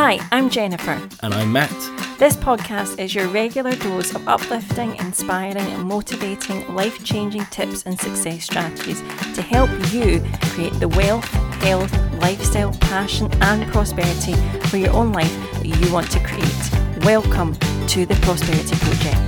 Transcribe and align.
Hi, 0.00 0.20
I'm 0.30 0.48
Jennifer. 0.48 0.96
And 1.24 1.34
I'm 1.34 1.52
Matt. 1.52 1.74
This 2.20 2.36
podcast 2.36 3.00
is 3.00 3.16
your 3.16 3.26
regular 3.26 3.74
dose 3.74 4.14
of 4.14 4.28
uplifting, 4.28 4.94
inspiring, 4.94 5.56
and 5.56 5.88
motivating 5.88 6.72
life 6.72 7.02
changing 7.02 7.44
tips 7.46 7.82
and 7.82 7.98
success 7.98 8.44
strategies 8.44 9.00
to 9.34 9.42
help 9.42 9.68
you 9.92 10.24
create 10.52 10.74
the 10.74 10.86
wealth, 10.86 11.24
health, 11.64 11.92
lifestyle, 12.20 12.72
passion, 12.74 13.28
and 13.42 13.68
prosperity 13.72 14.34
for 14.68 14.76
your 14.76 14.92
own 14.92 15.12
life 15.12 15.36
that 15.54 15.66
you 15.66 15.92
want 15.92 16.08
to 16.12 16.20
create. 16.20 17.04
Welcome 17.04 17.54
to 17.88 18.06
the 18.06 18.14
Prosperity 18.22 18.76
Project. 18.76 19.27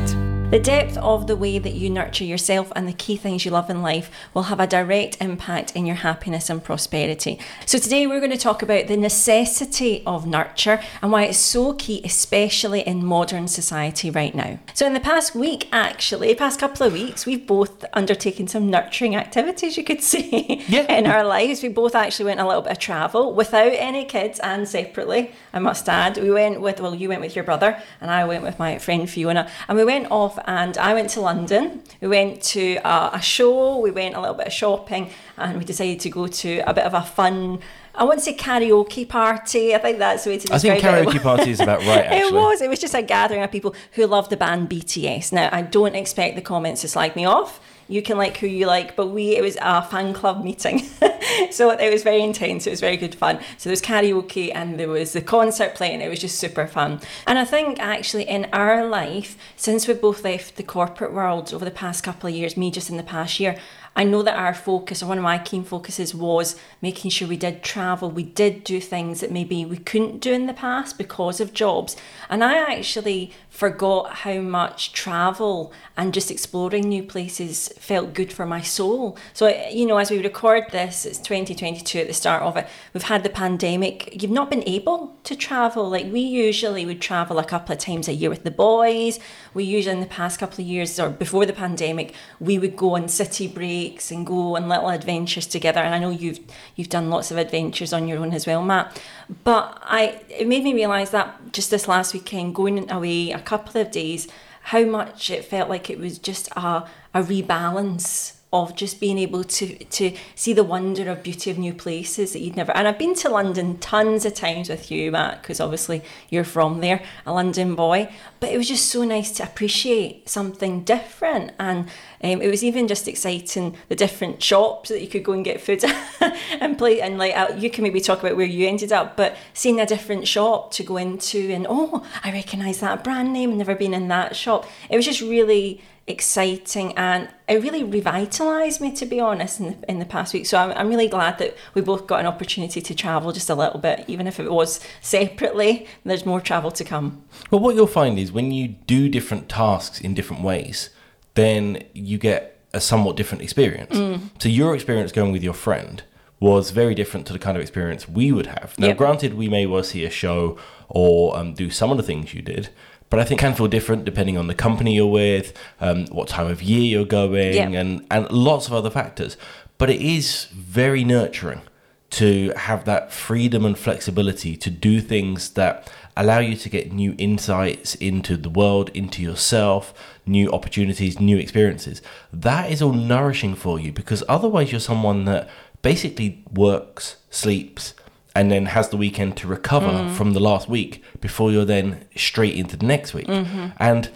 The 0.50 0.58
depth 0.58 0.96
of 0.96 1.28
the 1.28 1.36
way 1.36 1.60
that 1.60 1.74
you 1.74 1.88
nurture 1.88 2.24
yourself 2.24 2.72
and 2.74 2.88
the 2.88 2.92
key 2.92 3.16
things 3.16 3.44
you 3.44 3.52
love 3.52 3.70
in 3.70 3.82
life 3.82 4.10
will 4.34 4.42
have 4.44 4.58
a 4.58 4.66
direct 4.66 5.16
impact 5.20 5.76
in 5.76 5.86
your 5.86 5.94
happiness 5.94 6.50
and 6.50 6.62
prosperity. 6.62 7.38
So, 7.66 7.78
today 7.78 8.04
we're 8.04 8.18
going 8.18 8.32
to 8.32 8.36
talk 8.36 8.60
about 8.60 8.88
the 8.88 8.96
necessity 8.96 10.02
of 10.04 10.26
nurture 10.26 10.80
and 11.02 11.12
why 11.12 11.26
it's 11.26 11.38
so 11.38 11.74
key, 11.74 12.00
especially 12.04 12.80
in 12.80 13.04
modern 13.06 13.46
society 13.46 14.10
right 14.10 14.34
now. 14.34 14.58
So, 14.74 14.88
in 14.88 14.94
the 14.94 14.98
past 14.98 15.36
week, 15.36 15.68
actually, 15.70 16.34
past 16.34 16.58
couple 16.58 16.84
of 16.84 16.94
weeks, 16.94 17.26
we've 17.26 17.46
both 17.46 17.84
undertaken 17.92 18.48
some 18.48 18.68
nurturing 18.68 19.14
activities, 19.14 19.76
you 19.76 19.84
could 19.84 20.02
say, 20.02 20.64
Yeah. 20.66 20.92
in 20.92 21.06
our 21.06 21.22
lives. 21.22 21.62
We 21.62 21.68
both 21.68 21.94
actually 21.94 22.24
went 22.24 22.40
a 22.40 22.46
little 22.46 22.62
bit 22.62 22.72
of 22.72 22.78
travel 22.80 23.32
without 23.34 23.70
any 23.74 24.04
kids 24.04 24.40
and 24.40 24.68
separately, 24.68 25.30
I 25.52 25.58
must 25.58 25.88
add. 25.88 26.16
We 26.16 26.30
went 26.30 26.60
with, 26.60 26.80
well, 26.80 26.94
you 26.94 27.08
went 27.08 27.20
with 27.20 27.34
your 27.34 27.44
brother 27.44 27.80
and 28.00 28.10
I 28.10 28.24
went 28.24 28.42
with 28.42 28.58
my 28.58 28.78
friend 28.78 29.08
Fiona, 29.08 29.48
and 29.68 29.76
we 29.76 29.84
went 29.84 30.10
off 30.10 30.38
and 30.46 30.76
I 30.78 30.94
went 30.94 31.10
to 31.10 31.20
London. 31.20 31.82
We 32.00 32.08
went 32.08 32.42
to 32.54 32.76
a, 32.84 33.10
a 33.14 33.20
show, 33.20 33.78
we 33.78 33.90
went 33.90 34.14
a 34.14 34.20
little 34.20 34.36
bit 34.36 34.46
of 34.46 34.52
shopping, 34.52 35.10
and 35.36 35.58
we 35.58 35.64
decided 35.64 36.00
to 36.00 36.10
go 36.10 36.26
to 36.26 36.58
a 36.60 36.74
bit 36.74 36.84
of 36.84 36.94
a 36.94 37.02
fun. 37.02 37.60
I 37.94 38.04
wouldn't 38.04 38.22
say 38.22 38.34
karaoke 38.34 39.08
party. 39.08 39.74
I 39.74 39.78
think 39.78 39.98
that's 39.98 40.24
the 40.24 40.30
way 40.30 40.38
to 40.38 40.46
describe 40.46 40.78
it. 40.78 40.84
I 40.84 41.04
think 41.04 41.08
it. 41.08 41.08
karaoke 41.08 41.22
party 41.22 41.50
is 41.50 41.60
about 41.60 41.80
right, 41.80 42.04
Actually. 42.04 42.28
It 42.28 42.34
was. 42.34 42.60
It 42.62 42.70
was 42.70 42.78
just 42.78 42.94
a 42.94 43.02
gathering 43.02 43.42
of 43.42 43.50
people 43.50 43.74
who 43.92 44.06
love 44.06 44.28
the 44.28 44.36
band 44.36 44.70
BTS. 44.70 45.32
Now, 45.32 45.48
I 45.52 45.62
don't 45.62 45.96
expect 45.96 46.36
the 46.36 46.42
comments 46.42 46.82
to 46.82 46.88
slag 46.88 47.16
me 47.16 47.24
off. 47.24 47.60
You 47.90 48.02
can 48.02 48.16
like 48.16 48.36
who 48.36 48.46
you 48.46 48.66
like, 48.66 48.94
but 48.94 49.08
we 49.08 49.36
it 49.36 49.42
was 49.42 49.58
a 49.60 49.82
fan 49.82 50.14
club 50.14 50.44
meeting, 50.44 50.78
so 51.50 51.70
it 51.70 51.92
was 51.92 52.04
very 52.04 52.22
intense. 52.22 52.66
It 52.66 52.70
was 52.70 52.80
very 52.80 52.96
good 52.96 53.16
fun. 53.16 53.40
So 53.58 53.68
there 53.68 53.72
was 53.72 53.82
karaoke 53.82 54.52
and 54.54 54.78
there 54.78 54.88
was 54.88 55.12
the 55.12 55.20
concert 55.20 55.74
playing. 55.74 56.00
It 56.00 56.08
was 56.08 56.20
just 56.20 56.38
super 56.38 56.68
fun. 56.68 57.00
And 57.26 57.36
I 57.36 57.44
think 57.44 57.80
actually 57.80 58.28
in 58.28 58.46
our 58.52 58.86
life, 58.86 59.36
since 59.56 59.88
we 59.88 59.94
both 59.94 60.22
left 60.22 60.54
the 60.56 60.62
corporate 60.62 61.12
world 61.12 61.52
over 61.52 61.64
the 61.64 61.70
past 61.72 62.04
couple 62.04 62.28
of 62.28 62.34
years, 62.34 62.56
me 62.56 62.70
just 62.70 62.90
in 62.90 62.96
the 62.96 63.02
past 63.02 63.40
year, 63.40 63.56
I 63.96 64.04
know 64.04 64.22
that 64.22 64.38
our 64.38 64.54
focus, 64.54 65.02
or 65.02 65.06
one 65.06 65.18
of 65.18 65.24
my 65.24 65.38
keen 65.38 65.64
focuses, 65.64 66.14
was 66.14 66.56
making 66.80 67.10
sure 67.10 67.26
we 67.26 67.36
did 67.36 67.62
travel. 67.62 68.10
We 68.10 68.22
did 68.22 68.62
do 68.62 68.80
things 68.80 69.20
that 69.20 69.32
maybe 69.32 69.64
we 69.64 69.78
couldn't 69.78 70.20
do 70.20 70.32
in 70.32 70.46
the 70.46 70.54
past 70.54 70.96
because 70.96 71.40
of 71.40 71.52
jobs. 71.52 71.96
And 72.28 72.44
I 72.44 72.56
actually 72.56 73.32
forgot 73.48 74.18
how 74.18 74.40
much 74.40 74.92
travel 74.92 75.72
and 75.96 76.14
just 76.14 76.30
exploring 76.30 76.88
new 76.88 77.02
places 77.02 77.68
felt 77.80 78.12
good 78.12 78.30
for 78.30 78.44
my 78.44 78.60
soul. 78.60 79.16
So, 79.32 79.48
you 79.70 79.86
know, 79.86 79.96
as 79.96 80.10
we 80.10 80.22
record 80.22 80.64
this, 80.70 81.06
it's 81.06 81.18
2022 81.18 82.00
at 82.00 82.06
the 82.08 82.12
start 82.12 82.42
of 82.42 82.58
it, 82.58 82.68
we've 82.92 83.04
had 83.04 83.22
the 83.22 83.30
pandemic. 83.30 84.22
You've 84.22 84.30
not 84.30 84.50
been 84.50 84.62
able 84.68 85.16
to 85.24 85.34
travel. 85.34 85.88
Like 85.88 86.12
we 86.12 86.20
usually 86.20 86.84
would 86.84 87.00
travel 87.00 87.38
a 87.38 87.44
couple 87.44 87.72
of 87.72 87.78
times 87.78 88.06
a 88.06 88.12
year 88.12 88.28
with 88.28 88.44
the 88.44 88.50
boys. 88.50 89.18
We 89.54 89.64
usually, 89.64 89.94
in 89.94 90.00
the 90.00 90.06
past 90.06 90.38
couple 90.38 90.62
of 90.62 90.68
years 90.68 91.00
or 91.00 91.08
before 91.08 91.46
the 91.46 91.54
pandemic, 91.54 92.14
we 92.38 92.58
would 92.58 92.76
go 92.76 92.96
on 92.96 93.08
city 93.08 93.48
breaks 93.48 94.10
and 94.10 94.26
go 94.26 94.56
on 94.56 94.68
little 94.68 94.90
adventures 94.90 95.46
together. 95.46 95.80
And 95.80 95.94
I 95.94 95.98
know 95.98 96.10
you've 96.10 96.40
you've 96.76 96.90
done 96.90 97.08
lots 97.08 97.30
of 97.30 97.38
adventures 97.38 97.94
on 97.94 98.06
your 98.06 98.18
own 98.18 98.34
as 98.34 98.46
well, 98.46 98.62
Matt. 98.62 99.00
But 99.42 99.78
I 99.82 100.20
it 100.28 100.46
made 100.46 100.64
me 100.64 100.74
realise 100.74 101.10
that 101.10 101.52
just 101.52 101.70
this 101.70 101.88
last 101.88 102.12
weekend, 102.12 102.54
going 102.54 102.90
away 102.90 103.30
a 103.30 103.40
couple 103.40 103.80
of 103.80 103.90
days, 103.90 104.28
how 104.62 104.84
much 104.84 105.30
it 105.30 105.44
felt 105.44 105.68
like 105.68 105.90
it 105.90 105.98
was 105.98 106.18
just 106.18 106.48
a 106.56 106.84
a 107.14 107.22
rebalance 107.22 108.39
of 108.52 108.74
just 108.74 108.98
being 108.98 109.18
able 109.18 109.44
to 109.44 109.76
to 109.84 110.12
see 110.34 110.52
the 110.52 110.64
wonder 110.64 111.08
of 111.08 111.22
beauty 111.22 111.50
of 111.50 111.58
new 111.58 111.72
places 111.72 112.32
that 112.32 112.40
you'd 112.40 112.56
never 112.56 112.72
and 112.76 112.88
I've 112.88 112.98
been 112.98 113.14
to 113.16 113.28
London 113.28 113.78
tons 113.78 114.24
of 114.24 114.34
times 114.34 114.68
with 114.68 114.90
you 114.90 115.12
Matt 115.12 115.42
because 115.42 115.60
obviously 115.60 116.02
you're 116.30 116.42
from 116.42 116.80
there 116.80 117.02
a 117.24 117.32
London 117.32 117.76
boy 117.76 118.12
but 118.40 118.50
it 118.50 118.56
was 118.56 118.66
just 118.66 118.86
so 118.86 119.04
nice 119.04 119.30
to 119.32 119.44
appreciate 119.44 120.28
something 120.28 120.82
different 120.82 121.52
and 121.60 121.88
um, 122.22 122.42
it 122.42 122.50
was 122.50 122.64
even 122.64 122.88
just 122.88 123.06
exciting 123.06 123.76
the 123.88 123.94
different 123.94 124.42
shops 124.42 124.88
that 124.88 125.00
you 125.00 125.06
could 125.06 125.22
go 125.22 125.32
and 125.32 125.44
get 125.44 125.60
food 125.60 125.84
and 126.60 126.76
play 126.76 127.00
and 127.00 127.18
like 127.18 127.36
uh, 127.36 127.54
you 127.56 127.70
can 127.70 127.84
maybe 127.84 128.00
talk 128.00 128.18
about 128.18 128.36
where 128.36 128.46
you 128.46 128.66
ended 128.66 128.90
up 128.90 129.16
but 129.16 129.36
seeing 129.54 129.80
a 129.80 129.86
different 129.86 130.26
shop 130.26 130.72
to 130.72 130.82
go 130.82 130.96
into 130.96 131.52
and 131.52 131.66
oh 131.68 132.04
I 132.24 132.32
recognise 132.32 132.80
that 132.80 133.04
brand 133.04 133.32
name 133.32 133.56
never 133.60 133.74
been 133.74 133.94
in 133.94 134.08
that 134.08 134.34
shop. 134.34 134.66
It 134.88 134.96
was 134.96 135.04
just 135.04 135.20
really 135.20 135.82
exciting 136.10 136.92
and 136.96 137.28
it 137.48 137.62
really 137.62 137.82
revitalized 137.82 138.80
me 138.80 138.92
to 138.92 139.06
be 139.06 139.18
honest 139.20 139.60
in 139.60 139.66
the, 139.66 139.90
in 139.90 139.98
the 139.98 140.04
past 140.04 140.34
week 140.34 140.44
so 140.46 140.58
I'm, 140.58 140.70
I'm 140.76 140.88
really 140.88 141.08
glad 141.08 141.38
that 141.38 141.56
we 141.74 141.80
both 141.80 142.06
got 142.06 142.20
an 142.20 142.26
opportunity 142.26 142.80
to 142.80 142.94
travel 142.94 143.32
just 143.32 143.48
a 143.48 143.54
little 143.54 143.80
bit 143.80 144.04
even 144.08 144.26
if 144.26 144.38
it 144.38 144.50
was 144.50 144.80
separately 145.00 145.86
there's 146.04 146.26
more 146.26 146.40
travel 146.40 146.70
to 146.72 146.84
come 146.84 147.22
Well, 147.50 147.60
what 147.60 147.74
you'll 147.74 147.86
find 147.86 148.18
is 148.18 148.32
when 148.32 148.52
you 148.52 148.68
do 148.68 149.08
different 149.08 149.48
tasks 149.48 150.00
in 150.00 150.14
different 150.14 150.42
ways, 150.42 150.90
then 151.34 151.82
you 151.94 152.18
get 152.18 152.60
a 152.72 152.80
somewhat 152.80 153.16
different 153.16 153.42
experience. 153.42 153.96
Mm. 153.96 154.20
So 154.42 154.48
your 154.48 154.74
experience 154.74 155.12
going 155.12 155.32
with 155.32 155.42
your 155.42 155.54
friend 155.54 156.02
was 156.38 156.70
very 156.70 156.94
different 156.94 157.26
to 157.26 157.32
the 157.32 157.38
kind 157.38 157.56
of 157.56 157.60
experience 157.60 158.08
we 158.08 158.32
would 158.32 158.46
have. 158.46 158.74
Now, 158.78 158.88
Yep. 158.88 158.96
granted, 158.96 159.34
we 159.34 159.48
may 159.48 159.66
well 159.66 159.82
see 159.82 160.04
a 160.04 160.10
show 160.10 160.56
or 160.88 161.36
um, 161.36 161.52
do 161.54 161.70
some 161.70 161.90
of 161.90 161.96
the 161.96 162.02
things 162.02 162.32
you 162.34 162.42
did, 162.42 162.70
but 163.10 163.18
I 163.20 163.24
think 163.24 163.40
it 163.40 163.44
can 163.44 163.54
feel 163.54 163.66
different 163.68 164.04
depending 164.04 164.38
on 164.38 164.46
the 164.46 164.54
company 164.54 164.94
you're 164.94 165.06
with, 165.06 165.52
um, 165.80 166.06
what 166.06 166.28
time 166.28 166.46
of 166.46 166.62
year 166.62 166.82
you're 166.82 167.04
going, 167.04 167.54
Yep. 167.54 167.72
and, 167.74 168.06
and 168.10 168.30
lots 168.30 168.66
of 168.66 168.72
other 168.72 168.90
factors. 168.90 169.36
But 169.78 169.90
it 169.90 170.00
is 170.00 170.44
very 170.52 171.04
nurturing 171.04 171.62
to 172.10 172.52
have 172.56 172.84
that 172.86 173.12
freedom 173.12 173.64
and 173.64 173.78
flexibility 173.78 174.56
to 174.56 174.70
do 174.70 175.00
things 175.00 175.50
that 175.50 175.90
allow 176.16 176.38
you 176.40 176.56
to 176.56 176.68
get 176.68 176.92
new 176.92 177.14
insights 177.18 177.94
into 177.94 178.36
the 178.36 178.50
world, 178.50 178.90
into 178.94 179.22
yourself, 179.22 179.94
new 180.26 180.50
opportunities, 180.50 181.20
new 181.20 181.36
experiences. 181.38 182.02
That 182.32 182.70
is 182.70 182.82
all 182.82 182.92
nourishing 182.92 183.54
for 183.54 183.78
you 183.78 183.92
because 183.92 184.22
otherwise 184.28 184.70
you're 184.72 184.80
someone 184.80 185.24
that 185.26 185.48
basically 185.82 186.44
works, 186.52 187.16
sleeps, 187.30 187.94
and 188.34 188.50
then 188.50 188.66
has 188.66 188.88
the 188.90 188.96
weekend 188.96 189.36
to 189.38 189.46
recover 189.46 189.88
mm. 189.88 190.14
from 190.14 190.32
the 190.32 190.40
last 190.40 190.68
week 190.68 191.02
before 191.20 191.50
you're 191.50 191.64
then 191.64 192.06
straight 192.16 192.54
into 192.54 192.76
the 192.76 192.86
next 192.86 193.12
week. 193.14 193.26
Mm-hmm. 193.26 193.68
And 193.78 194.10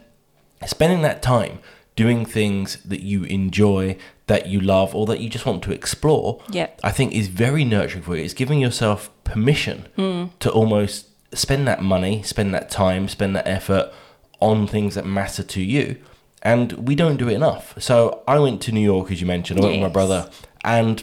spending 0.67 1.03
that 1.03 1.23
time 1.23 1.59
doing 1.97 2.25
things 2.25 2.77
that 2.85 3.03
you 3.03 3.25
enjoy, 3.25 3.97
that 4.27 4.47
you 4.47 4.61
love, 4.61 4.95
or 4.95 5.07
that 5.07 5.21
you 5.21 5.29
just 5.29 5.47
want 5.47 5.63
to 5.65 5.73
explore, 5.73 6.41
Yep. 6.51 6.81
I 6.83 6.91
think 6.91 7.13
is 7.13 7.29
very 7.29 7.65
nurturing 7.65 8.03
for 8.03 8.17
you. 8.17 8.25
It's 8.25 8.35
giving 8.35 8.61
yourself 8.61 9.11
permission 9.25 9.89
mm. 9.97 10.31
to 10.41 10.51
almost 10.51 11.09
spend 11.37 11.67
that 11.69 11.83
money, 11.83 12.23
spend 12.23 12.55
that 12.55 12.71
time, 12.71 13.09
spend 13.09 13.35
that 13.37 13.47
effort 13.47 13.93
on 14.41 14.67
things 14.67 14.95
that 14.95 15.07
matter 15.07 15.43
to 15.43 15.61
you. 15.61 15.97
And 16.43 16.73
we 16.73 16.95
don't 16.95 17.17
do 17.17 17.29
it 17.29 17.35
enough. 17.35 17.75
So 17.79 18.23
I 18.29 18.39
went 18.39 18.61
to 18.63 18.73
New 18.73 18.81
York, 18.81 19.11
as 19.11 19.21
you 19.21 19.27
mentioned, 19.27 19.61
I 19.61 19.63
went 19.63 19.75
with 19.75 19.83
my 19.83 19.89
brother, 19.89 20.31
and 20.63 21.03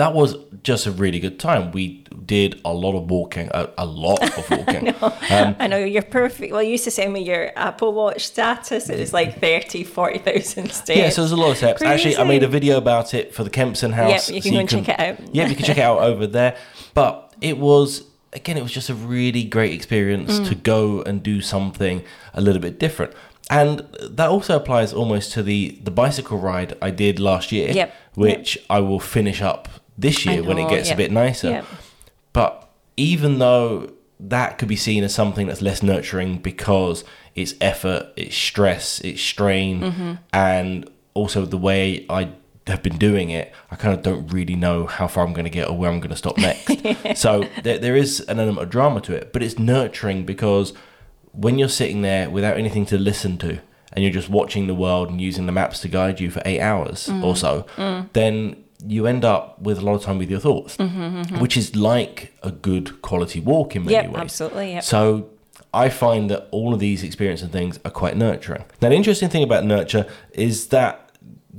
that 0.00 0.12
was 0.14 0.36
just 0.62 0.86
a 0.86 0.90
really 0.92 1.20
good 1.20 1.38
time. 1.38 1.70
We 1.72 2.04
did 2.26 2.60
a 2.64 2.72
lot 2.72 2.94
of 2.96 3.10
walking, 3.10 3.48
a, 3.52 3.68
a 3.76 3.84
lot 3.86 4.20
of 4.38 4.50
walking. 4.56 4.88
um, 5.36 5.56
I 5.58 5.66
know 5.66 5.78
you're 5.78 6.02
perfect 6.20 6.52
well 6.52 6.62
you 6.62 6.70
used 6.78 6.84
to 6.84 6.90
send 6.90 7.12
me 7.12 7.20
your 7.22 7.50
Apple 7.56 7.92
Watch 7.92 8.22
status 8.26 8.88
it 8.88 8.98
was 9.00 9.12
like 9.12 9.40
30 9.40 9.84
40,000 9.84 10.70
steps 10.70 10.98
Yeah, 10.98 11.08
so 11.10 11.22
there's 11.22 11.32
a 11.32 11.36
lot 11.44 11.50
of 11.50 11.56
steps. 11.56 11.82
Actually, 11.82 12.16
I 12.16 12.24
made 12.24 12.42
a 12.42 12.48
video 12.48 12.78
about 12.78 13.14
it 13.14 13.34
for 13.34 13.42
the 13.44 13.50
Kempson 13.50 13.92
House. 13.92 14.28
Yep, 14.30 14.34
you 14.36 14.40
so 14.42 14.44
can 14.48 14.52
go 14.54 14.60
and 14.60 14.68
check 14.68 14.88
it 14.88 15.00
out. 15.00 15.34
Yeah, 15.34 15.46
you 15.48 15.56
can 15.56 15.64
check 15.64 15.78
it 15.78 15.82
out 15.90 15.98
over 16.10 16.26
there. 16.26 16.56
But 16.94 17.12
it 17.40 17.58
was 17.58 18.04
again, 18.32 18.56
it 18.56 18.62
was 18.62 18.72
just 18.72 18.90
a 18.90 18.94
really 18.94 19.42
great 19.44 19.72
experience 19.72 20.38
Mm. 20.38 20.48
to 20.50 20.54
go 20.54 21.02
and 21.02 21.20
do 21.22 21.40
something 21.40 22.02
a 22.34 22.40
little 22.40 22.62
bit 22.62 22.78
different. 22.78 23.12
And 23.50 23.80
that 24.18 24.28
also 24.28 24.54
applies 24.56 24.92
almost 24.92 25.32
to 25.32 25.42
the 25.42 25.80
the 25.82 25.90
bicycle 25.90 26.38
ride 26.38 26.70
I 26.80 26.90
did 26.90 27.18
last 27.18 27.50
year, 27.50 27.70
Yep, 27.72 27.88
which 28.14 28.56
I 28.70 28.78
will 28.88 29.00
finish 29.00 29.42
up 29.42 29.68
this 30.00 30.24
year 30.26 30.42
when 30.42 30.58
it 30.58 30.68
gets 30.68 30.88
yep, 30.88 30.96
a 30.96 30.98
bit 30.98 31.12
nicer. 31.12 31.50
yep. 31.50 31.64
But 32.32 32.68
even 32.96 33.38
though 33.38 33.92
that 34.18 34.58
could 34.58 34.68
be 34.68 34.76
seen 34.76 35.02
as 35.04 35.14
something 35.14 35.46
that's 35.46 35.62
less 35.62 35.82
nurturing 35.82 36.38
because 36.38 37.04
it's 37.34 37.54
effort, 37.60 38.08
it's 38.16 38.36
stress, 38.36 39.00
it's 39.00 39.20
strain, 39.22 39.80
Mm-hmm. 39.80 40.12
and 40.32 40.90
also 41.14 41.44
the 41.46 41.56
way 41.58 42.06
I 42.10 42.30
have 42.66 42.82
been 42.82 42.98
doing 42.98 43.30
it, 43.30 43.52
I 43.70 43.76
kind 43.76 43.94
of 43.94 44.02
don't 44.02 44.26
really 44.28 44.54
know 44.56 44.86
how 44.86 45.06
far 45.08 45.24
I'm 45.24 45.32
going 45.32 45.44
to 45.44 45.50
get 45.50 45.68
or 45.68 45.76
where 45.76 45.90
I'm 45.90 45.98
going 46.00 46.10
to 46.10 46.16
stop 46.16 46.36
next. 46.38 46.70
so 47.18 47.48
there, 47.62 47.78
there 47.78 47.96
is 47.96 48.20
an 48.28 48.38
element 48.38 48.62
of 48.64 48.70
drama 48.70 49.00
to 49.02 49.14
it, 49.14 49.32
but 49.32 49.42
it's 49.42 49.58
nurturing 49.58 50.24
because 50.26 50.72
when 51.32 51.58
you're 51.58 51.68
sitting 51.68 52.02
there 52.02 52.28
without 52.30 52.56
anything 52.58 52.84
to 52.86 52.98
listen 52.98 53.38
to 53.38 53.58
and 53.92 54.04
you're 54.04 54.12
just 54.12 54.28
watching 54.28 54.66
the 54.66 54.74
world 54.74 55.08
and 55.10 55.20
using 55.20 55.46
the 55.46 55.52
maps 55.52 55.80
to 55.80 55.88
guide 55.88 56.20
you 56.20 56.30
for 56.30 56.42
eight 56.44 56.60
hours 56.60 57.06
Mm. 57.08 57.24
or 57.24 57.34
so, 57.34 57.66
then 58.12 58.56
you 58.86 59.06
end 59.06 59.24
up 59.24 59.60
with 59.60 59.78
a 59.78 59.80
lot 59.82 59.94
of 59.94 60.02
time 60.02 60.18
with 60.18 60.30
your 60.30 60.40
thoughts, 60.40 60.76
which 61.38 61.56
is 61.56 61.76
like 61.76 62.32
a 62.42 62.50
good 62.50 63.02
quality 63.02 63.40
walk 63.40 63.76
in 63.76 63.84
many 63.84 63.94
Mm-hmm, 63.96 64.04
Yep, 64.06 64.12
ways. 64.14 64.20
absolutely, 64.22 64.72
yep. 64.72 64.82
So 64.84 65.28
I 65.74 65.88
find 65.88 66.30
that 66.30 66.48
all 66.50 66.72
of 66.74 66.80
these 66.80 67.02
experiences 67.02 67.44
and 67.44 67.52
things 67.52 67.78
are 67.84 67.90
quite 67.90 68.16
nurturing. 68.16 68.64
Now, 68.80 68.88
the 68.88 68.94
interesting 68.96 69.28
thing 69.28 69.42
about 69.42 69.64
nurture 69.64 70.06
is 70.32 70.68
that 70.68 71.10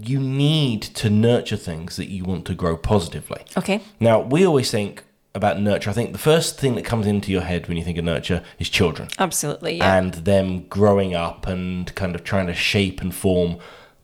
you 0.03 0.19
need 0.19 0.81
to 0.81 1.09
nurture 1.09 1.57
things 1.57 1.95
that 1.97 2.09
you 2.09 2.23
want 2.23 2.45
to 2.45 2.53
grow 2.53 2.75
positively. 2.77 3.44
Okay. 3.57 3.81
Now, 4.00 4.19
we 4.21 4.45
always 4.45 4.71
think 4.71 5.03
about 5.35 5.59
nurture. 5.62 5.89
I 5.89 5.94
think 5.94 6.12
the 6.12 6.18
first 6.18 6.59
thing 6.59 6.75
that 6.75 6.83
comes 6.85 7.06
into 7.07 7.31
your 7.31 7.41
head 7.41 7.68
when 7.68 7.77
you 7.77 7.83
think 7.83 7.97
of 7.97 8.03
nurture 8.03 8.41
is 8.59 8.68
children 8.69 9.09
Absolutely. 9.19 9.77
Yeah. 9.77 9.95
and 9.97 10.13
them 10.13 10.68
growing 10.68 11.13
up 11.15 11.45
and 11.47 11.94
kind 11.95 12.15
of 12.15 12.23
trying 12.23 12.47
to 12.47 12.53
shape 12.53 13.00
and 13.01 13.13
form 13.15 13.57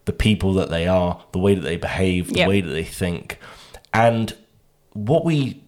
the 0.07 0.13
people 0.13 0.53
that 0.53 0.69
they 0.69 0.87
are, 0.87 1.21
the 1.31 1.39
way 1.39 1.53
that 1.53 1.61
they 1.61 1.77
behave, 1.77 2.29
the 2.33 2.39
Yep. 2.39 2.49
way 2.49 2.61
that 2.61 2.69
they 2.71 2.83
think. 2.83 3.37
And 3.93 4.33
what 4.93 5.23
we 5.23 5.61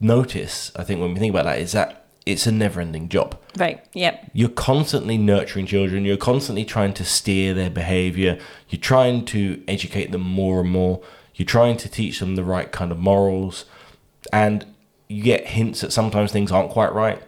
notice, 0.00 0.72
I 0.74 0.82
think, 0.84 1.00
when 1.00 1.14
we 1.14 1.20
think 1.20 1.32
about 1.32 1.44
that, 1.44 1.58
is 1.58 1.72
that 1.72 2.06
it's 2.26 2.46
a 2.46 2.52
never 2.52 2.80
ending 2.80 3.08
job. 3.08 3.36
right. 3.58 3.84
Yep. 3.94 4.30
You're 4.32 4.48
constantly 4.48 5.18
nurturing 5.18 5.66
children, 5.66 6.04
you're 6.04 6.16
constantly 6.16 6.64
trying 6.64 6.94
to 6.94 7.04
steer 7.04 7.52
their 7.52 7.68
behavior, 7.70 8.38
you're 8.70 8.80
trying 8.80 9.24
to 9.26 9.62
educate 9.68 10.10
them 10.12 10.22
more 10.22 10.60
and 10.60 10.70
more, 10.70 11.00
you're 11.34 11.46
trying 11.46 11.76
to 11.78 11.88
teach 11.88 12.18
them 12.20 12.34
the 12.36 12.44
right 12.44 12.70
kind 12.72 12.90
of 12.92 12.98
morals, 12.98 13.64
and 14.32 14.64
you 15.08 15.22
get 15.22 15.48
hints 15.48 15.80
that 15.82 15.92
sometimes 15.92 16.32
things 16.32 16.50
aren't 16.50 16.70
quite 16.70 16.92
right, 16.94 17.20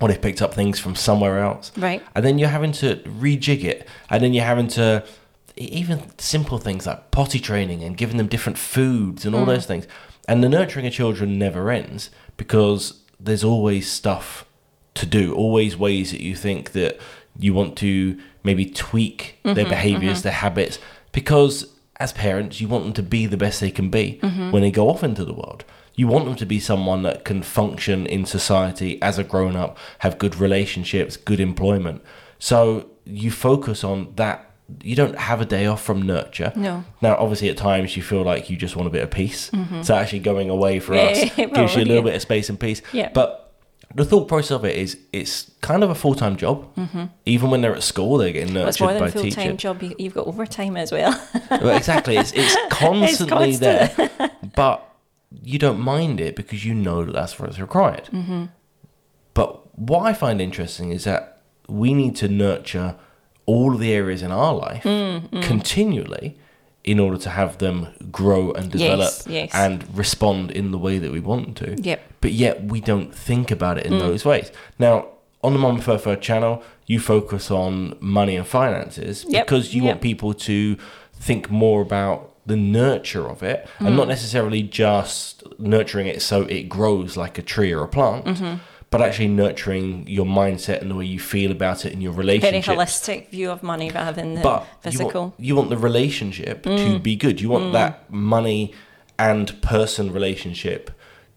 or 0.00 0.08
they've 0.08 0.20
picked 0.20 0.42
up 0.42 0.52
things 0.52 0.78
from 0.78 0.94
somewhere 0.96 1.38
else. 1.38 1.72
Right. 1.76 2.02
And 2.14 2.24
then 2.24 2.38
you're 2.38 2.48
having 2.50 2.72
to 2.72 2.96
rejig 3.06 3.64
it, 3.64 3.86
and 4.10 4.22
then 4.22 4.34
you're 4.34 4.44
having 4.44 4.68
to 4.68 5.04
even 5.60 6.02
simple 6.18 6.58
things 6.58 6.86
like 6.86 7.10
potty 7.10 7.38
training 7.38 7.82
and 7.82 7.96
giving 7.96 8.16
them 8.16 8.28
different 8.28 8.58
foods 8.58 9.24
and 9.24 9.34
all 9.34 9.44
mm. 9.44 9.48
those 9.54 9.66
things. 9.66 9.86
And 10.26 10.42
the 10.42 10.48
nurturing 10.48 10.86
of 10.86 10.92
children 10.92 11.38
never 11.38 11.70
ends 11.70 12.10
because 12.36 13.02
there's 13.18 13.44
always 13.44 13.90
stuff 13.90 14.46
to 14.94 15.06
do, 15.06 15.34
always 15.34 15.76
ways 15.76 16.10
that 16.10 16.22
you 16.22 16.34
think 16.34 16.72
that 16.72 16.98
you 17.38 17.54
want 17.54 17.76
to 17.78 18.18
maybe 18.42 18.66
tweak 18.66 19.38
their 19.42 19.54
mm-hmm, 19.54 19.68
behaviors, 19.68 20.18
mm-hmm. 20.18 20.24
their 20.24 20.32
habits, 20.32 20.78
because 21.12 21.72
as 21.96 22.12
parents, 22.12 22.60
you 22.60 22.68
want 22.68 22.84
them 22.84 22.92
to 22.94 23.02
be 23.02 23.26
the 23.26 23.36
best 23.36 23.60
they 23.60 23.70
can 23.70 23.90
be 23.90 24.18
mm-hmm. 24.22 24.50
when 24.50 24.62
they 24.62 24.70
go 24.70 24.88
off 24.88 25.04
into 25.04 25.24
the 25.24 25.34
world. 25.34 25.64
You 25.94 26.06
want 26.06 26.24
them 26.24 26.36
to 26.36 26.46
be 26.46 26.58
someone 26.58 27.02
that 27.02 27.24
can 27.24 27.42
function 27.42 28.06
in 28.06 28.24
society 28.24 29.00
as 29.02 29.18
a 29.18 29.24
grown 29.24 29.54
up, 29.54 29.76
have 29.98 30.18
good 30.18 30.36
relationships, 30.36 31.16
good 31.18 31.40
employment. 31.40 32.02
So 32.38 32.88
you 33.04 33.30
focus 33.30 33.84
on 33.84 34.14
that. 34.16 34.49
You 34.82 34.94
don't 34.96 35.16
have 35.18 35.40
a 35.40 35.44
day 35.44 35.66
off 35.66 35.82
from 35.82 36.02
nurture. 36.02 36.52
No. 36.56 36.84
Now, 37.00 37.16
obviously, 37.16 37.48
at 37.48 37.56
times 37.56 37.96
you 37.96 38.02
feel 38.02 38.22
like 38.22 38.50
you 38.50 38.56
just 38.56 38.76
want 38.76 38.86
a 38.86 38.90
bit 38.90 39.02
of 39.02 39.10
peace. 39.10 39.50
So 39.82 39.94
actually 39.94 40.20
going 40.20 40.50
away 40.50 40.80
for 40.80 40.94
Yeah, 40.94 41.02
us 41.02 41.18
it 41.38 41.52
gives 41.54 41.74
you 41.76 41.82
a 41.82 41.84
little 41.84 41.96
yeah. 41.96 42.00
bit 42.02 42.14
of 42.16 42.22
space 42.22 42.48
and 42.48 42.58
peace. 42.58 42.82
Yeah. 42.92 43.10
But 43.12 43.52
the 43.94 44.04
thought 44.04 44.28
process 44.28 44.52
of 44.52 44.64
it 44.64 44.76
is 44.76 44.96
it's 45.12 45.50
kind 45.62 45.82
of 45.82 45.90
a 45.90 45.94
full 45.94 46.14
time 46.14 46.36
job. 46.36 46.68
Even 47.26 47.50
when 47.50 47.60
they're 47.60 47.74
at 47.74 47.82
school, 47.82 48.18
they're 48.18 48.32
getting 48.32 48.54
Well, 48.54 48.68
it's 48.68 48.80
nurtured 48.80 49.00
more 49.00 49.08
than 49.08 49.12
by 49.14 49.20
a 49.20 49.22
full 49.22 49.30
time 49.44 49.56
job. 49.56 49.82
You, 49.82 49.94
you've 49.98 50.14
got 50.14 50.26
overtime 50.26 50.76
as 50.76 50.92
well. 50.92 51.12
Well, 51.50 51.76
exactly. 51.76 52.16
It's, 52.16 52.32
it's 52.32 52.56
constantly 52.70 53.58
constant. 53.58 54.06
there. 54.18 54.30
But 54.54 54.86
you 55.42 55.58
don't 55.58 55.80
mind 55.80 56.20
it 56.20 56.36
because 56.36 56.64
you 56.64 56.74
know 56.74 57.04
that 57.04 57.12
that's 57.12 57.38
what's 57.38 57.58
required. 57.58 58.08
Mm-hmm. 58.12 58.44
But 59.34 59.78
what 59.78 60.02
I 60.02 60.12
find 60.12 60.40
interesting 60.40 60.90
is 60.92 61.04
that 61.04 61.40
we 61.68 61.92
need 61.94 62.14
to 62.16 62.28
nurture 62.28 62.96
all 63.52 63.70
of 63.74 63.80
the 63.80 63.92
areas 64.02 64.20
in 64.26 64.30
our 64.42 64.54
life 64.66 64.84
Mm, 64.84 65.42
continually 65.52 66.28
in 66.92 66.98
order 67.04 67.18
to 67.26 67.30
have 67.40 67.52
them 67.58 67.76
grow 68.20 68.42
and 68.58 68.70
develop 68.72 69.10
Yes, 69.10 69.26
yes. 69.38 69.50
and 69.54 69.74
respond 70.02 70.50
in 70.60 70.66
the 70.74 70.78
way 70.86 70.96
that 71.02 71.12
we 71.16 71.20
want 71.30 71.42
them 71.44 71.54
to. 71.62 71.68
Yep. 71.90 72.00
But 72.22 72.32
yet 72.32 72.54
we 72.72 72.80
don't 72.90 73.12
think 73.28 73.50
about 73.50 73.76
it 73.78 73.84
in 73.86 73.92
Mm. 73.94 74.00
those 74.06 74.22
ways. 74.24 74.50
Now, 74.78 74.94
on 75.46 75.52
the 75.54 75.58
Mama 75.58 75.80
Furfur 75.80 76.16
channel, 76.28 76.54
you 76.86 76.98
focus 77.14 77.50
on 77.50 77.72
money 78.00 78.34
and 78.40 78.46
finances 78.46 79.24
Yep, 79.28 79.46
because 79.46 79.74
you 79.74 79.82
want 79.88 80.00
people 80.10 80.32
to 80.50 80.76
think 81.28 81.50
more 81.50 81.80
about 81.82 82.18
the 82.46 82.56
nurture 82.56 83.26
of 83.34 83.42
it 83.42 83.58
and 83.78 83.88
Mm. 83.90 83.96
not 84.00 84.08
necessarily 84.08 84.62
just 84.62 85.42
nurturing 85.58 86.06
it 86.14 86.20
so 86.22 86.42
it 86.56 86.62
grows 86.76 87.10
like 87.16 87.36
a 87.38 87.42
tree 87.42 87.72
or 87.76 87.82
a 87.84 87.88
plant, 87.88 88.24
Mm-hmm. 88.24 88.54
But 88.90 89.00
actually 89.00 89.28
nurturing 89.28 90.04
your 90.08 90.26
mindset 90.26 90.80
and 90.82 90.90
the 90.90 90.94
way 90.96 91.04
you 91.06 91.20
feel 91.20 91.52
about 91.52 91.86
it 91.86 91.92
in 91.92 92.00
your 92.00 92.12
relationship. 92.12 92.64
Very 92.64 92.76
holistic 92.78 93.28
view 93.30 93.50
of 93.50 93.62
money 93.62 93.90
rather 93.90 94.12
than 94.12 94.34
the 94.34 94.40
But 94.40 94.62
you 94.62 94.66
physical. 94.90 95.20
want, 95.22 95.34
you 95.38 95.54
want 95.56 95.70
the 95.70 95.76
relationship 95.78 96.64
to 96.64 96.68
Mm. 96.70 97.02
be 97.02 97.14
good. 97.16 97.40
You 97.40 97.48
want 97.50 97.72
that 97.72 98.10
money 98.10 98.74
and 99.18 99.60
person 99.62 100.12
relationship 100.12 100.90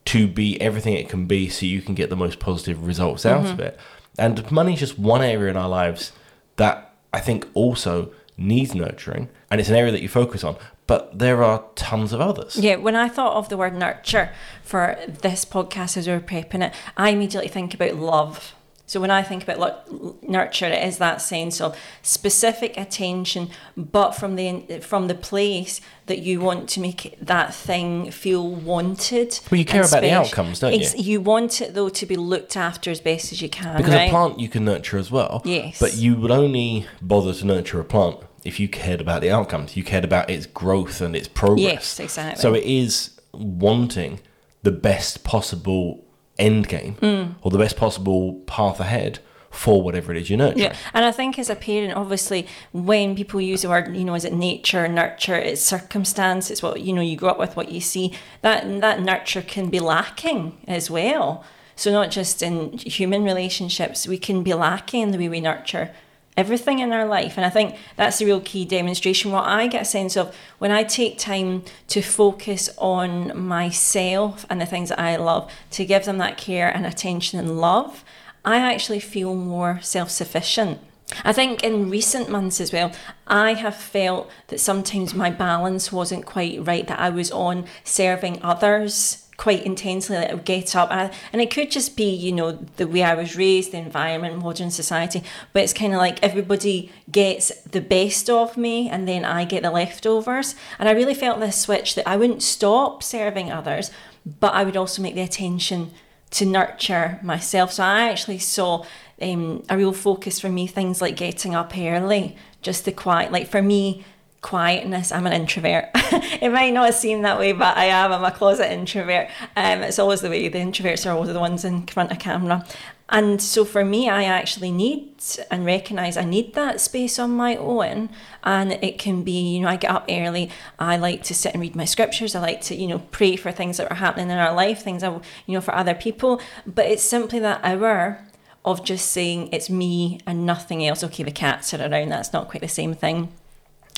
to 0.05 0.27
be 0.27 0.59
everything 0.59 0.95
it 0.95 1.07
can 1.09 1.25
be 1.27 1.47
so 1.47 1.65
you 1.65 1.81
can 1.81 1.93
get 1.93 2.09
the 2.09 2.15
most 2.15 2.39
positive 2.39 2.87
results 2.87 3.25
out 3.25 3.43
Mm-hmm. 3.43 3.53
of 3.53 3.59
it. 3.59 3.79
And 4.17 4.51
money 4.51 4.73
is 4.73 4.79
just 4.79 4.97
one 4.99 5.21
area 5.21 5.49
in 5.51 5.57
our 5.57 5.69
lives 5.69 6.11
that 6.57 6.93
I 7.13 7.19
think 7.19 7.47
also 7.53 8.09
needs 8.35 8.73
nurturing 8.73 9.29
and 9.51 9.61
it's 9.61 9.69
an 9.69 9.75
area 9.75 9.91
that 9.91 10.01
you 10.01 10.09
focus 10.09 10.43
on. 10.43 10.55
But 10.85 11.17
there 11.17 11.43
are 11.43 11.63
tons 11.75 12.11
of 12.11 12.19
others. 12.19 12.57
Yeah, 12.57 12.75
when 12.75 12.95
I 12.95 13.07
thought 13.07 13.35
of 13.35 13.49
the 13.49 13.57
word 13.57 13.73
nurture 13.75 14.31
for 14.63 14.97
this 15.07 15.45
podcast 15.45 15.95
as 15.97 16.07
we 16.07 16.13
were 16.13 16.19
prepping 16.19 16.61
it, 16.61 16.73
I 16.97 17.09
immediately 17.09 17.47
think 17.49 17.73
about 17.73 17.95
love. 17.95 18.53
So 18.85 18.99
when 18.99 19.09
I 19.09 19.23
think 19.23 19.43
about 19.43 19.59
lo- 19.59 20.15
nurture, 20.21 20.67
it 20.67 20.85
is 20.85 20.97
that 20.97 21.21
sense 21.21 21.61
of 21.61 21.75
specific 22.01 22.77
attention, 22.77 23.49
but 23.77 24.11
from 24.11 24.35
the 24.35 24.81
from 24.81 25.07
the 25.07 25.15
place 25.15 25.79
that 26.05 26.19
you 26.19 26.41
want 26.41 26.67
to 26.71 26.81
make 26.81 27.17
that 27.21 27.55
thing 27.55 28.11
feel 28.11 28.47
wanted. 28.47 29.39
Well, 29.49 29.57
you 29.57 29.65
care 29.65 29.85
about 29.85 30.01
the 30.01 30.11
outcomes, 30.11 30.59
don't 30.59 30.73
you? 30.73 30.87
You 30.95 31.21
want 31.21 31.61
it 31.61 31.73
though 31.73 31.89
to 31.89 32.05
be 32.05 32.17
looked 32.17 32.57
after 32.57 32.91
as 32.91 32.99
best 32.99 33.31
as 33.31 33.41
you 33.41 33.49
can, 33.49 33.77
Because 33.77 33.93
right? 33.93 34.09
a 34.09 34.11
plant 34.11 34.39
you 34.39 34.49
can 34.49 34.65
nurture 34.65 34.97
as 34.97 35.09
well. 35.09 35.41
Yes. 35.45 35.79
But 35.79 35.95
you 35.95 36.15
would 36.17 36.29
only 36.31 36.85
bother 37.01 37.33
to 37.33 37.45
nurture 37.45 37.79
a 37.79 37.85
plant 37.85 38.17
if 38.45 38.59
you 38.59 38.67
cared 38.67 39.01
about 39.01 39.21
the 39.21 39.31
outcomes. 39.31 39.75
You 39.77 39.83
cared 39.83 40.03
about 40.03 40.29
its 40.29 40.45
growth 40.45 41.01
and 41.01 41.15
its 41.15 41.27
progress. 41.27 41.63
Yes, 41.63 41.99
exactly. 41.99 42.41
So 42.41 42.53
it 42.53 42.63
is 42.63 43.19
wanting 43.33 44.19
the 44.63 44.71
best 44.71 45.23
possible 45.23 46.03
end 46.39 46.67
game 46.67 46.95
Mm. 47.01 47.35
or 47.41 47.51
the 47.51 47.57
best 47.57 47.77
possible 47.77 48.33
path 48.47 48.79
ahead 48.79 49.19
for 49.51 49.83
whatever 49.83 50.11
it 50.11 50.17
is 50.19 50.29
you're 50.31 50.37
nurturing. 50.37 50.63
Yeah, 50.63 50.75
and 50.95 51.05
I 51.05 51.11
think 51.11 51.37
as 51.37 51.47
a 51.49 51.55
parent, 51.55 51.93
obviously, 51.93 52.47
when 52.71 53.15
people 53.15 53.39
use 53.39 53.61
the 53.61 53.69
word, 53.69 53.95
you 53.95 54.03
know, 54.03 54.15
is 54.15 54.25
it 54.25 54.33
nature, 54.33 54.87
nurture, 54.87 55.35
it's 55.35 55.61
circumstance, 55.61 56.49
it's 56.49 56.63
what 56.63 56.81
you 56.81 56.91
know, 56.91 57.01
you 57.03 57.15
grow 57.15 57.29
up 57.29 57.37
with 57.37 57.55
what 57.55 57.71
you 57.71 57.79
see. 57.79 58.13
That 58.41 58.81
that 58.81 59.01
nurture 59.01 59.43
can 59.43 59.69
be 59.69 59.79
lacking 59.79 60.57
as 60.67 60.89
well. 60.89 61.43
So 61.75 61.91
not 61.91 62.09
just 62.09 62.41
in 62.41 62.77
human 62.79 63.23
relationships, 63.23 64.07
we 64.07 64.17
can 64.17 64.41
be 64.43 64.53
lacking 64.55 65.01
in 65.01 65.11
the 65.11 65.17
way 65.19 65.29
we 65.29 65.41
nurture 65.41 65.91
everything 66.35 66.79
in 66.79 66.91
our 66.91 67.05
life. 67.05 67.37
And 67.37 67.45
I 67.45 67.49
think 67.49 67.75
that's 67.95 68.19
the 68.19 68.25
real 68.25 68.41
key 68.41 68.65
demonstration. 68.65 69.31
What 69.31 69.45
I 69.45 69.67
get 69.67 69.83
a 69.83 69.85
sense 69.85 70.15
of 70.17 70.35
when 70.59 70.71
I 70.71 70.83
take 70.83 71.17
time 71.17 71.63
to 71.87 72.01
focus 72.01 72.69
on 72.77 73.37
myself 73.37 74.45
and 74.49 74.59
the 74.59 74.65
things 74.65 74.89
that 74.89 74.99
I 74.99 75.15
love, 75.15 75.51
to 75.71 75.85
give 75.85 76.05
them 76.05 76.17
that 76.19 76.37
care 76.37 76.69
and 76.69 76.85
attention 76.85 77.39
and 77.39 77.59
love, 77.59 78.03
I 78.45 78.57
actually 78.57 78.99
feel 78.99 79.35
more 79.35 79.79
self 79.81 80.09
sufficient. 80.09 80.79
I 81.23 81.33
think 81.33 81.63
in 81.63 81.89
recent 81.89 82.29
months 82.29 82.59
as 82.59 82.73
well, 82.73 82.91
I 83.27 83.53
have 83.53 83.75
felt 83.75 84.29
that 84.47 84.59
sometimes 84.59 85.13
my 85.13 85.29
balance 85.29 85.91
wasn't 85.91 86.25
quite 86.25 86.65
right, 86.65 86.87
that 86.87 86.99
I 86.99 87.09
was 87.09 87.29
on 87.31 87.65
serving 87.83 88.41
others 88.41 89.22
quite 89.37 89.63
intensely. 89.63 90.17
Like 90.17 90.29
I 90.29 90.33
would 90.33 90.45
get 90.45 90.75
up, 90.75 90.91
and, 90.91 91.11
I, 91.11 91.15
and 91.31 91.41
it 91.41 91.51
could 91.51 91.71
just 91.71 91.95
be, 91.97 92.09
you 92.09 92.31
know, 92.31 92.51
the 92.77 92.87
way 92.87 93.03
I 93.03 93.13
was 93.13 93.35
raised, 93.35 93.71
the 93.71 93.77
environment, 93.77 94.41
modern 94.41 94.71
society. 94.71 95.23
But 95.53 95.63
it's 95.63 95.73
kind 95.73 95.93
of 95.93 95.99
like 95.99 96.21
everybody 96.23 96.91
gets 97.11 97.51
the 97.63 97.81
best 97.81 98.29
of 98.29 98.57
me, 98.57 98.89
and 98.89 99.07
then 99.07 99.25
I 99.25 99.45
get 99.45 99.63
the 99.63 99.71
leftovers. 99.71 100.55
And 100.79 100.87
I 100.87 100.93
really 100.93 101.15
felt 101.15 101.39
this 101.39 101.59
switch 101.59 101.95
that 101.95 102.07
I 102.07 102.17
wouldn't 102.17 102.43
stop 102.43 103.03
serving 103.03 103.51
others, 103.51 103.91
but 104.39 104.53
I 104.53 104.63
would 104.63 104.77
also 104.77 105.01
make 105.01 105.15
the 105.15 105.21
attention 105.21 105.91
to 106.31 106.45
nurture 106.45 107.19
myself. 107.21 107.73
So 107.73 107.83
I 107.83 108.09
actually 108.09 108.39
saw 108.39 108.85
um, 109.21 109.63
a 109.69 109.77
real 109.77 109.93
focus 109.93 110.39
for 110.39 110.49
me, 110.49 110.67
things 110.67 111.01
like 111.01 111.15
getting 111.15 111.53
up 111.53 111.77
early, 111.77 112.35
just 112.61 112.85
the 112.85 112.91
quiet. 112.91 113.31
Like 113.31 113.47
for 113.47 113.61
me, 113.61 114.03
quietness. 114.43 115.11
I'm 115.11 115.25
an 115.25 115.33
introvert. 115.33 115.89
it 115.95 116.51
might 116.51 116.73
not 116.73 116.93
seem 116.93 117.23
that 117.23 117.39
way, 117.39 117.53
but 117.53 117.75
I 117.75 117.85
am. 117.85 118.11
I'm 118.11 118.23
a 118.23 118.29
closet 118.29 118.71
introvert. 118.71 119.29
Um, 119.55 119.81
it's 119.81 119.97
always 119.97 120.21
the 120.21 120.29
way. 120.29 120.47
The 120.49 120.59
introverts 120.59 121.07
are 121.07 121.15
always 121.15 121.33
the 121.33 121.39
ones 121.39 121.65
in 121.65 121.87
front 121.87 122.11
of 122.11 122.19
camera. 122.19 122.63
And 123.09 123.41
so 123.41 123.65
for 123.65 123.83
me, 123.83 124.09
I 124.09 124.23
actually 124.25 124.71
need 124.71 125.23
and 125.49 125.65
recognize 125.65 126.17
I 126.17 126.25
need 126.25 126.53
that 126.53 126.81
space 126.81 127.17
on 127.17 127.31
my 127.31 127.55
own. 127.55 128.09
And 128.43 128.73
it 128.73 128.99
can 128.99 129.23
be, 129.23 129.55
you 129.55 129.61
know, 129.61 129.69
I 129.69 129.77
get 129.77 129.91
up 129.91 130.05
early. 130.09 130.51
I 130.77 130.97
like 130.97 131.23
to 131.23 131.33
sit 131.33 131.53
and 131.53 131.61
read 131.61 131.75
my 131.75 131.85
scriptures. 131.85 132.35
I 132.35 132.39
like 132.39 132.61
to, 132.61 132.75
you 132.75 132.87
know, 132.87 132.99
pray 133.11 133.35
for 133.35 133.51
things 133.51 133.77
that 133.77 133.89
are 133.91 133.95
happening 133.95 134.29
in 134.29 134.37
our 134.37 134.53
life, 134.53 134.83
things 134.83 135.03
I, 135.03 135.11
you 135.11 135.53
know, 135.55 135.61
for 135.61 135.73
other 135.73 135.95
people. 135.95 136.41
But 136.67 136.85
it's 136.85 137.03
simply 137.03 137.39
that 137.39 137.61
hour 137.63 138.27
of 138.65 138.83
just 138.83 139.09
saying 139.11 139.49
it's 139.51 139.69
me 139.69 140.19
and 140.27 140.45
nothing 140.45 140.85
else. 140.85 141.03
Okay, 141.03 141.23
the 141.23 141.31
cats 141.31 141.73
are 141.73 141.81
around. 141.81 142.09
That's 142.09 142.33
not 142.33 142.49
quite 142.49 142.61
the 142.61 142.67
same 142.67 142.93
thing. 142.93 143.31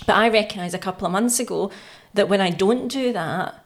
But 0.05 0.15
I 0.15 0.29
recognised 0.29 0.75
a 0.75 0.79
couple 0.79 1.05
of 1.05 1.11
months 1.11 1.39
ago 1.39 1.71
that 2.13 2.29
when 2.29 2.41
I 2.41 2.49
don't 2.49 2.87
do 2.87 3.13
that, 3.13 3.65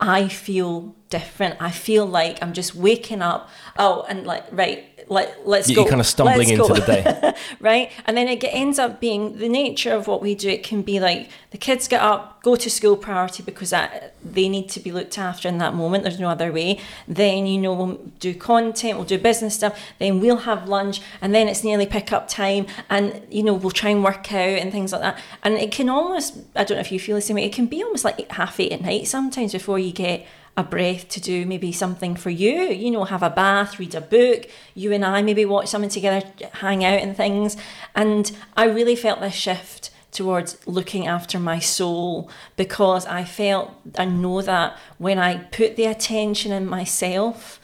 I 0.00 0.28
feel 0.28 0.94
different. 1.10 1.56
I 1.60 1.70
feel 1.70 2.04
like 2.04 2.42
I'm 2.42 2.52
just 2.52 2.74
waking 2.74 3.22
up. 3.22 3.48
Oh, 3.78 4.04
and 4.08 4.26
like 4.26 4.44
right, 4.50 4.91
let 5.08 5.46
let's 5.46 5.68
You're 5.68 5.84
go. 5.84 5.90
kind 5.90 6.00
of 6.00 6.06
stumbling 6.06 6.48
Let's 6.48 6.50
into 6.50 6.68
go. 6.68 6.74
the 6.74 6.80
day. 6.80 7.34
right? 7.60 7.90
And 8.06 8.16
then 8.16 8.28
it 8.28 8.42
ends 8.44 8.78
up 8.78 9.00
being 9.00 9.38
the 9.38 9.48
nature 9.48 9.92
of 9.92 10.06
what 10.06 10.22
we 10.22 10.34
do. 10.34 10.48
It 10.48 10.62
can 10.62 10.82
be 10.82 11.00
like 11.00 11.28
the 11.50 11.58
kids 11.58 11.88
get 11.88 12.00
up, 12.00 12.42
go 12.42 12.56
to 12.56 12.70
school 12.70 12.96
priority 12.96 13.42
because 13.42 13.70
that, 13.70 14.14
they 14.24 14.48
need 14.48 14.68
to 14.70 14.80
be 14.80 14.90
looked 14.90 15.18
after 15.18 15.48
in 15.48 15.58
that 15.58 15.74
moment. 15.74 16.04
There's 16.04 16.18
no 16.18 16.28
other 16.28 16.52
way. 16.52 16.78
Then, 17.06 17.46
you 17.46 17.60
know, 17.60 17.74
we'll 17.74 18.00
do 18.20 18.34
content, 18.34 18.96
we'll 18.96 19.06
do 19.06 19.18
business 19.18 19.54
stuff. 19.54 19.78
Then 19.98 20.20
we'll 20.20 20.38
have 20.38 20.68
lunch, 20.68 21.00
and 21.20 21.34
then 21.34 21.48
it's 21.48 21.62
nearly 21.62 21.86
pick 21.86 22.12
up 22.12 22.28
time. 22.28 22.66
And, 22.88 23.22
you 23.30 23.42
know, 23.42 23.54
we'll 23.54 23.70
try 23.70 23.90
and 23.90 24.02
work 24.02 24.32
out 24.32 24.58
and 24.58 24.72
things 24.72 24.92
like 24.92 25.02
that. 25.02 25.20
And 25.42 25.54
it 25.54 25.72
can 25.72 25.88
almost, 25.88 26.38
I 26.56 26.64
don't 26.64 26.76
know 26.76 26.80
if 26.80 26.92
you 26.92 26.98
feel 26.98 27.16
the 27.16 27.22
same 27.22 27.36
way, 27.36 27.44
it 27.44 27.52
can 27.52 27.66
be 27.66 27.82
almost 27.82 28.04
like 28.04 28.30
half 28.32 28.58
eight 28.58 28.72
at 28.72 28.80
night 28.80 29.06
sometimes 29.06 29.52
before 29.52 29.78
you 29.78 29.92
get 29.92 30.26
a 30.56 30.62
breath 30.62 31.08
to 31.08 31.20
do 31.20 31.46
maybe 31.46 31.72
something 31.72 32.14
for 32.14 32.30
you, 32.30 32.64
you 32.64 32.90
know, 32.90 33.04
have 33.04 33.22
a 33.22 33.30
bath, 33.30 33.78
read 33.78 33.94
a 33.94 34.00
book, 34.00 34.48
you 34.74 34.92
and 34.92 35.04
I 35.04 35.22
maybe 35.22 35.44
watch 35.44 35.68
something 35.68 35.88
together, 35.88 36.26
hang 36.54 36.84
out 36.84 37.00
and 37.00 37.16
things. 37.16 37.56
And 37.94 38.30
I 38.56 38.64
really 38.64 38.96
felt 38.96 39.20
this 39.20 39.34
shift 39.34 39.90
towards 40.10 40.58
looking 40.66 41.06
after 41.06 41.38
my 41.38 41.58
soul 41.58 42.30
because 42.56 43.06
I 43.06 43.24
felt 43.24 43.72
I 43.96 44.04
know 44.04 44.42
that 44.42 44.78
when 44.98 45.18
I 45.18 45.38
put 45.38 45.76
the 45.76 45.86
attention 45.86 46.52
in 46.52 46.66
myself, 46.66 47.58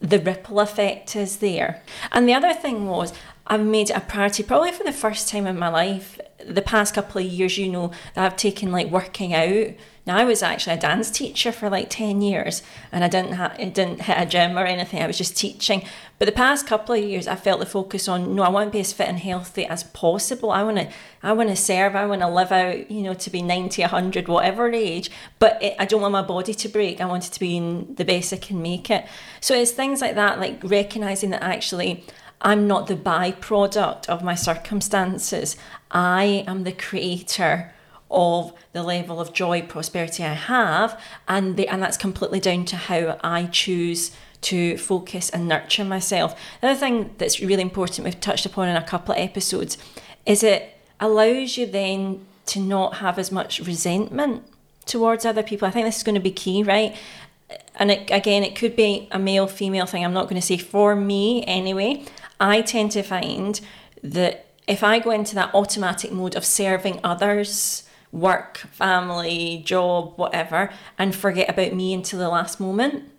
the 0.00 0.18
ripple 0.18 0.60
effect 0.60 1.16
is 1.16 1.38
there. 1.38 1.82
And 2.12 2.28
the 2.28 2.34
other 2.34 2.52
thing 2.52 2.86
was, 2.86 3.14
I've 3.46 3.64
made 3.64 3.90
it 3.90 3.96
a 3.96 4.00
priority 4.00 4.42
probably 4.42 4.72
for 4.72 4.84
the 4.84 4.92
first 4.92 5.28
time 5.28 5.46
in 5.46 5.58
my 5.58 5.68
life. 5.68 6.20
The 6.44 6.62
past 6.62 6.94
couple 6.94 7.20
of 7.20 7.26
years, 7.26 7.56
you 7.56 7.70
know, 7.70 7.90
I've 8.14 8.36
taken 8.36 8.70
like 8.72 8.88
working 8.88 9.34
out. 9.34 9.68
Now 10.06 10.16
I 10.18 10.24
was 10.24 10.42
actually 10.42 10.76
a 10.76 10.78
dance 10.78 11.10
teacher 11.10 11.50
for 11.50 11.68
like 11.68 11.90
ten 11.90 12.20
years, 12.22 12.62
and 12.92 13.02
I 13.02 13.08
didn't 13.08 13.32
ha- 13.32 13.54
didn't 13.58 14.02
hit 14.02 14.16
a 14.18 14.26
gym 14.26 14.56
or 14.56 14.64
anything. 14.64 15.02
I 15.02 15.06
was 15.06 15.18
just 15.18 15.36
teaching. 15.36 15.82
But 16.18 16.26
the 16.26 16.32
past 16.32 16.66
couple 16.66 16.94
of 16.94 17.02
years, 17.02 17.26
I 17.26 17.34
felt 17.34 17.60
the 17.60 17.66
focus 17.66 18.06
on 18.06 18.34
no, 18.34 18.42
I 18.42 18.48
want 18.48 18.68
to 18.68 18.72
be 18.72 18.80
as 18.80 18.92
fit 18.92 19.08
and 19.08 19.18
healthy 19.18 19.66
as 19.66 19.82
possible. 19.82 20.50
I 20.50 20.62
want 20.62 20.78
to, 20.78 20.88
I 21.22 21.32
want 21.32 21.48
to 21.50 21.56
serve. 21.56 21.96
I 21.96 22.06
want 22.06 22.22
to 22.22 22.28
live 22.28 22.52
out, 22.52 22.90
you 22.90 23.02
know, 23.02 23.14
to 23.14 23.30
be 23.30 23.42
90, 23.42 23.82
100, 23.82 24.28
whatever 24.28 24.70
age. 24.70 25.10
But 25.38 25.62
it, 25.62 25.74
I 25.78 25.84
don't 25.84 26.00
want 26.00 26.12
my 26.12 26.22
body 26.22 26.54
to 26.54 26.68
break. 26.68 27.00
I 27.00 27.06
want 27.06 27.26
it 27.26 27.32
to 27.32 27.40
be 27.40 27.56
in 27.56 27.94
the 27.96 28.04
best 28.04 28.32
I 28.32 28.36
can 28.36 28.62
make 28.62 28.90
it. 28.90 29.06
So 29.40 29.54
it's 29.54 29.72
things 29.72 30.00
like 30.00 30.14
that, 30.14 30.38
like 30.38 30.60
recognizing 30.62 31.30
that 31.30 31.42
actually. 31.42 32.04
I'm 32.42 32.66
not 32.68 32.86
the 32.86 32.96
byproduct 32.96 34.10
of 34.10 34.22
my 34.22 34.34
circumstances. 34.34 35.56
I 35.96 36.44
am 36.46 36.64
the 36.64 36.72
creator 36.72 37.72
of 38.10 38.52
the 38.74 38.82
level 38.82 39.18
of 39.18 39.32
joy, 39.32 39.62
prosperity 39.62 40.22
I 40.22 40.34
have, 40.34 41.00
and 41.26 41.56
the, 41.56 41.66
and 41.68 41.82
that's 41.82 41.96
completely 41.96 42.38
down 42.38 42.66
to 42.66 42.76
how 42.76 43.18
I 43.24 43.46
choose 43.46 44.10
to 44.42 44.76
focus 44.76 45.30
and 45.30 45.48
nurture 45.48 45.86
myself. 45.86 46.38
The 46.60 46.68
other 46.68 46.78
thing 46.78 47.14
that's 47.16 47.40
really 47.40 47.62
important 47.62 48.04
we've 48.04 48.20
touched 48.20 48.44
upon 48.44 48.68
in 48.68 48.76
a 48.76 48.86
couple 48.86 49.14
of 49.14 49.20
episodes 49.20 49.78
is 50.26 50.42
it 50.42 50.76
allows 51.00 51.56
you 51.56 51.64
then 51.64 52.26
to 52.44 52.60
not 52.60 52.96
have 52.96 53.18
as 53.18 53.32
much 53.32 53.60
resentment 53.60 54.44
towards 54.84 55.24
other 55.24 55.42
people. 55.42 55.66
I 55.66 55.70
think 55.70 55.86
this 55.86 55.96
is 55.96 56.02
going 56.02 56.14
to 56.14 56.20
be 56.20 56.30
key, 56.30 56.62
right? 56.62 56.94
And 57.76 57.90
it, 57.90 58.10
again, 58.10 58.44
it 58.44 58.54
could 58.54 58.76
be 58.76 59.08
a 59.10 59.18
male 59.18 59.46
female 59.46 59.86
thing. 59.86 60.04
I'm 60.04 60.12
not 60.12 60.24
going 60.24 60.40
to 60.40 60.46
say 60.46 60.58
for 60.58 60.94
me 60.94 61.42
anyway. 61.46 62.04
I 62.38 62.60
tend 62.60 62.92
to 62.92 63.02
find 63.02 63.58
that 64.02 64.45
if 64.66 64.82
I 64.82 64.98
go 64.98 65.10
into 65.10 65.34
that 65.36 65.54
automatic 65.54 66.12
mode 66.12 66.34
of 66.34 66.44
serving 66.44 67.00
others, 67.04 67.84
work, 68.12 68.58
family, 68.58 69.62
job, 69.64 70.14
whatever, 70.16 70.70
and 70.98 71.14
forget 71.14 71.48
about 71.48 71.74
me 71.74 71.94
until 71.94 72.18
the 72.18 72.28
last 72.28 72.58
moment, 72.58 73.10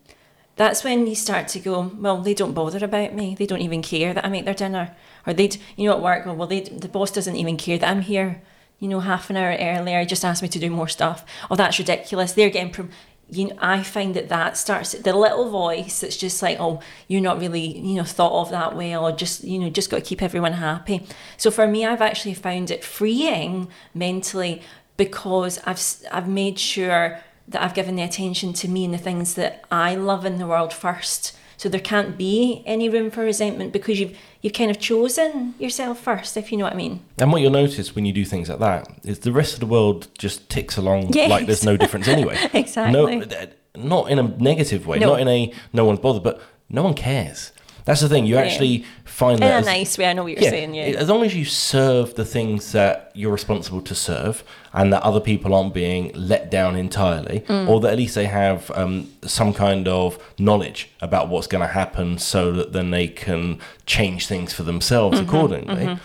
that's 0.58 0.84
when 0.84 1.06
you 1.06 1.16
start 1.16 1.48
to 1.50 1.60
go, 1.60 1.92
well, 2.00 2.22
they 2.22 2.34
don't 2.34 2.54
bother 2.54 2.84
about 2.84 3.14
me. 3.14 3.36
They 3.36 3.46
don't 3.46 3.62
even 3.62 3.84
care 3.84 4.14
that 4.14 4.26
I 4.26 4.30
make 4.30 4.46
their 4.46 4.56
dinner. 4.56 4.96
Or 5.26 5.34
they'd. 5.34 5.58
you 5.76 5.88
know, 5.88 5.96
at 5.96 6.02
work, 6.02 6.26
oh, 6.26 6.34
well, 6.34 6.48
they, 6.48 6.62
the 6.62 6.90
boss 6.90 7.12
doesn't 7.12 7.36
even 7.36 7.58
care 7.58 7.78
that 7.78 7.90
I'm 7.90 8.02
here, 8.02 8.42
you 8.80 8.88
know, 8.88 9.00
half 9.00 9.30
an 9.30 9.38
hour 9.38 9.56
earlier, 9.60 10.00
He 10.00 10.06
just 10.08 10.26
asked 10.26 10.42
me 10.42 10.50
to 10.50 10.60
do 10.60 10.72
more 10.72 10.88
stuff. 10.88 11.26
Oh, 11.50 11.56
that's 11.56 11.78
ridiculous. 11.78 12.34
They're 12.34 12.50
getting, 12.50 12.90
you 13.30 13.50
know, 13.50 13.56
I 13.60 13.84
find 13.84 14.16
that 14.16 14.30
that 14.30 14.58
starts, 14.58 14.94
the 14.94 15.14
little 15.14 15.50
voice 15.50 16.00
that's 16.00 16.18
just 16.18 16.42
like, 16.42 16.58
oh, 16.60 16.80
you're 17.08 17.22
not 17.22 17.40
really, 17.40 17.78
you 17.80 17.96
know, 17.96 18.04
thought 18.04 18.42
of 18.42 18.52
that 18.52 18.76
way, 18.76 18.96
or 18.96 19.12
just, 19.12 19.44
you 19.44 19.60
know, 19.60 19.70
just 19.70 19.90
got 19.90 19.98
to 19.98 20.04
keep 20.04 20.22
everyone 20.22 20.54
happy. 20.54 21.06
So 21.36 21.52
for 21.52 21.68
me, 21.68 21.86
I've 21.86 22.02
actually 22.02 22.36
found 22.36 22.72
it 22.72 22.84
freeing 22.84 23.68
mentally 23.94 24.62
because 24.96 25.60
I've, 25.66 25.82
I've 26.12 26.28
made 26.28 26.58
sure 26.58 27.20
that 27.50 27.62
I've 27.62 27.74
given 27.74 27.96
the 27.96 28.04
attention 28.04 28.54
to 28.54 28.68
me 28.68 28.86
and 28.86 28.94
the 28.94 28.98
things 28.98 29.36
that 29.36 29.66
I 29.72 29.96
love 29.96 30.26
in 30.26 30.38
the 30.38 30.48
world 30.48 30.74
first. 30.74 31.36
So 31.58 31.70
there 31.70 31.82
can't 31.82 32.18
be 32.18 32.62
any 32.66 32.88
room 32.88 33.10
for 33.10 33.22
resentment 33.24 33.74
because 33.74 34.00
you've 34.00 34.16
you've 34.42 34.54
kind 34.54 34.70
of 34.70 34.80
chosen 34.80 35.56
yourself 35.58 36.00
first, 36.00 36.38
if 36.38 36.52
you 36.52 36.58
know 36.58 36.66
what 36.66 36.74
I 36.74 36.78
mean. 36.78 37.02
And 37.18 37.32
what 37.32 37.42
you'll 37.42 37.52
notice 37.52 37.96
when 37.96 38.06
you 38.06 38.14
do 38.14 38.24
things 38.26 38.48
like 38.50 38.60
that 38.60 38.88
is 39.04 39.20
the 39.20 39.32
rest 39.32 39.56
of 39.56 39.60
the 39.60 39.66
world 39.66 40.08
just 40.18 40.50
ticks 40.50 40.78
along 40.78 41.14
Yes. 41.14 41.30
like 41.30 41.46
there's 41.48 41.66
no 41.66 41.76
difference 41.76 42.08
anyway. 42.08 42.38
Exactly. 42.54 42.94
No, 42.94 43.22
uh, 43.22 43.46
not 43.76 44.10
in 44.12 44.20
a 44.20 44.24
negative 44.24 44.86
way, 44.88 45.00
No. 45.00 45.08
not 45.14 45.20
in 45.22 45.28
a 45.28 45.52
no 45.74 45.84
one's 45.86 46.00
bothered, 46.00 46.24
but 46.24 46.40
no 46.70 46.84
one 46.84 46.94
cares. 46.94 47.52
That's 47.86 48.02
the 48.02 48.10
thing. 48.10 48.26
You 48.26 48.38
actually 48.38 48.84
find 49.18 49.40
that 49.40 49.48
In 49.48 49.52
a 49.52 49.56
as- 49.56 49.66
nice 49.66 49.98
way, 49.98 50.06
I 50.10 50.14
know 50.14 50.24
what 50.24 50.34
you're 50.40 50.50
saying, 50.50 50.76
yeah. 50.76 50.84
As 51.04 51.10
long 51.10 51.24
as 51.24 51.34
you 51.36 51.44
serve 51.44 52.14
the 52.16 52.24
things 52.26 52.72
that 52.74 53.12
you're 53.16 53.32
responsible 53.32 53.82
to 53.82 53.96
serve 53.96 54.44
and 54.74 54.94
that 54.94 55.02
other 55.02 55.20
people 55.20 55.56
aren't 55.56 55.74
being 55.74 56.12
let 56.14 56.52
down 56.52 56.76
entirely, 56.76 57.40
Mm. 57.48 57.68
or 57.68 57.80
that 57.82 57.94
at 57.94 57.98
least 57.98 58.14
they 58.16 58.28
have 58.28 58.70
um, 58.76 59.10
some 59.24 59.54
kind 59.54 59.88
of 59.88 60.20
knowledge 60.38 60.90
about 61.02 61.30
what's 61.30 61.48
going 61.48 61.66
to 61.68 61.74
happen 61.82 62.18
so 62.20 62.52
that 62.52 62.74
then 62.74 62.92
they 62.92 63.08
can 63.08 63.58
change 63.88 64.28
things 64.28 64.54
for 64.54 64.64
themselves 64.64 65.18
Mm-hmm, 65.20 65.30
accordingly. 65.30 65.98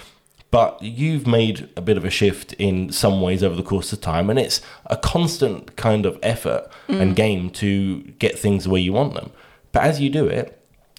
But 0.50 0.82
you've 0.82 1.26
made 1.26 1.68
a 1.76 1.80
bit 1.80 1.96
of 1.96 2.04
a 2.04 2.10
shift 2.10 2.52
in 2.54 2.92
some 2.92 3.20
ways 3.22 3.42
over 3.42 3.54
the 3.56 3.62
course 3.62 3.90
of 3.92 4.00
time, 4.02 4.28
and 4.30 4.38
it's 4.38 4.60
a 4.86 4.96
constant 4.96 5.76
kind 5.76 6.04
of 6.06 6.18
effort 6.22 6.62
Mm. 6.88 7.00
and 7.02 7.16
game 7.16 7.50
to 7.50 8.00
get 8.18 8.38
things 8.38 8.64
the 8.64 8.70
way 8.70 8.80
you 8.80 8.92
want 8.94 9.14
them. 9.14 9.30
But 9.72 9.82
as 9.84 10.00
you 10.00 10.08
do 10.10 10.26
it, 10.26 10.58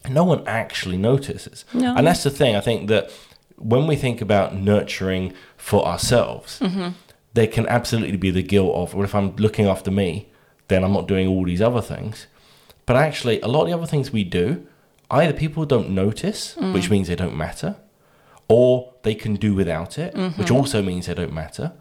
no 0.10 0.24
one 0.24 0.44
actually 0.48 0.98
notices. 0.98 1.66
No. 1.74 1.96
And 1.96 2.08
that's 2.08 2.24
the 2.24 2.30
thing. 2.30 2.56
I 2.56 2.62
think 2.62 2.88
that 2.90 3.10
when 3.58 3.88
we 3.88 3.96
think 3.96 4.22
about 4.22 4.56
nurturing 4.56 5.34
for 5.58 5.86
ourselves, 5.88 6.60
Mm-hmm. 6.60 6.90
there 7.34 7.48
can 7.48 7.68
absolutely 7.68 8.18
be 8.18 8.32
the 8.32 8.44
guilt 8.44 8.76
of, 8.76 8.94
well, 8.94 9.04
if 9.06 9.16
I'm 9.16 9.36
looking 9.38 9.66
after 9.68 9.90
me, 9.92 10.28
then 10.68 10.84
I'm 10.84 10.94
not 10.94 11.08
doing 11.08 11.28
all 11.28 11.46
these 11.46 11.62
other 11.62 11.82
things. 11.82 12.28
But 12.86 12.96
actually, 12.98 13.40
a 13.42 13.48
lot 13.48 13.62
of 13.64 13.68
the 13.70 13.74
other 13.74 13.86
things 13.88 14.12
we 14.12 14.24
do, 14.24 14.66
either 15.10 15.34
people 15.34 15.66
don't 15.66 15.90
notice, 15.92 16.56
Mm. 16.60 16.74
which 16.74 16.90
means 16.90 17.08
they 17.08 17.16
don't 17.16 17.38
matter, 17.38 17.78
or 18.48 18.94
they 19.04 19.16
can 19.16 19.36
do 19.36 19.54
without 19.54 19.98
it, 19.98 20.14
which 20.14 20.48
Mm-hmm. 20.48 20.56
also 20.56 20.82
means 20.82 21.06
they 21.06 21.14
don't 21.14 21.34
matter. 21.34 21.72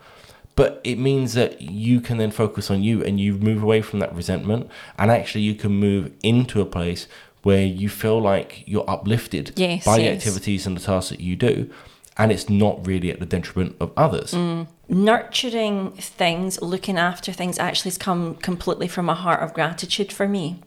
But 0.55 0.81
it 0.85 0.99
means 0.99 1.33
that 1.35 1.63
you 1.63 2.01
can 2.01 2.19
then 2.19 2.31
focus 2.31 2.71
on 2.71 2.83
you 2.83 3.03
and 3.03 3.19
you 3.19 3.35
move 3.35 3.63
away 3.63 3.81
from 3.83 3.99
that 4.01 4.15
resentment, 4.15 4.69
and 4.99 5.11
actually, 5.11 5.43
you 5.43 5.55
can 5.55 5.73
move 5.73 6.13
into 6.23 6.61
a 6.61 6.67
place 6.67 7.09
where 7.43 7.65
you 7.65 7.89
feel 7.89 8.21
like 8.21 8.63
you're 8.67 8.89
uplifted 8.89 9.53
Yes, 9.57 9.85
by 9.85 9.99
the 9.99 10.09
activities 10.09 10.67
and 10.67 10.77
the 10.77 10.81
tasks 10.81 11.11
that 11.11 11.21
you 11.21 11.37
do, 11.37 11.71
and 12.17 12.31
it's 12.31 12.49
not 12.49 12.87
really 12.87 13.11
at 13.11 13.21
the 13.21 13.27
detriment 13.27 13.77
of 13.81 13.93
others. 13.97 14.33
Mm. 14.33 14.69
Nurturing 14.89 15.93
things, 15.93 16.61
looking 16.61 16.99
after 16.99 17.33
things 17.33 17.59
actually 17.59 17.91
has 17.91 17.99
come 17.99 18.35
completely 18.37 18.89
from 18.89 19.09
a 19.09 19.15
heart 19.15 19.43
of 19.43 19.55
gratitude 19.55 20.13
for 20.13 20.29
me. 20.29 20.61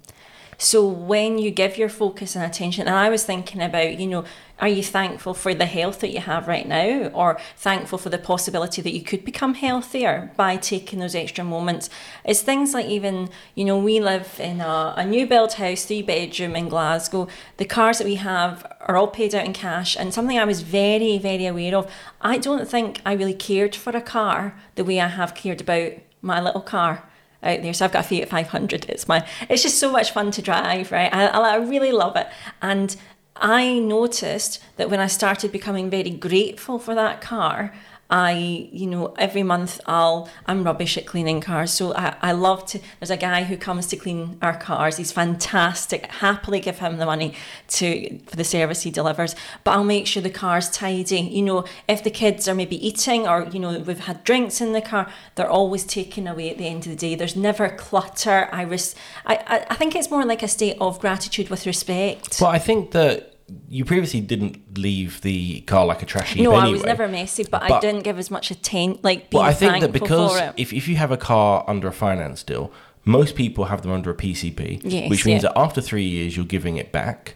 So 0.57 0.87
when 0.87 1.37
you 1.37 1.51
give 1.51 1.77
your 1.77 1.89
focus 1.89 2.35
and 2.35 2.45
attention, 2.45 2.87
and 2.87 2.95
I 2.95 3.09
was 3.09 3.25
thinking 3.25 3.61
about, 3.61 3.99
you 3.99 4.07
know, 4.07 4.25
are 4.57 4.69
you 4.69 4.83
thankful 4.83 5.33
for 5.33 5.53
the 5.53 5.65
health 5.65 5.99
that 5.99 6.11
you 6.11 6.21
have 6.21 6.47
right 6.47 6.65
now, 6.65 7.09
or 7.13 7.37
thankful 7.57 7.97
for 7.97 8.09
the 8.09 8.17
possibility 8.17 8.81
that 8.81 8.93
you 8.93 9.01
could 9.01 9.25
become 9.25 9.55
healthier 9.55 10.31
by 10.37 10.55
taking 10.55 10.99
those 10.99 11.13
extra 11.13 11.43
moments? 11.43 11.89
It's 12.23 12.41
things 12.41 12.73
like 12.73 12.85
even, 12.85 13.29
you 13.53 13.65
know, 13.65 13.77
we 13.77 13.99
live 13.99 14.39
in 14.39 14.61
a, 14.61 14.93
a 14.95 15.05
new 15.05 15.27
build 15.27 15.53
house, 15.53 15.83
three 15.83 16.01
bedroom 16.01 16.55
in 16.55 16.69
Glasgow. 16.69 17.27
The 17.57 17.65
cars 17.65 17.97
that 17.97 18.07
we 18.07 18.15
have 18.15 18.65
are 18.81 18.95
all 18.95 19.09
paid 19.09 19.35
out 19.35 19.45
in 19.45 19.51
cash, 19.51 19.97
and 19.97 20.13
something 20.13 20.39
I 20.39 20.45
was 20.45 20.61
very, 20.61 21.17
very 21.17 21.45
aware 21.47 21.75
of. 21.75 21.91
I 22.21 22.37
don't 22.37 22.67
think 22.67 23.01
I 23.05 23.11
really 23.13 23.33
cared 23.33 23.75
for 23.75 23.89
a 23.89 24.01
car 24.01 24.57
the 24.75 24.85
way 24.85 25.01
I 25.01 25.07
have 25.07 25.35
cared 25.35 25.59
about 25.59 25.91
my 26.21 26.39
little 26.39 26.61
car 26.61 27.03
out 27.45 27.61
there. 27.61 27.73
So 27.73 27.85
I've 27.85 27.91
got 27.91 28.05
a 28.05 28.07
Fiat 28.07 28.29
500. 28.29 28.85
It's 28.89 29.07
my. 29.07 29.25
It's 29.49 29.63
just 29.63 29.79
so 29.79 29.91
much 29.91 30.11
fun 30.11 30.31
to 30.31 30.41
drive, 30.41 30.91
right? 30.91 31.13
I, 31.13 31.27
I 31.27 31.55
really 31.57 31.91
love 31.91 32.15
it. 32.15 32.27
And 32.61 32.95
I 33.35 33.79
noticed 33.79 34.63
that 34.77 34.89
when 34.89 34.99
I 34.99 35.07
started 35.07 35.51
becoming 35.51 35.89
very 35.89 36.09
grateful 36.09 36.79
for 36.79 36.95
that 36.95 37.21
car, 37.21 37.73
I, 38.09 38.69
you 38.71 38.85
know, 38.85 39.15
every 39.17 39.41
month 39.41 39.81
I'll, 39.87 40.29
I'm 40.45 40.63
rubbish 40.63 40.95
at 40.97 41.07
cleaning 41.07 41.41
cars. 41.41 41.71
So 41.71 41.95
I, 41.95 42.15
I 42.21 42.31
love 42.33 42.65
to, 42.67 42.79
there's 42.99 43.09
a 43.09 43.17
guy 43.17 43.43
who 43.43 43.57
comes 43.57 43.87
to 43.87 43.97
clean 43.97 44.37
our 44.41 44.55
cars. 44.55 44.97
He's 44.97 45.11
fantastic. 45.11 46.05
Happily 46.05 46.59
give 46.59 46.79
him 46.79 46.97
the 46.97 47.05
money 47.05 47.33
to, 47.69 48.19
for 48.19 48.35
the 48.35 48.43
service 48.43 48.83
he 48.83 48.91
delivers. 48.91 49.35
But 49.63 49.71
I'll 49.71 49.83
make 49.83 50.05
sure 50.05 50.21
the 50.21 50.29
car's 50.29 50.69
tidy. 50.69 51.21
You 51.21 51.41
know, 51.41 51.65
if 51.87 52.03
the 52.03 52.11
kids 52.11 52.47
are 52.47 52.53
maybe 52.53 52.85
eating 52.85 53.27
or, 53.27 53.47
you 53.51 53.59
know, 53.59 53.79
we've 53.79 53.99
had 53.99 54.23
drinks 54.23 54.61
in 54.61 54.73
the 54.73 54.81
car, 54.81 55.11
they're 55.33 55.49
always 55.49 55.83
taken 55.83 56.27
away 56.27 56.51
at 56.51 56.59
the 56.59 56.67
end 56.67 56.85
of 56.85 56.91
the 56.91 56.95
day. 56.95 57.15
There's 57.15 57.35
never 57.35 57.69
clutter. 57.69 58.49
I, 58.51 58.61
res- 58.61 58.95
I, 59.25 59.37
I, 59.47 59.65
I 59.71 59.75
think 59.75 59.95
it's 59.95 60.11
more 60.11 60.25
like 60.25 60.43
a 60.43 60.47
state 60.47 60.77
of 60.79 60.99
gratitude 60.99 61.49
with 61.49 61.65
respect. 61.65 62.37
Well, 62.39 62.51
I 62.51 62.59
think 62.59 62.91
that 62.91 63.34
you 63.69 63.85
previously 63.85 64.21
didn't 64.21 64.77
leave 64.77 65.21
the 65.21 65.61
car 65.61 65.85
like 65.85 66.01
a 66.01 66.05
trash 66.05 66.33
heap 66.33 66.43
no, 66.43 66.51
anyway. 66.51 66.67
I 66.67 66.71
was 66.71 66.83
never 66.83 67.07
messy, 67.07 67.43
but, 67.43 67.61
I 67.61 67.79
didn't 67.79 68.01
give 68.03 68.17
as 68.17 68.31
much 68.31 68.49
attention. 68.51 68.99
Like 69.03 69.29
being 69.29 69.41
Well, 69.41 69.49
I 69.49 69.53
think 69.53 69.81
that 69.81 69.91
because 69.91 70.39
if, 70.57 70.73
if 70.73 70.87
you 70.87 70.95
have 70.95 71.11
a 71.11 71.17
car 71.17 71.63
under 71.67 71.87
a 71.87 71.91
finance 71.93 72.41
deal, 72.43 72.71
most 73.03 73.35
people 73.35 73.65
have 73.65 73.83
them 73.83 73.91
under 73.91 74.09
a 74.09 74.15
PCP, 74.15 74.81
Yes, 74.83 75.09
which 75.09 75.25
means 75.25 75.43
yeah. 75.43 75.49
that 75.49 75.59
after 75.59 75.79
three 75.79 76.05
years 76.05 76.35
you're 76.35 76.45
giving 76.45 76.77
it 76.77 76.91
back, 76.91 77.35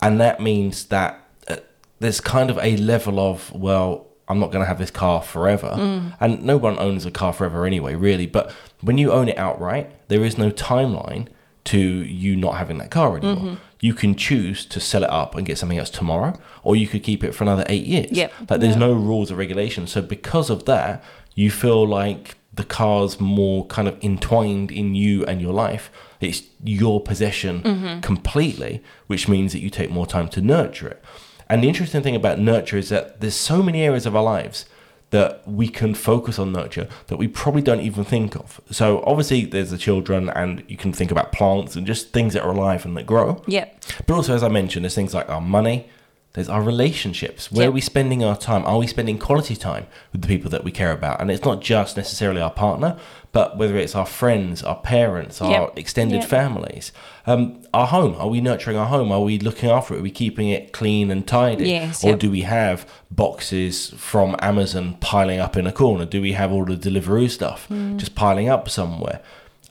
and 0.00 0.18
that 0.20 0.40
means 0.40 0.86
that 0.86 1.22
uh, 1.48 1.56
there's 2.00 2.20
kind 2.20 2.48
of 2.48 2.58
a 2.58 2.76
level 2.78 3.20
of 3.20 3.52
well, 3.52 4.06
I'm 4.28 4.38
not 4.38 4.52
going 4.52 4.62
to 4.62 4.68
have 4.68 4.78
this 4.78 4.90
car 4.90 5.20
forever, 5.20 5.74
Mm. 5.76 6.16
and 6.18 6.42
no 6.44 6.56
one 6.56 6.78
owns 6.78 7.04
a 7.04 7.10
car 7.10 7.34
forever 7.34 7.66
anyway, 7.66 7.94
really. 7.94 8.26
But 8.26 8.50
when 8.80 8.96
you 8.96 9.12
own 9.12 9.28
it 9.28 9.36
outright, 9.36 9.90
there 10.08 10.24
is 10.24 10.38
no 10.38 10.50
timeline 10.50 11.28
to 11.64 11.78
you 11.78 12.34
not 12.36 12.54
having 12.56 12.78
that 12.78 12.90
car 12.90 13.18
anymore. 13.18 13.36
Mm-hmm. 13.36 13.54
You 13.82 13.92
can 13.94 14.14
choose 14.14 14.64
to 14.66 14.80
sell 14.80 15.02
it 15.04 15.10
up 15.10 15.34
and 15.34 15.44
get 15.44 15.58
something 15.58 15.76
else 15.78 15.90
tomorrow, 15.90 16.32
or 16.62 16.76
you 16.76 16.86
could 16.88 17.02
keep 17.02 17.22
it 17.22 17.32
for 17.34 17.44
another 17.44 17.64
eight 17.68 17.84
years. 17.84 18.10
Yep. 18.12 18.32
Like 18.48 18.60
there's 18.60 18.76
no 18.76 18.92
rules 18.94 19.30
or 19.30 19.34
regulations. 19.36 19.92
So 19.92 20.00
because 20.00 20.48
of 20.50 20.64
that, 20.66 21.02
you 21.34 21.50
feel 21.50 21.86
like 21.86 22.36
the 22.54 22.64
car's 22.64 23.20
more 23.20 23.66
kind 23.66 23.88
of 23.88 23.94
entwined 24.02 24.70
in 24.70 24.94
you 24.94 25.24
and 25.26 25.40
your 25.42 25.52
life. 25.52 25.90
It's 26.20 26.42
your 26.62 27.00
possession 27.00 27.62
Mm-hmm. 27.62 28.00
completely, 28.00 28.82
which 29.08 29.28
means 29.28 29.52
that 29.52 29.60
you 29.60 29.70
take 29.70 29.90
more 29.90 30.06
time 30.06 30.28
to 30.28 30.40
nurture 30.40 30.88
it. 30.88 31.02
And 31.48 31.62
the 31.62 31.68
interesting 31.68 32.02
thing 32.02 32.14
about 32.16 32.38
nurture 32.38 32.78
is 32.78 32.88
that 32.90 33.20
there's 33.20 33.34
so 33.34 33.62
many 33.62 33.82
areas 33.82 34.06
of 34.06 34.14
our 34.14 34.22
lives 34.22 34.64
that 35.12 35.46
we 35.46 35.68
can 35.68 35.94
focus 35.94 36.38
on 36.38 36.52
nurture 36.52 36.88
that 37.08 37.18
we 37.18 37.28
probably 37.28 37.60
don't 37.60 37.80
even 37.80 38.02
think 38.02 38.34
of. 38.34 38.60
So 38.70 39.04
obviously 39.06 39.44
there's 39.44 39.70
the 39.70 39.76
children 39.76 40.30
and 40.30 40.64
you 40.68 40.78
can 40.78 40.92
think 40.92 41.10
about 41.10 41.32
plants 41.32 41.76
and 41.76 41.86
just 41.86 42.12
things 42.12 42.32
that 42.32 42.42
are 42.42 42.50
alive 42.50 42.86
and 42.86 42.96
that 42.96 43.04
grow. 43.04 43.42
Yeah. 43.46 43.68
But 44.06 44.14
also, 44.14 44.34
as 44.34 44.42
I 44.42 44.48
mentioned, 44.48 44.84
there's 44.84 44.94
things 44.94 45.12
like 45.12 45.28
our 45.28 45.40
money, 45.40 45.86
there's 46.34 46.48
our 46.48 46.62
relationships. 46.62 47.52
Where 47.52 47.64
Yep. 47.64 47.68
are 47.68 47.72
we 47.72 47.80
spending 47.82 48.24
our 48.24 48.36
time? 48.36 48.64
Are 48.64 48.78
we 48.78 48.86
spending 48.86 49.18
quality 49.18 49.54
time 49.54 49.86
with 50.12 50.22
the 50.22 50.28
people 50.28 50.50
that 50.50 50.64
we 50.64 50.70
care 50.70 50.90
about? 50.92 51.20
And 51.20 51.30
it's 51.30 51.44
not 51.44 51.60
just 51.60 51.96
necessarily 51.96 52.40
our 52.40 52.50
partner, 52.50 52.96
but 53.32 53.58
whether 53.58 53.76
it's 53.76 53.94
our 53.94 54.06
friends, 54.06 54.62
our 54.62 54.76
parents, 54.76 55.42
our 55.42 55.50
Yep. 55.50 55.72
extended 55.78 56.20
Yep. 56.22 56.28
families. 56.30 56.92
Um, 57.26 57.58
our 57.74 57.86
home, 57.86 58.16
are 58.18 58.28
we 58.28 58.40
nurturing 58.40 58.76
our 58.78 58.86
home? 58.86 59.12
Are 59.12 59.20
we 59.20 59.38
looking 59.38 59.68
after 59.70 59.94
it? 59.94 59.98
Are 60.00 60.02
we 60.02 60.10
keeping 60.10 60.48
it 60.48 60.72
clean 60.72 61.10
and 61.10 61.26
tidy? 61.26 61.68
Yes, 61.70 62.02
or 62.02 62.16
do 62.16 62.30
we 62.30 62.42
have 62.42 62.86
boxes 63.10 63.92
from 63.96 64.36
Amazon 64.40 64.96
piling 65.00 65.38
up 65.38 65.56
in 65.56 65.66
a 65.66 65.72
corner? 65.72 66.04
Do 66.06 66.20
we 66.22 66.32
have 66.32 66.50
all 66.52 66.64
the 66.64 66.76
Deliveroo 66.76 67.30
stuff 67.30 67.66
Hmm. 67.66 67.96
just 67.98 68.14
piling 68.14 68.48
up 68.48 68.68
somewhere? 68.68 69.20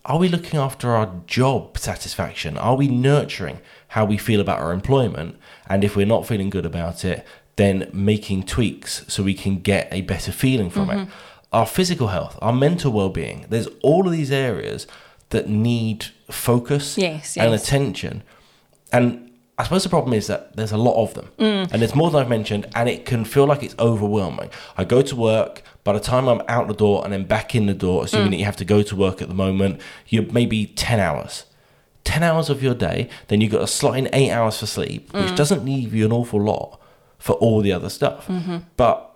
Are 0.06 0.18
we 0.18 0.28
looking 0.30 0.60
after 0.60 0.96
our 0.96 1.10
job 1.28 1.78
satisfaction? 1.78 2.58
Are 2.58 2.76
we 2.76 2.88
nurturing 2.88 3.60
how 3.92 4.04
we 4.06 4.18
feel 4.18 4.42
about 4.42 4.60
our 4.60 4.72
employment? 4.74 5.38
And 5.68 5.84
if 5.84 5.96
we're 5.96 6.06
not 6.16 6.26
feeling 6.28 6.50
good 6.50 6.66
about 6.66 7.04
it, 7.06 7.26
then 7.56 7.90
making 7.94 8.44
tweaks 8.44 9.04
so 9.08 9.24
we 9.24 9.34
can 9.34 9.60
get 9.60 9.88
a 9.92 10.02
better 10.02 10.32
feeling 10.32 10.70
from 10.70 10.90
it. 10.90 10.98
Mm-hmm. 10.98 11.12
Our 11.54 11.66
physical 11.66 12.08
health, 12.08 12.38
our 12.42 12.54
mental 12.54 12.92
well 12.94 13.10
being, 13.10 13.46
there's 13.50 13.68
all 13.84 14.06
of 14.08 14.12
these 14.14 14.32
areas 14.32 14.88
that 15.30 15.48
need 15.50 16.06
focus 16.30 16.98
Yes, 16.98 17.38
and 17.38 17.54
attention. 17.54 18.24
And 18.94 19.32
I 19.58 19.64
suppose 19.64 19.84
the 19.84 19.90
problem 19.90 20.14
is 20.14 20.28
that 20.28 20.56
there's 20.56 20.72
a 20.72 20.78
lot 20.78 20.96
of 21.02 21.14
them. 21.14 21.28
Mm. 21.38 21.72
And 21.72 21.82
there's 21.82 21.94
more 21.94 22.10
than 22.10 22.22
I've 22.22 22.30
mentioned, 22.30 22.68
and 22.74 22.88
it 22.90 23.06
can 23.06 23.26
feel 23.26 23.46
like 23.46 23.62
it's 23.64 23.76
overwhelming. 23.78 24.50
I 24.78 24.86
go 24.86 25.02
to 25.02 25.16
work, 25.16 25.62
by 25.84 25.94
the 25.94 26.00
time 26.00 26.28
I'm 26.28 26.42
out 26.48 26.68
the 26.68 26.74
door 26.74 27.04
and 27.04 27.12
then 27.14 27.26
back 27.26 27.54
in 27.54 27.66
the 27.66 27.74
door, 27.74 28.06
assuming 28.06 28.28
Mm. 28.28 28.32
that 28.32 28.38
you 28.38 28.46
have 28.46 28.58
to 28.58 28.66
go 28.66 28.82
to 28.82 28.96
work 28.96 29.22
at 29.22 29.28
the 29.28 29.36
moment, 29.36 29.82
you're 30.08 30.26
maybe 30.32 30.66
10 30.68 31.00
hours. 31.00 31.46
10 32.04 32.24
hours 32.24 32.50
of 32.50 32.64
your 32.64 32.74
day, 32.74 33.10
then 33.28 33.42
you've 33.42 33.52
got 33.52 33.60
to 33.60 33.68
slot 33.68 33.98
in 33.98 34.10
eight 34.14 34.32
hours 34.32 34.58
for 34.60 34.66
sleep, 34.66 35.12
Mm. 35.14 35.24
which 35.26 35.36
doesn't 35.36 35.64
leave 35.66 35.94
you 35.94 36.06
an 36.06 36.12
awful 36.12 36.42
lot 36.42 36.80
for 37.20 37.34
all 37.36 37.62
the 37.62 37.72
other 37.72 37.90
stuff. 37.90 38.28
Mm-hmm. 38.28 38.58
But 38.78 39.08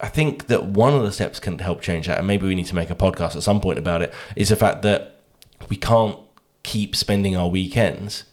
I 0.00 0.08
think 0.08 0.46
that 0.46 0.64
one 0.64 0.94
of 0.94 1.02
the 1.02 1.12
steps 1.12 1.38
can 1.38 1.58
help 1.58 1.80
change 1.82 2.06
that, 2.06 2.18
and 2.18 2.26
maybe 2.26 2.46
we 2.46 2.54
need 2.54 2.66
to 2.66 2.74
make 2.74 2.90
a 2.90 2.94
podcast 2.94 3.36
at 3.36 3.42
some 3.42 3.60
point 3.60 3.78
about 3.78 4.02
it, 4.02 4.12
is 4.36 4.48
the 4.48 4.56
fact 4.56 4.82
that 4.82 5.20
we 5.68 5.76
can't 5.76 6.18
keep 6.62 6.96
spending 6.96 7.36
our 7.36 7.48
weekends 7.48 8.24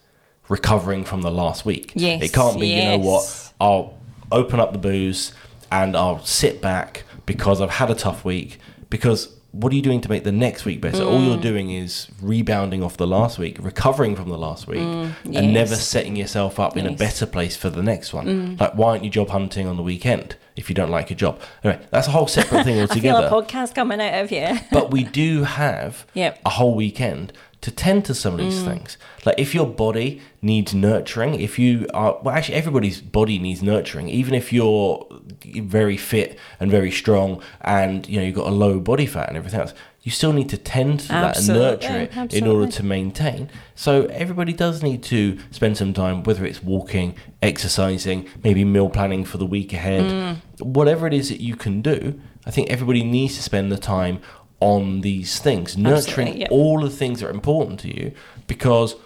recovering 0.48 1.04
from 1.04 1.22
the 1.22 1.30
last 1.30 1.64
week. 1.64 1.92
Yes, 1.94 2.22
It 2.22 2.32
can't 2.32 2.58
be, 2.58 2.68
you 2.68 2.82
know 2.82 2.98
what. 2.98 3.52
I'll 3.60 3.98
open 4.30 4.58
up 4.58 4.72
the 4.72 4.78
booze 4.78 5.32
and 5.70 5.96
I'll 5.96 6.24
sit 6.24 6.60
back 6.60 7.04
because 7.26 7.60
I've 7.60 7.70
had 7.70 7.90
a 7.90 7.94
tough 7.94 8.24
week. 8.24 8.58
Because 8.90 9.34
what 9.52 9.72
are 9.72 9.76
you 9.76 9.82
doing 9.82 10.00
to 10.00 10.08
make 10.08 10.24
the 10.24 10.32
next 10.32 10.64
week 10.64 10.80
better? 10.80 11.02
All 11.04 11.18
Mm. 11.20 11.26
you're 11.28 11.36
doing 11.36 11.70
is 11.70 12.08
rebounding 12.20 12.82
off 12.82 12.96
the 12.96 13.06
last 13.06 13.38
week, 13.38 13.58
recovering 13.60 14.16
from 14.16 14.28
the 14.30 14.38
last 14.38 14.66
week, 14.66 14.80
and 14.80 15.14
Mm, 15.24 15.32
yes. 15.32 15.44
never 15.44 15.76
setting 15.76 16.16
yourself 16.16 16.58
up 16.58 16.76
in 16.76 16.86
a 16.86 16.90
Mm. 16.90 16.98
better 16.98 17.26
place 17.26 17.54
for 17.54 17.68
the 17.70 17.82
next 17.82 18.12
one. 18.14 18.56
Like, 18.58 18.74
why 18.74 18.88
aren't 18.90 19.04
you 19.04 19.10
job 19.10 19.28
hunting 19.30 19.66
on 19.66 19.76
the 19.76 19.82
weekend 19.82 20.36
if 20.56 20.68
you 20.68 20.74
don't 20.74 20.90
like 20.90 21.10
your 21.10 21.16
job? 21.16 21.40
Anyway, 21.62 21.84
that's 21.90 22.08
a 22.08 22.10
whole 22.10 22.26
separate 22.26 22.64
thing 22.64 22.74
I 22.80 22.86
feel 22.86 23.14
altogether 23.14 23.26
a 23.26 23.30
podcast 23.30 23.74
coming 23.74 24.00
out 24.00 24.22
of 24.22 24.30
you. 24.30 24.58
but 24.72 24.90
we 24.90 25.04
do 25.04 25.44
have 25.44 26.06
Yep. 26.14 26.40
a 26.44 26.50
whole 26.50 26.74
weekend 26.74 27.32
to 27.62 27.70
tend 27.70 28.04
to 28.04 28.14
some 28.14 28.34
of 28.34 28.40
these 28.40 28.60
mm. 28.60 28.64
things. 28.64 28.98
Like 29.24 29.38
if 29.38 29.54
your 29.54 29.66
body 29.66 30.20
needs 30.42 30.74
nurturing, 30.74 31.40
if 31.40 31.58
you 31.60 31.86
are 31.94 32.18
well, 32.22 32.34
actually 32.34 32.56
everybody's 32.56 33.00
body 33.00 33.38
needs 33.38 33.62
nurturing. 33.62 34.08
Even 34.08 34.34
if 34.34 34.52
you're 34.52 35.06
very 35.44 35.96
fit 35.96 36.38
and 36.58 36.70
very 36.70 36.90
strong, 36.90 37.40
and 37.60 38.08
you 38.08 38.18
know 38.18 38.24
you've 38.24 38.34
got 38.34 38.48
a 38.48 38.54
low 38.54 38.80
body 38.80 39.06
fat 39.06 39.28
and 39.28 39.36
everything 39.36 39.60
else, 39.60 39.74
you 40.02 40.10
still 40.10 40.32
need 40.32 40.48
to 40.48 40.56
tend 40.56 41.00
to 41.00 41.08
that 41.08 41.36
and 41.38 41.50
Absolutely, 41.50 41.88
nurture 41.88 42.22
it 42.22 42.34
in 42.34 42.46
order 42.46 42.70
to 42.72 42.82
maintain. 42.82 43.48
So 43.76 44.06
everybody 44.06 44.52
does 44.52 44.82
need 44.82 45.02
to 45.04 45.38
spend 45.52 45.76
some 45.76 45.92
time, 45.92 46.24
whether 46.24 46.44
it's 46.44 46.62
walking, 46.62 47.14
exercising, 47.40 48.28
maybe 48.42 48.64
meal 48.64 48.88
planning 48.88 49.24
for 49.24 49.38
the 49.38 49.46
week 49.46 49.72
ahead, 49.72 50.02
Mm. 50.02 50.36
whatever 50.60 51.06
it 51.06 51.14
is 51.14 51.28
that 51.28 51.40
you 51.40 51.54
can 51.54 51.82
do. 51.82 52.18
I 52.44 52.50
think 52.50 52.68
everybody 52.70 53.04
needs 53.04 53.36
to 53.36 53.42
spend 53.42 53.70
the 53.70 53.78
time 53.78 54.18
on 54.58 55.00
these 55.02 55.38
things, 55.38 55.76
nurturing 55.76 56.36
yeah. 56.36 56.48
all 56.50 56.80
the 56.80 56.90
things 56.90 57.20
that 57.20 57.28
are 57.28 57.30
important 57.30 57.78
to 57.80 57.88
you, 57.96 58.12
because 58.46 58.96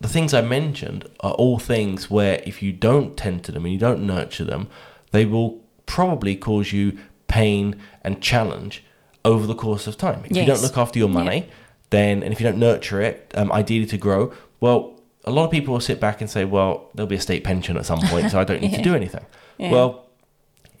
the 0.00 0.08
things 0.08 0.32
I 0.34 0.40
mentioned 0.40 1.08
are 1.20 1.32
all 1.32 1.58
things 1.58 2.10
where 2.10 2.40
if 2.44 2.62
you 2.62 2.72
don't 2.72 3.16
tend 3.16 3.44
to 3.44 3.52
them 3.52 3.64
and 3.64 3.72
you 3.72 3.78
don't 3.78 4.04
nurture 4.06 4.44
them, 4.44 4.68
they 5.12 5.26
will 5.26 5.60
probably 5.86 6.34
cause 6.36 6.72
you 6.72 6.98
pain 7.28 7.76
and 8.02 8.20
challenge 8.20 8.82
over 9.24 9.46
the 9.46 9.54
course 9.54 9.86
of 9.86 9.96
time. 9.96 10.22
If 10.24 10.36
you 10.36 10.44
don't 10.46 10.62
look 10.62 10.76
after 10.78 10.98
your 10.98 11.08
money, 11.08 11.48
then 11.90 12.22
and 12.22 12.32
if 12.32 12.40
you 12.40 12.46
don't 12.46 12.58
nurture 12.58 13.00
it, 13.00 13.32
um, 13.34 13.50
ideally 13.52 13.86
to 13.86 13.96
grow, 13.98 14.32
well, 14.60 14.94
a 15.24 15.30
lot 15.30 15.44
of 15.44 15.50
people 15.50 15.72
will 15.74 15.80
sit 15.80 16.00
back 16.00 16.20
and 16.20 16.30
say, 16.30 16.44
"Well, 16.44 16.88
there'll 16.94 17.08
be 17.08 17.16
a 17.16 17.20
state 17.20 17.44
pension 17.44 17.76
at 17.76 17.84
some 17.86 18.00
point, 18.00 18.30
so 18.30 18.40
I 18.40 18.44
don't 18.44 18.60
need 18.62 18.74
to 18.74 18.82
do 18.82 18.94
anything." 19.02 19.24
Yeah. 19.58 19.72
Well, 19.72 20.06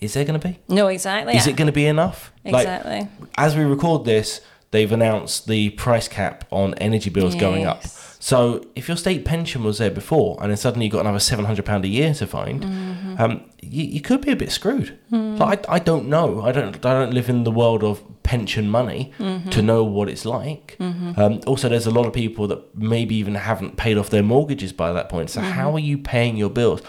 is 0.00 0.14
there 0.14 0.24
going 0.24 0.40
to 0.40 0.48
be? 0.48 0.58
No, 0.68 0.86
exactly. 0.88 1.36
Is 1.36 1.46
it 1.46 1.56
going 1.56 1.66
to 1.66 1.72
be 1.72 1.86
enough? 1.86 2.32
Like, 2.44 2.62
Exactly. 2.66 3.08
as 3.36 3.54
we 3.54 3.64
record 3.64 4.06
this, 4.06 4.40
they've 4.70 4.90
announced 4.90 5.46
the 5.46 5.70
price 5.70 6.08
cap 6.08 6.46
on 6.50 6.72
energy 6.74 7.10
bills 7.10 7.34
going 7.34 7.66
up. 7.66 7.82
So 8.22 8.62
if 8.76 8.86
your 8.86 8.98
state 8.98 9.24
pension 9.24 9.64
was 9.64 9.78
there 9.78 9.90
before, 9.90 10.36
and 10.40 10.50
then 10.50 10.56
suddenly 10.58 10.86
you 10.86 10.92
got 10.92 11.00
another 11.00 11.18
seven 11.18 11.46
hundred 11.46 11.64
pound 11.64 11.84
a 11.84 11.88
year 11.88 12.12
to 12.14 12.26
find, 12.26 12.62
Mm-hmm. 12.62 13.14
um, 13.22 13.40
you, 13.62 13.84
you 13.84 14.00
could 14.00 14.20
be 14.20 14.30
a 14.30 14.36
bit 14.36 14.52
screwed. 14.52 14.98
Like, 15.10 15.66
I, 15.68 15.76
I 15.76 15.78
don't 15.78 16.06
know. 16.08 16.42
I 16.42 16.52
don't. 16.52 16.76
I 16.84 16.92
don't 17.00 17.12
live 17.14 17.28
in 17.30 17.44
the 17.44 17.50
world 17.50 17.82
of 17.82 18.02
pension 18.22 18.70
money 18.70 19.12
Mm-hmm. 19.18 19.48
to 19.50 19.62
know 19.62 19.84
what 19.84 20.08
it's 20.10 20.24
like. 20.26 20.76
Um, 20.80 21.40
also, 21.46 21.68
there's 21.70 21.86
a 21.86 21.90
lot 21.90 22.06
of 22.06 22.12
people 22.12 22.46
that 22.48 22.76
maybe 22.76 23.14
even 23.16 23.34
haven't 23.36 23.76
paid 23.78 23.96
off 23.96 24.10
their 24.10 24.22
mortgages 24.22 24.72
by 24.72 24.92
that 24.92 25.08
point. 25.08 25.30
So 25.30 25.40
Mm-hmm. 25.40 25.50
how 25.52 25.72
are 25.72 25.78
you 25.90 25.96
paying 25.98 26.36
your 26.36 26.50
bills? 26.50 26.82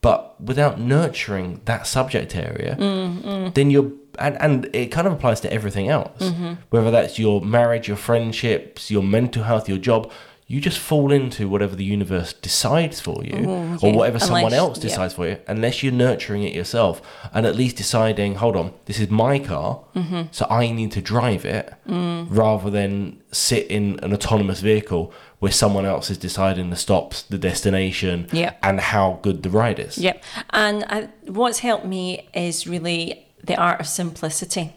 But 0.00 0.40
without 0.40 0.80
nurturing 0.80 1.60
that 1.66 1.86
subject 1.86 2.34
area, 2.34 2.76
Mm, 2.80 3.52
then 3.54 3.70
you're 3.70 3.90
and, 4.18 4.40
and 4.40 4.68
it 4.72 4.86
kind 4.86 5.06
of 5.06 5.12
applies 5.12 5.40
to 5.42 5.52
everything 5.52 5.88
else 5.88 6.20
Mm-hmm. 6.22 6.52
whether 6.70 6.90
that's 6.90 7.18
your 7.20 7.40
marriage 7.40 7.86
your 7.88 7.96
friendships 7.96 8.90
your 8.90 9.02
mental 9.02 9.44
health 9.44 9.68
your 9.68 9.78
job 9.78 10.10
you 10.50 10.62
just 10.62 10.78
fall 10.78 11.12
into 11.12 11.46
whatever 11.46 11.76
the 11.76 11.84
universe 11.84 12.32
decides 12.32 13.00
for 13.00 13.22
you 13.22 13.36
Ooh, 13.36 13.78
or 13.82 13.90
yeah. 13.90 13.96
whatever 13.96 14.18
someone 14.18 14.44
Unless- 14.44 14.58
else 14.58 14.78
yeah. 14.78 14.82
decides 14.88 15.14
for 15.14 15.28
you 15.28 15.36
unless 15.46 15.82
you're 15.82 15.92
nurturing 15.92 16.42
it 16.42 16.54
yourself 16.54 17.02
and 17.34 17.44
at 17.44 17.54
least 17.54 17.76
deciding 17.76 18.36
hold 18.36 18.56
on 18.56 18.72
this 18.86 18.98
is 18.98 19.10
my 19.10 19.38
car 19.38 19.80
Mm-hmm. 19.94 20.22
so 20.30 20.46
i 20.48 20.70
need 20.70 20.92
to 20.92 21.02
drive 21.02 21.44
it 21.44 21.74
Mm. 21.86 22.26
rather 22.30 22.70
than 22.70 23.20
sit 23.32 23.66
in 23.66 23.98
an 24.02 24.12
autonomous 24.14 24.60
vehicle 24.60 25.12
where 25.38 25.52
someone 25.52 25.84
else 25.86 26.08
is 26.10 26.18
deciding 26.18 26.70
the 26.70 26.76
stops 26.76 27.22
the 27.22 27.38
destination 27.38 28.26
Yeah. 28.32 28.52
and 28.62 28.80
how 28.80 29.18
good 29.22 29.42
the 29.42 29.50
ride 29.50 29.78
is 29.78 29.98
Yep. 29.98 30.22
And 30.50 30.84
I, 30.88 31.08
what's 31.26 31.58
helped 31.60 31.84
me 31.86 32.28
is 32.34 32.66
really 32.66 33.26
the 33.44 33.56
art 33.56 33.80
of 33.80 33.86
simplicity. 33.86 34.74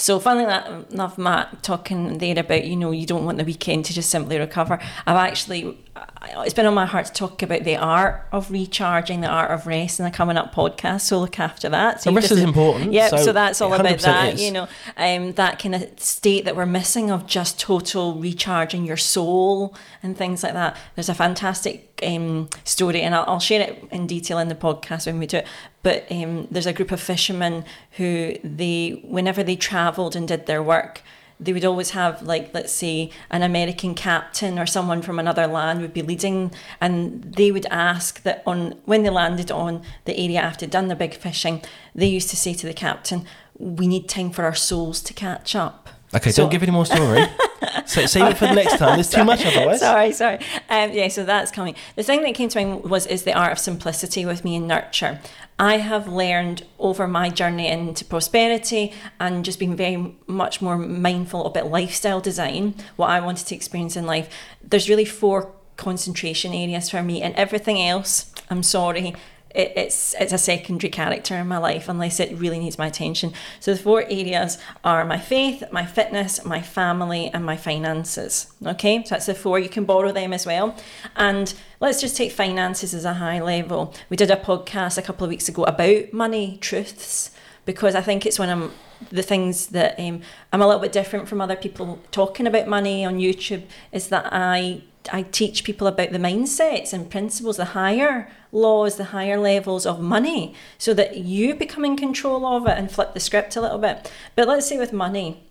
So, 0.00 0.18
funnily 0.18 0.46
enough, 0.90 1.18
Matt 1.18 1.62
talking 1.62 2.16
there 2.16 2.38
about 2.38 2.64
you 2.64 2.74
know 2.74 2.90
you 2.90 3.04
don't 3.04 3.26
want 3.26 3.36
the 3.36 3.44
weekend 3.44 3.84
to 3.84 3.92
just 3.92 4.08
simply 4.08 4.38
recover. 4.38 4.80
I've 5.06 5.16
actually 5.16 5.76
it's 6.22 6.54
been 6.54 6.66
on 6.66 6.74
my 6.74 6.86
heart 6.86 7.06
to 7.06 7.12
talk 7.12 7.42
about 7.42 7.64
the 7.64 7.76
art 7.76 8.26
of 8.32 8.50
recharging, 8.50 9.20
the 9.20 9.28
art 9.28 9.50
of 9.50 9.66
rest, 9.66 9.98
in 9.98 10.04
the 10.04 10.10
coming 10.10 10.36
up 10.36 10.54
podcast. 10.54 11.02
So 11.02 11.18
look 11.18 11.40
after 11.40 11.68
that. 11.68 12.02
So 12.02 12.12
rest 12.12 12.30
is 12.30 12.40
important. 12.40 12.92
Yeah, 12.92 13.08
so, 13.08 13.16
so 13.16 13.32
that's 13.32 13.60
all 13.60 13.72
about 13.72 13.98
that. 14.00 14.34
is. 14.34 14.42
You 14.42 14.52
know, 14.52 14.68
um, 14.96 15.32
that 15.32 15.58
kind 15.58 15.74
of 15.74 15.98
state 15.98 16.44
that 16.44 16.56
we're 16.56 16.66
missing 16.66 17.10
of 17.10 17.26
just 17.26 17.58
total 17.58 18.14
recharging 18.14 18.84
your 18.84 18.96
soul 18.96 19.74
and 20.02 20.16
things 20.16 20.42
like 20.42 20.52
that. 20.52 20.76
There's 20.94 21.08
a 21.08 21.14
fantastic 21.14 22.00
um, 22.02 22.48
story, 22.64 23.02
and 23.02 23.14
I'll, 23.14 23.24
I'll, 23.26 23.40
share 23.40 23.62
it 23.62 23.84
in 23.90 24.06
detail 24.06 24.38
in 24.38 24.48
the 24.48 24.54
podcast 24.54 25.06
when 25.06 25.18
we 25.18 25.26
do 25.26 25.38
it. 25.38 25.46
But 25.82 26.06
um, 26.10 26.46
there's 26.50 26.66
a 26.66 26.72
group 26.72 26.92
of 26.92 27.00
fishermen 27.00 27.64
who 27.92 28.36
they, 28.44 29.02
whenever 29.04 29.42
they 29.42 29.56
travelled 29.56 30.14
and 30.14 30.28
did 30.28 30.46
their 30.46 30.62
work 30.62 31.02
they 31.40 31.52
would 31.52 31.64
always 31.64 31.90
have 31.90 32.22
like 32.22 32.52
let's 32.52 32.72
say 32.72 33.10
an 33.30 33.42
american 33.42 33.94
captain 33.94 34.58
or 34.58 34.66
someone 34.66 35.00
from 35.02 35.18
another 35.18 35.46
land 35.46 35.80
would 35.80 35.94
be 35.94 36.02
leading 36.02 36.52
and 36.80 37.22
they 37.34 37.50
would 37.50 37.66
ask 37.66 38.22
that 38.22 38.42
on 38.46 38.74
when 38.84 39.02
they 39.02 39.10
landed 39.10 39.50
on 39.50 39.82
the 40.04 40.16
area 40.16 40.40
after 40.40 40.66
done 40.66 40.88
their 40.88 40.96
big 40.96 41.14
fishing 41.14 41.62
they 41.94 42.06
used 42.06 42.30
to 42.30 42.36
say 42.36 42.52
to 42.52 42.66
the 42.66 42.74
captain 42.74 43.24
we 43.58 43.86
need 43.86 44.08
time 44.08 44.30
for 44.30 44.44
our 44.44 44.54
souls 44.54 45.00
to 45.02 45.14
catch 45.14 45.54
up 45.54 45.89
okay 46.14 46.30
so, 46.30 46.42
don't 46.42 46.50
give 46.50 46.62
any 46.62 46.72
more 46.72 46.86
story 46.86 47.24
so, 47.86 48.06
save 48.06 48.28
it 48.28 48.38
for 48.38 48.46
the 48.46 48.54
next 48.54 48.78
time. 48.78 48.96
There's 48.96 49.10
too 49.10 49.24
much 49.24 49.44
otherwise. 49.44 49.80
Sorry, 49.80 50.12
sorry. 50.12 50.38
Um, 50.68 50.92
yeah, 50.92 51.08
so 51.08 51.24
that's 51.24 51.50
coming. 51.50 51.74
The 51.96 52.02
thing 52.02 52.22
that 52.22 52.34
came 52.34 52.48
to 52.50 52.64
mind 52.64 52.84
was 52.84 53.06
is 53.06 53.24
the 53.24 53.32
art 53.32 53.52
of 53.52 53.58
simplicity 53.58 54.24
with 54.24 54.44
me 54.44 54.56
and 54.56 54.66
nurture. 54.66 55.20
I 55.58 55.76
have 55.76 56.08
learned 56.08 56.64
over 56.78 57.06
my 57.06 57.28
journey 57.28 57.66
into 57.66 58.04
prosperity 58.04 58.94
and 59.18 59.44
just 59.44 59.58
being 59.58 59.76
very 59.76 60.16
much 60.26 60.62
more 60.62 60.78
mindful 60.78 61.44
about 61.44 61.70
lifestyle 61.70 62.20
design, 62.20 62.74
what 62.96 63.10
I 63.10 63.20
wanted 63.20 63.46
to 63.48 63.54
experience 63.54 63.96
in 63.96 64.06
life. 64.06 64.34
There's 64.62 64.88
really 64.88 65.04
four 65.04 65.52
concentration 65.76 66.54
areas 66.54 66.90
for 66.90 67.02
me, 67.02 67.22
and 67.22 67.34
everything 67.34 67.80
else, 67.80 68.32
I'm 68.48 68.62
sorry, 68.62 69.14
it, 69.54 69.72
it's 69.76 70.14
it's 70.18 70.32
a 70.32 70.38
secondary 70.38 70.90
character 70.90 71.36
in 71.36 71.48
my 71.48 71.58
life 71.58 71.88
unless 71.88 72.20
it 72.20 72.36
really 72.38 72.58
needs 72.58 72.78
my 72.78 72.86
attention. 72.86 73.32
So 73.58 73.74
the 73.74 73.82
four 73.82 74.02
areas 74.02 74.58
are 74.84 75.04
my 75.04 75.18
faith, 75.18 75.64
my 75.72 75.84
fitness, 75.84 76.44
my 76.44 76.60
family, 76.60 77.30
and 77.32 77.44
my 77.44 77.56
finances. 77.56 78.52
Okay, 78.64 79.02
so 79.04 79.10
that's 79.10 79.26
the 79.26 79.34
four. 79.34 79.58
You 79.58 79.68
can 79.68 79.84
borrow 79.84 80.12
them 80.12 80.32
as 80.32 80.46
well. 80.46 80.76
And 81.16 81.52
let's 81.80 82.00
just 82.00 82.16
take 82.16 82.32
finances 82.32 82.94
as 82.94 83.04
a 83.04 83.14
high 83.14 83.40
level. 83.40 83.94
We 84.08 84.16
did 84.16 84.30
a 84.30 84.36
podcast 84.36 84.98
a 84.98 85.02
couple 85.02 85.24
of 85.24 85.30
weeks 85.30 85.48
ago 85.48 85.64
about 85.64 86.12
money 86.12 86.58
truths 86.60 87.30
because 87.64 87.94
I 87.94 88.00
think 88.00 88.26
it's 88.26 88.38
one 88.38 88.48
of 88.48 88.72
the 89.10 89.22
things 89.22 89.68
that 89.68 89.98
um, 89.98 90.20
I'm 90.52 90.60
a 90.60 90.66
little 90.66 90.82
bit 90.82 90.92
different 90.92 91.28
from 91.28 91.40
other 91.40 91.56
people 91.56 91.98
talking 92.10 92.46
about 92.46 92.68
money 92.68 93.04
on 93.04 93.18
YouTube 93.18 93.64
is 93.92 94.08
that 94.08 94.28
I 94.30 94.82
I 95.12 95.22
teach 95.22 95.64
people 95.64 95.86
about 95.86 96.12
the 96.12 96.18
mindsets 96.18 96.92
and 96.92 97.10
principles, 97.10 97.56
the 97.56 97.66
higher 97.66 98.30
laws, 98.52 98.96
the 98.96 99.04
higher 99.04 99.38
levels 99.38 99.86
of 99.86 100.00
money, 100.00 100.54
so 100.78 100.92
that 100.94 101.18
you 101.18 101.54
become 101.54 101.84
in 101.84 101.96
control 101.96 102.44
of 102.44 102.66
it 102.66 102.76
and 102.76 102.90
flip 102.90 103.14
the 103.14 103.20
script 103.20 103.56
a 103.56 103.60
little 103.60 103.78
bit. 103.78 104.10
But 104.36 104.48
let's 104.48 104.68
say 104.68 104.78
with 104.78 104.92
money, 104.92 105.44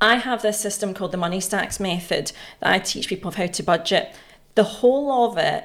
I 0.00 0.16
have 0.16 0.42
this 0.42 0.58
system 0.58 0.94
called 0.94 1.12
the 1.12 1.18
money 1.18 1.40
stacks 1.40 1.78
method 1.78 2.32
that 2.60 2.72
I 2.72 2.78
teach 2.78 3.08
people 3.08 3.28
of 3.28 3.36
how 3.36 3.46
to 3.46 3.62
budget. 3.62 4.14
The 4.54 4.64
whole 4.64 5.30
of 5.30 5.38
it 5.38 5.64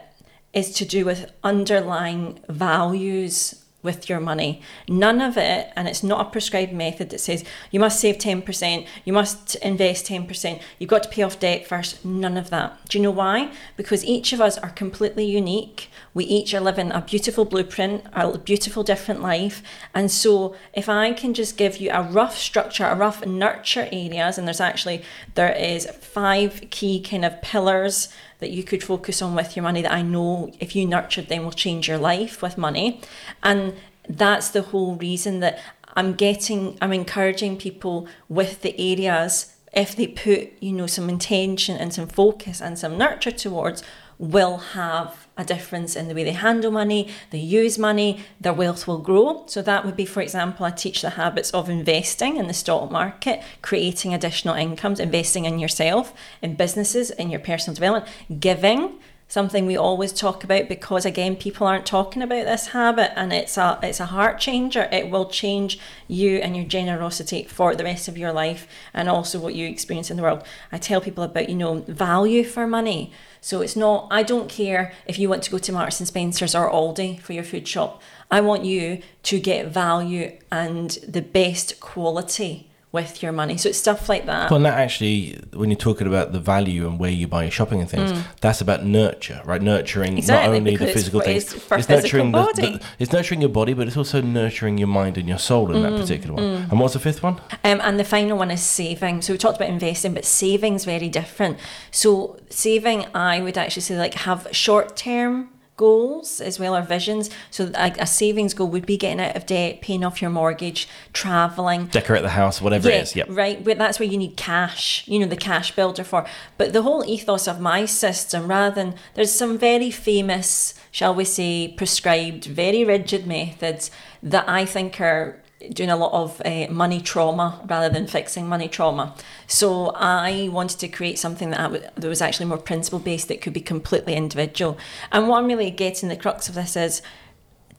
is 0.54 0.71
to 0.76 0.86
do 0.86 1.06
with 1.06 1.32
underlying 1.43 2.39
values 2.48 3.64
with 3.86 4.10
your 4.10 4.19
money. 4.19 4.62
None 4.89 5.21
of 5.21 5.38
it, 5.38 5.71
and 5.78 5.88
it's 5.88 6.04
not 6.04 6.28
a 6.28 6.30
prescribed 6.30 6.74
method 6.74 7.10
that 7.12 7.21
says 7.21 7.45
you 7.71 7.80
must 7.80 8.00
save 8.00 8.17
10%, 8.17 8.86
you 9.06 9.13
must 9.13 9.56
invest 9.56 10.08
10%, 10.08 10.60
you've 10.78 10.89
got 10.89 11.04
to 11.04 11.10
pay 11.10 11.21
off 11.21 11.39
debt 11.39 11.65
first. 11.65 12.04
None 12.04 12.36
of 12.36 12.50
that. 12.50 12.78
Do 12.89 12.98
you 12.98 13.04
know 13.04 13.12
why? 13.12 13.54
Because 13.78 14.04
each 14.04 14.34
of 14.34 14.41
us 14.41 14.58
are 14.58 14.71
completely 14.71 15.26
unique. 15.26 15.89
We 16.15 16.23
each 16.23 16.54
are 16.54 16.62
living 16.62 16.91
a 16.91 17.01
beautiful 17.01 17.43
blueprint, 17.45 18.06
a 18.13 18.38
beautiful 18.38 18.84
different 18.84 19.21
life. 19.21 19.62
And 19.93 20.10
so 20.10 20.56
if 20.73 20.89
I 20.89 21.12
can 21.12 21.34
just 21.34 21.58
give 21.58 21.78
you 21.78 21.91
a 21.91 22.01
rough 22.01 22.38
structure, 22.38 22.86
a 22.86 22.95
rough 22.95 23.23
nurture 23.25 23.88
areas, 23.91 24.38
and 24.38 24.47
there's 24.47 24.62
actually 24.62 25.04
there 25.36 25.51
is 25.51 25.86
five 25.99 26.63
key 26.71 27.01
kind 27.01 27.25
of 27.25 27.41
pillars 27.41 28.08
that 28.39 28.49
you 28.49 28.63
could 28.63 28.82
focus 28.82 29.21
on 29.21 29.36
with 29.36 29.58
your 29.58 29.63
money 29.63 29.82
that 29.82 29.91
I 29.91 30.01
know 30.01 30.51
if 30.62 30.73
you 30.75 30.86
nurtured 30.86 31.28
them 31.28 31.43
will 31.43 31.51
change 31.51 31.89
your 31.89 31.97
life 31.97 32.41
with 32.41 32.58
money. 32.58 33.01
And 33.43 33.75
that's 34.08 34.49
the 34.49 34.62
whole 34.62 34.95
reason 34.95 35.41
that 35.41 35.60
I'm 35.97 36.13
getting, 36.13 36.78
I'm 36.82 36.93
encouraging 36.93 37.58
people 37.58 38.08
with 38.30 38.62
the 38.62 38.73
areas, 38.80 39.54
if 39.73 39.97
they 39.97 40.08
put, 40.08 40.54
you 40.62 40.71
know, 40.71 40.88
some 40.88 41.10
intention 41.10 41.75
and 41.75 41.93
some 41.93 42.08
focus 42.08 42.62
and 42.62 42.80
some 42.80 42.97
nurture 42.97 43.32
towards, 43.32 43.84
will 44.17 44.58
have 44.58 45.28
a 45.38 45.43
difference 45.43 45.95
in 45.95 46.08
the 46.08 46.15
way 46.15 46.23
they 46.23 46.32
handle 46.32 46.71
money, 46.71 47.10
they 47.32 47.39
use 47.39 47.78
money, 47.78 48.23
their 48.39 48.54
wealth 48.54 48.88
will 48.88 48.99
grow. 48.99 49.43
So, 49.47 49.62
that 49.62 49.86
would 49.86 49.95
be, 49.95 50.06
for 50.06 50.21
example, 50.21 50.65
I 50.65 50.71
teach 50.71 51.01
the 51.01 51.12
habits 51.12 51.51
of 51.51 51.69
investing 51.69 52.38
in 52.38 52.47
the 52.47 52.54
stock 52.54 52.89
market, 52.91 53.43
creating 53.62 54.13
additional 54.13 54.56
incomes, 54.56 54.99
investing 54.99 55.45
in 55.45 55.60
yourself, 55.60 56.13
in 56.41 56.56
businesses, 56.56 57.12
in 57.12 57.30
your 57.30 57.39
personal 57.39 57.75
development, 57.75 58.12
giving. 58.39 58.99
Something 59.28 59.65
we 59.65 59.75
always 59.75 60.13
talk 60.13 60.43
about 60.43 60.69
because 60.69 61.04
again 61.04 61.36
people 61.36 61.65
aren't 61.65 61.88
talking 61.88 62.21
about 62.21 62.45
this 62.45 62.67
habit 62.67 63.12
and 63.15 63.34
it's 63.34 63.58
a 63.58 63.80
it's 63.82 63.99
a 63.99 64.06
heart 64.06 64.39
changer. 64.39 64.88
It 64.91 65.10
will 65.10 65.28
change 65.28 65.80
you 66.08 66.38
and 66.38 66.56
your 66.56 66.65
generosity 66.65 67.43
for 67.45 67.75
the 67.75 67.84
rest 67.84 68.08
of 68.08 68.19
your 68.19 68.32
life 68.32 68.67
and 68.93 69.10
also 69.10 69.39
what 69.39 69.56
you 69.56 69.67
experience 69.67 70.12
in 70.12 70.17
the 70.17 70.23
world. 70.23 70.43
I 70.71 70.78
tell 70.78 71.01
people 71.01 71.23
about, 71.23 71.49
you 71.49 71.56
know, 71.56 71.84
value 71.88 72.43
for 72.43 72.67
money. 72.67 73.12
So 73.45 73.62
it's 73.62 73.75
not, 73.75 74.08
I 74.10 74.23
don't 74.23 74.49
care 74.49 74.91
if 75.05 75.19
you 75.19 75.29
want 75.29 75.43
to 75.43 75.51
go 75.51 75.60
to 75.60 75.71
Marks 75.71 75.99
and 75.99 76.08
Spencer's 76.08 76.55
or 76.55 76.67
Aldi 76.67 77.19
for 77.19 77.34
your 77.34 77.43
food 77.43 77.67
shop. 77.67 78.01
I 78.31 78.41
want 78.41 78.65
you 78.65 79.03
to 79.21 79.39
get 79.39 79.67
value 79.67 80.36
and 80.51 80.89
the 81.08 81.21
best 81.21 81.79
quality 81.79 82.64
with 82.95 83.21
your 83.21 83.31
money. 83.31 83.58
So 83.58 83.69
it's 83.69 83.77
stuff 83.77 84.10
like 84.10 84.25
that. 84.25 84.49
Well, 84.49 84.60
that 84.62 84.79
actually, 84.79 85.39
when 85.53 85.69
you're 85.69 85.77
talking 85.77 86.08
about 86.08 86.31
the 86.31 86.39
value 86.39 86.88
and 86.88 86.97
where 86.97 87.12
you 87.12 87.27
buy 87.27 87.43
your 87.43 87.51
shopping 87.51 87.81
and 87.81 87.89
things, 87.89 88.12
mm. 88.12 88.23
that's 88.41 88.62
about 88.62 88.84
nurture, 88.84 89.41
right? 89.45 89.62
Nurturing 89.62 90.17
exactly, 90.17 90.47
not 90.47 90.58
only 90.58 90.77
the 90.77 90.88
physical 90.88 91.19
it's, 91.21 91.51
things, 91.51 91.63
it's, 91.63 91.71
it's 91.71 91.89
nurturing 91.89 92.31
the, 92.31 92.43
the, 92.55 92.81
it's 92.97 93.12
nurturing 93.12 93.41
your 93.41 93.51
body, 93.51 93.73
but 93.73 93.86
it's 93.88 93.97
also 93.97 94.21
nurturing 94.21 94.79
your 94.79 94.88
mind 94.88 95.17
and 95.19 95.27
your 95.27 95.38
soul 95.38 95.71
in 95.71 95.77
mm, 95.77 95.84
that 95.84 95.99
particular 96.01 96.34
one. 96.34 96.43
Mm. 96.43 96.71
And 96.71 96.79
what's 96.79 96.93
the 96.93 96.99
fifth 96.99 97.21
one? 97.21 97.36
Um, 97.63 97.81
and 97.84 97.99
the 97.99 98.03
final 98.03 98.38
one 98.38 98.49
is 98.49 98.63
saving. 98.63 99.21
So 99.21 99.34
we 99.34 99.38
talked 99.38 99.58
about 99.58 99.69
investing, 99.69 100.13
but 100.15 100.25
saving's 100.25 100.86
very 100.86 101.10
different. 101.10 101.60
So 101.91 102.39
saving, 102.49 103.05
I 103.13 103.41
would 103.41 103.58
actually 103.58 103.81
say, 103.84 103.97
like 103.97 104.13
have 104.13 104.47
short 104.51 104.95
term 104.95 105.49
goals 105.77 106.39
as 106.39 106.59
well, 106.59 106.73
our 106.73 106.81
visions. 106.81 107.29
So 107.51 107.71
a, 107.75 107.93
a, 107.99 108.07
savings 108.07 108.53
goal 108.53 108.67
would 108.69 108.85
be 108.85 108.97
getting 108.97 109.19
out 109.19 109.35
of 109.35 109.45
debt, 109.45 109.81
paying 109.81 110.03
off 110.03 110.21
your 110.21 110.31
mortgage, 110.31 110.88
traveling, 111.13 111.88
decorate 111.88 112.21
the 112.21 112.29
house, 112.29 112.61
whatever 112.61 112.89
yeah, 112.89 112.95
it 112.95 113.01
is. 113.01 113.15
Yeah, 113.15 113.23
right. 113.27 113.63
But 113.63 113.77
that's 113.77 113.99
where 113.99 114.07
you 114.07 114.17
need 114.17 114.38
cash. 114.38 115.07
You 115.07 115.19
know, 115.19 115.27
the 115.27 115.35
cash 115.35 115.75
builder 115.75 116.03
for. 116.03 116.25
But 116.57 116.73
the 116.73 116.83
whole 116.83 117.03
ethos 117.05 117.47
of 117.47 117.59
my 117.59 117.85
system, 117.85 118.47
rather 118.47 118.75
than 118.75 118.95
there's 119.15 119.33
some 119.33 119.57
very 119.57 119.91
famous, 119.91 120.73
shall 120.91 121.13
we 121.13 121.25
say, 121.25 121.67
prescribed, 121.67 122.45
very 122.45 122.83
rigid 122.85 123.27
methods 123.27 123.91
that 124.23 124.47
I 124.47 124.65
think 124.65 124.99
are 125.01 125.41
doing 125.73 125.89
a 125.89 125.95
lot 125.95 126.13
of 126.13 126.41
uh, 126.45 126.67
money 126.71 127.01
trauma 127.01 127.62
rather 127.67 127.89
than 127.89 128.08
fixing 128.08 128.47
money 128.47 128.67
trauma. 128.67 129.15
So 129.47 129.91
I 129.95 130.49
wanted 130.51 130.80
to 130.80 130.88
create 130.88 131.19
something 131.19 131.49
that, 131.51 131.71
w- 131.71 131.84
that 131.95 132.08
was 132.08 132.21
actually 132.21 132.47
more 132.47 132.58
principle 132.58 132.99
based 132.99 133.28
that 133.28 133.41
could 133.41 133.54
be 133.54 133.62
completely 133.62 134.15
individual. 134.15 134.78
And 135.12 135.28
what 135.28 135.39
I'm 135.39 135.47
really 135.47 135.71
getting 135.71 136.10
the 136.10 136.15
crux 136.15 136.49
of 136.49 136.56
this 136.56 136.75
is 136.75 137.01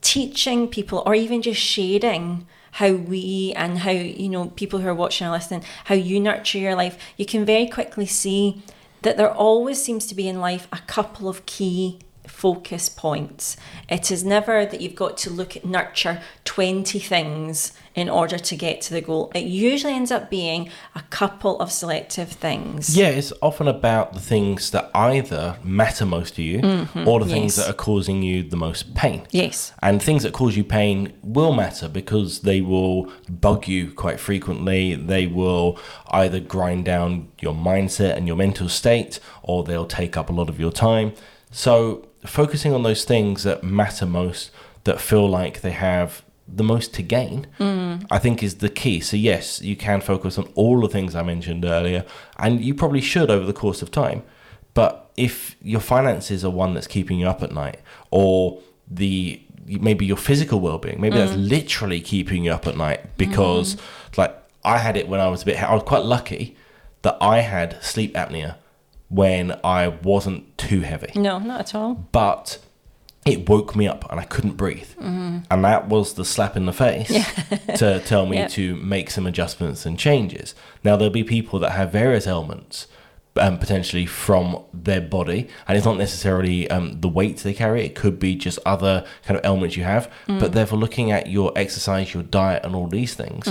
teaching 0.01 0.67
people 0.67 1.03
or 1.05 1.15
even 1.15 1.41
just 1.41 1.59
sharing 1.59 2.47
how 2.73 2.91
we 2.91 3.53
and 3.55 3.79
how 3.79 3.91
you 3.91 4.29
know 4.29 4.49
people 4.49 4.79
who 4.79 4.87
are 4.87 4.93
watching 4.93 5.25
or 5.25 5.31
listening 5.31 5.63
how 5.85 5.95
you 5.95 6.19
nurture 6.19 6.59
your 6.59 6.75
life 6.75 6.97
you 7.17 7.25
can 7.25 7.43
very 7.43 7.67
quickly 7.67 8.05
see 8.05 8.61
that 9.01 9.17
there 9.17 9.31
always 9.31 9.81
seems 9.81 10.05
to 10.05 10.13
be 10.13 10.27
in 10.27 10.39
life 10.39 10.67
a 10.71 10.77
couple 10.85 11.27
of 11.27 11.45
key 11.47 11.99
focus 12.37 12.87
points. 12.87 13.57
It 13.89 14.11
is 14.11 14.23
never 14.23 14.63
that 14.63 14.79
you've 14.79 14.93
got 14.93 15.17
to 15.17 15.31
look 15.31 15.57
at 15.57 15.65
nurture 15.65 16.21
20 16.45 16.99
things 16.99 17.73
in 17.95 18.09
order 18.09 18.37
to 18.37 18.55
get 18.55 18.79
to 18.79 18.93
the 18.93 19.01
goal. 19.01 19.31
It 19.33 19.45
usually 19.45 19.93
ends 19.93 20.11
up 20.11 20.29
being 20.29 20.69
a 20.93 21.01
couple 21.09 21.59
of 21.59 21.71
selective 21.71 22.29
things. 22.29 22.95
Yeah, 22.95 23.07
it's 23.07 23.33
often 23.41 23.67
about 23.67 24.13
the 24.13 24.19
things 24.19 24.69
that 24.69 24.91
either 24.93 25.57
matter 25.63 26.05
most 26.05 26.35
to 26.35 26.43
you 26.43 26.61
mm-hmm. 26.61 27.07
or 27.07 27.19
the 27.19 27.25
things 27.25 27.57
yes. 27.57 27.65
that 27.65 27.71
are 27.71 27.75
causing 27.75 28.21
you 28.21 28.43
the 28.43 28.55
most 28.55 28.93
pain. 28.93 29.25
Yes. 29.31 29.73
And 29.81 29.99
things 29.99 30.21
that 30.21 30.33
cause 30.33 30.55
you 30.55 30.63
pain 30.63 31.17
will 31.23 31.53
matter 31.53 31.89
because 31.89 32.41
they 32.41 32.61
will 32.61 33.11
bug 33.27 33.67
you 33.67 33.91
quite 33.93 34.19
frequently. 34.19 34.93
They 34.93 35.25
will 35.25 35.79
either 36.11 36.39
grind 36.39 36.85
down 36.85 37.29
your 37.39 37.55
mindset 37.55 38.15
and 38.15 38.27
your 38.27 38.37
mental 38.37 38.69
state 38.69 39.19
or 39.41 39.63
they'll 39.63 39.87
take 39.87 40.15
up 40.15 40.29
a 40.29 40.33
lot 40.33 40.49
of 40.49 40.59
your 40.59 40.71
time. 40.71 41.13
So 41.51 42.07
focusing 42.25 42.73
on 42.73 42.83
those 42.83 43.03
things 43.03 43.43
that 43.43 43.63
matter 43.63 44.05
most, 44.05 44.51
that 44.83 44.99
feel 44.99 45.27
like 45.27 45.61
they 45.61 45.71
have 45.71 46.23
the 46.47 46.63
most 46.63 46.93
to 46.93 47.01
gain, 47.03 47.47
mm. 47.59 48.05
I 48.09 48.19
think 48.19 48.41
is 48.41 48.55
the 48.55 48.69
key. 48.69 48.99
So, 48.99 49.17
yes, 49.17 49.61
you 49.61 49.75
can 49.75 50.01
focus 50.01 50.37
on 50.37 50.49
all 50.55 50.79
the 50.79 50.87
things 50.87 51.13
I 51.15 51.21
mentioned 51.21 51.65
earlier, 51.65 52.05
and 52.37 52.63
you 52.63 52.73
probably 52.73 53.01
should 53.01 53.29
over 53.29 53.45
the 53.45 53.53
course 53.53 53.81
of 53.81 53.91
time. 53.91 54.23
But 54.73 55.11
if 55.17 55.55
your 55.61 55.81
finances 55.81 56.45
are 56.45 56.51
one 56.51 56.73
that's 56.73 56.87
keeping 56.87 57.19
you 57.19 57.27
up 57.27 57.43
at 57.43 57.51
night, 57.51 57.81
or 58.11 58.59
the 58.89 59.41
maybe 59.65 60.05
your 60.05 60.17
physical 60.17 60.61
well-being, 60.61 61.01
maybe 61.01 61.17
that's 61.17 61.33
mm. 61.33 61.49
literally 61.49 61.99
keeping 61.99 62.45
you 62.45 62.51
up 62.51 62.67
at 62.67 62.77
night 62.77 63.17
because, 63.17 63.75
mm-hmm. 63.75 64.21
like, 64.21 64.37
I 64.63 64.77
had 64.77 64.95
it 64.95 65.09
when 65.09 65.19
I 65.19 65.27
was 65.27 65.41
a 65.41 65.45
bit. 65.45 65.61
I 65.61 65.73
was 65.73 65.83
quite 65.83 66.03
lucky 66.03 66.55
that 67.01 67.17
I 67.19 67.39
had 67.39 67.81
sleep 67.83 68.13
apnea 68.13 68.55
when 69.09 69.57
I 69.63 69.87
wasn't 69.87 70.57
too 70.57 70.81
heavy 70.81 71.11
No, 71.15 71.39
not 71.39 71.61
at 71.61 71.75
all. 71.75 71.93
but 72.11 72.59
it 73.25 73.47
woke 73.49 73.75
me 73.75 73.87
up 73.87 74.09
and 74.09 74.19
I 74.19 74.23
couldn't 74.23 74.53
breathe. 74.55 74.87
And 74.99 75.45
that 75.65 75.87
was 75.89 76.13
the 76.13 76.23
slap 76.25 76.55
in 76.55 76.65
the 76.65 76.71
face 76.73 77.09
to 77.77 77.99
tell 78.05 78.25
me 78.25 78.37
Yep. 78.37 78.49
to 78.51 78.75
make 78.77 79.11
some 79.11 79.27
adjustments 79.27 79.85
and 79.85 79.99
changes. 79.99 80.55
Now, 80.83 80.95
there'll 80.95 81.11
be 81.13 81.25
people 81.25 81.59
that 81.59 81.71
have 81.71 81.91
various 81.91 82.25
ailments. 82.27 82.87
Um, 83.39 83.59
potentially 83.59 84.07
from 84.07 84.63
their 84.73 84.99
body, 84.99 85.47
and 85.67 85.77
it's 85.77 85.85
not 85.85 85.97
necessarily 85.99 86.67
um, 86.71 87.01
the 87.01 87.07
weight 87.07 87.37
they 87.37 87.53
carry. 87.53 87.85
It 87.85 87.93
could 87.93 88.17
be 88.17 88.35
just 88.35 88.57
other 88.65 89.05
kind 89.27 89.37
of 89.39 89.45
ailments 89.45 89.77
you 89.77 89.83
have. 89.83 90.11
But 90.25 90.53
therefore, 90.53 90.79
looking 90.79 91.11
at 91.11 91.27
your 91.27 91.51
exercise, 91.55 92.15
your 92.15 92.23
diet, 92.23 92.65
and 92.65 92.73
all 92.73 92.87
these 92.87 93.13
things, 93.13 93.47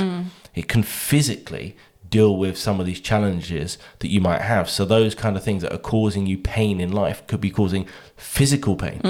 it 0.57 0.67
can 0.67 0.83
physically 0.83 1.77
deal 2.11 2.37
with 2.37 2.57
some 2.57 2.81
of 2.81 2.87
these 2.87 3.01
challenges 3.01 3.79
that 4.01 4.09
you 4.09 4.21
might 4.21 4.43
have. 4.43 4.69
So 4.71 4.85
those 4.85 5.15
kind 5.15 5.37
of 5.37 5.43
things 5.45 5.63
that 5.63 5.73
are 5.73 5.79
causing 5.79 6.27
you 6.27 6.39
pain 6.39 6.81
in 6.81 6.93
life 6.93 7.27
could 7.27 7.41
be 7.41 7.51
causing 7.51 7.87
physical 8.17 8.77
pain. 8.77 9.01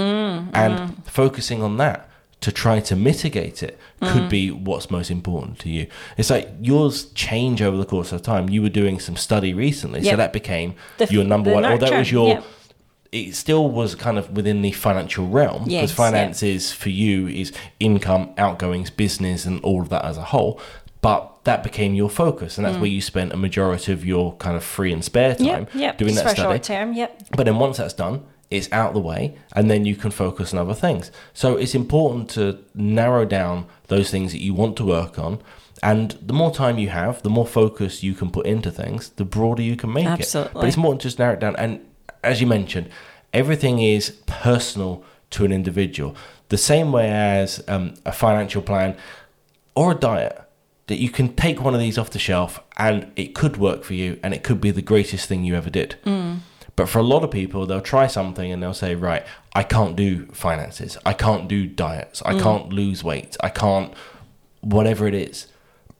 and 0.53 1.07
focusing 1.07 1.63
on 1.63 1.77
that 1.79 2.09
to 2.41 2.53
try 2.53 2.81
to 2.81 2.95
mitigate 2.95 3.63
it 3.63 3.79
could 4.03 4.29
be 4.29 4.51
what's 4.51 4.91
most 4.91 5.11
important 5.11 5.59
to 5.61 5.69
you. 5.69 5.87
It's 6.17 6.31
like 6.31 6.49
yours 6.61 7.07
change 7.13 7.63
over 7.63 7.77
the 7.77 7.87
course 7.87 8.13
of 8.13 8.23
time. 8.23 8.49
You 8.51 8.63
were 8.63 8.69
doing 8.69 9.01
some 9.01 9.17
study 9.17 9.55
recently, 9.55 10.03
so 10.05 10.17
that 10.17 10.33
became 10.33 10.75
The 10.99 11.07
your 11.07 11.25
number 11.25 11.53
one. 11.53 11.65
Although 11.65 11.87
it 11.87 11.99
was 11.99 12.13
your 12.13 12.29
yep. 12.29 12.45
it 13.11 13.35
still 13.35 13.69
was 13.71 13.95
kind 13.95 14.19
of 14.19 14.31
within 14.31 14.63
the 14.63 14.73
financial 14.73 15.27
realm 15.27 15.65
because 15.65 15.73
Yes, 15.73 15.93
finances 15.93 16.73
for 16.73 16.91
you 16.91 17.27
is 17.27 17.53
income, 17.81 18.33
outgoings, 18.37 18.91
business, 18.91 19.45
and 19.47 19.61
all 19.65 19.81
of 19.83 19.89
that 19.89 20.05
as 20.05 20.19
a 20.19 20.25
whole. 20.25 20.61
But 21.07 21.45
that 21.45 21.63
became 21.63 21.95
your 21.95 22.11
focus, 22.11 22.59
and 22.59 22.67
that's 22.67 22.79
where 22.79 22.91
you 22.91 23.01
spent 23.01 23.33
a 23.33 23.37
majority 23.37 23.93
of 23.93 24.05
your 24.05 24.35
kind 24.37 24.57
of 24.57 24.65
free 24.65 24.93
and 24.93 25.05
spare 25.05 25.35
time 25.37 25.47
Yep, 25.47 25.75
yep. 25.75 25.99
doing 25.99 26.15
Just 26.15 26.25
that 26.25 26.37
study. 26.37 26.55
short 26.55 26.63
term. 26.65 26.93
Yep. 26.95 27.23
But 27.37 27.45
then 27.47 27.59
once 27.59 27.77
that's 27.77 27.95
done, 27.95 28.25
it's 28.51 28.69
out 28.73 28.93
the 28.93 29.01
way, 29.01 29.37
and 29.55 29.71
then 29.71 29.85
you 29.85 29.95
can 29.95 30.11
focus 30.11 30.53
on 30.53 30.59
other 30.59 30.75
things. 30.75 31.11
So 31.33 31.57
it's 31.57 31.75
important 31.75 32.31
to 32.31 32.59
narrow 32.75 33.25
down 33.25 33.67
those 33.87 34.11
things 34.11 34.33
that 34.33 34.43
you 34.43 34.53
want 34.55 34.77
to 34.79 34.85
work 34.85 35.19
on. 35.19 35.41
And 35.83 36.13
the 36.23 36.33
more 36.33 36.53
time 36.53 36.79
you 36.79 36.89
have, 36.89 37.23
the 37.23 37.31
more 37.31 37.47
focus 37.47 38.03
you 38.03 38.15
can 38.15 38.31
put 38.31 38.47
into 38.47 38.71
things, 38.71 39.11
the 39.11 39.25
broader 39.25 39.63
you 39.63 39.77
can 39.77 39.93
make 39.93 40.09
it. 40.21 40.33
But 40.55 40.65
it's 40.65 40.77
more 40.77 40.95
to 40.95 40.99
just 40.99 41.19
narrow 41.19 41.35
it 41.35 41.41
down. 41.41 41.55
And 41.57 41.81
as 42.25 42.41
you 42.41 42.47
mentioned, 42.47 42.89
everything 43.33 43.81
is 43.81 44.11
personal 44.27 45.05
to 45.31 45.45
an 45.45 45.53
individual. 45.53 46.17
The 46.49 46.59
same 46.59 46.91
way 46.93 47.09
as 47.11 47.63
um, 47.69 47.95
a 48.05 48.13
financial 48.13 48.63
plan 48.63 48.97
or 49.75 49.93
a 49.93 49.95
diet, 49.95 50.41
that 50.87 50.99
you 50.99 51.11
can 51.11 51.35
take 51.35 51.61
one 51.61 51.75
of 51.75 51.81
these 51.81 51.99
off 51.99 52.11
the 52.11 52.19
shelf 52.19 52.61
and 52.77 53.11
it 53.17 53.35
could 53.35 53.57
work 53.57 53.83
for 53.83 53.95
you 53.95 54.21
and 54.23 54.33
it 54.33 54.43
could 54.45 54.61
be 54.61 54.71
the 54.71 54.83
greatest 54.83 55.29
thing 55.29 55.45
you 55.45 55.55
ever 55.55 55.71
did. 55.71 55.97
Mm. 56.05 56.41
But 56.77 56.89
for 56.89 56.99
a 56.99 57.03
lot 57.03 57.25
of 57.25 57.31
people, 57.31 57.67
they'll 57.67 57.81
try 57.81 58.07
something 58.07 58.53
and 58.53 58.63
they'll 58.63 58.75
say, 58.75 58.95
right, 58.95 59.27
I 59.55 59.63
can't 59.63 59.97
do 59.97 60.27
finances. 60.27 60.97
I 61.05 61.15
can't 61.15 61.49
do 61.49 61.67
diets. 61.67 62.23
I 62.25 62.35
mm. 62.35 62.43
can't 62.43 62.73
lose 62.73 63.03
weight. 63.03 63.37
I 63.41 63.49
can't, 63.49 63.95
whatever 64.61 65.09
it 65.09 65.15
is. 65.15 65.47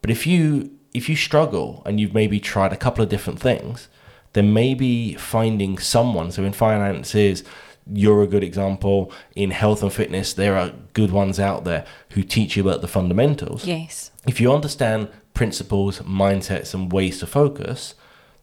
But 0.03 0.11
if 0.11 0.27
you 0.27 0.71
if 0.95 1.11
you 1.11 1.17
struggle 1.17 1.83
and 1.85 2.01
you've 2.01 2.15
maybe 2.15 2.41
tried 2.41 2.73
a 2.73 2.77
couple 2.77 3.03
of 3.03 3.11
different 3.11 3.39
things, 3.39 3.89
then 4.33 4.53
maybe 4.53 5.15
finding 5.15 5.79
someone. 5.79 6.31
So 6.31 6.45
in 6.45 6.53
finances, 6.53 7.43
you're 7.93 8.23
a 8.23 8.27
good 8.27 8.43
example. 8.43 9.13
In 9.35 9.51
health 9.51 9.83
and 9.83 9.93
fitness, 9.93 10.33
there 10.33 10.57
are 10.57 10.73
good 10.93 11.11
ones 11.13 11.39
out 11.39 11.65
there 11.65 11.85
who 12.11 12.23
teach 12.23 12.57
you 12.57 12.63
about 12.69 12.81
the 12.81 12.89
fundamentals 12.89 13.65
Yes. 13.65 14.11
if 14.27 14.41
you 14.41 14.53
understand 14.53 15.09
principles, 15.35 16.01
mindsets, 16.01 16.75
and 16.75 16.91
ways 16.93 17.21
to 17.21 17.27
focus, 17.27 17.95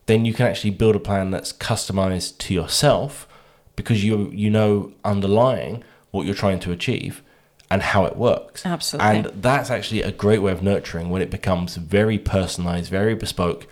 then 0.05 0.25
you 0.25 0.33
can 0.33 0.45
actually 0.47 0.69
build 0.69 0.95
a 0.95 0.99
plan 0.99 1.31
that's 1.31 1.51
customized 1.53 2.37
to 2.37 2.53
yourself 2.53 3.27
because 3.75 4.03
you 4.03 4.29
you 4.31 4.49
know 4.49 4.93
underlying 5.03 5.83
what 6.11 6.25
you're 6.25 6.35
trying 6.35 6.59
to 6.59 6.71
achieve 6.71 7.23
and 7.71 7.81
how 7.81 8.05
it 8.05 8.15
works. 8.15 8.65
Absolutely. 8.65 9.09
And 9.17 9.25
that's 9.41 9.71
actually 9.71 10.03
a 10.03 10.11
great 10.11 10.39
way 10.43 10.51
of 10.51 10.61
nurturing 10.61 11.09
when 11.09 11.23
it 11.23 11.31
becomes 11.31 11.75
very 11.77 12.19
personalized, 12.19 12.91
very 12.91 13.15
bespoke, 13.15 13.65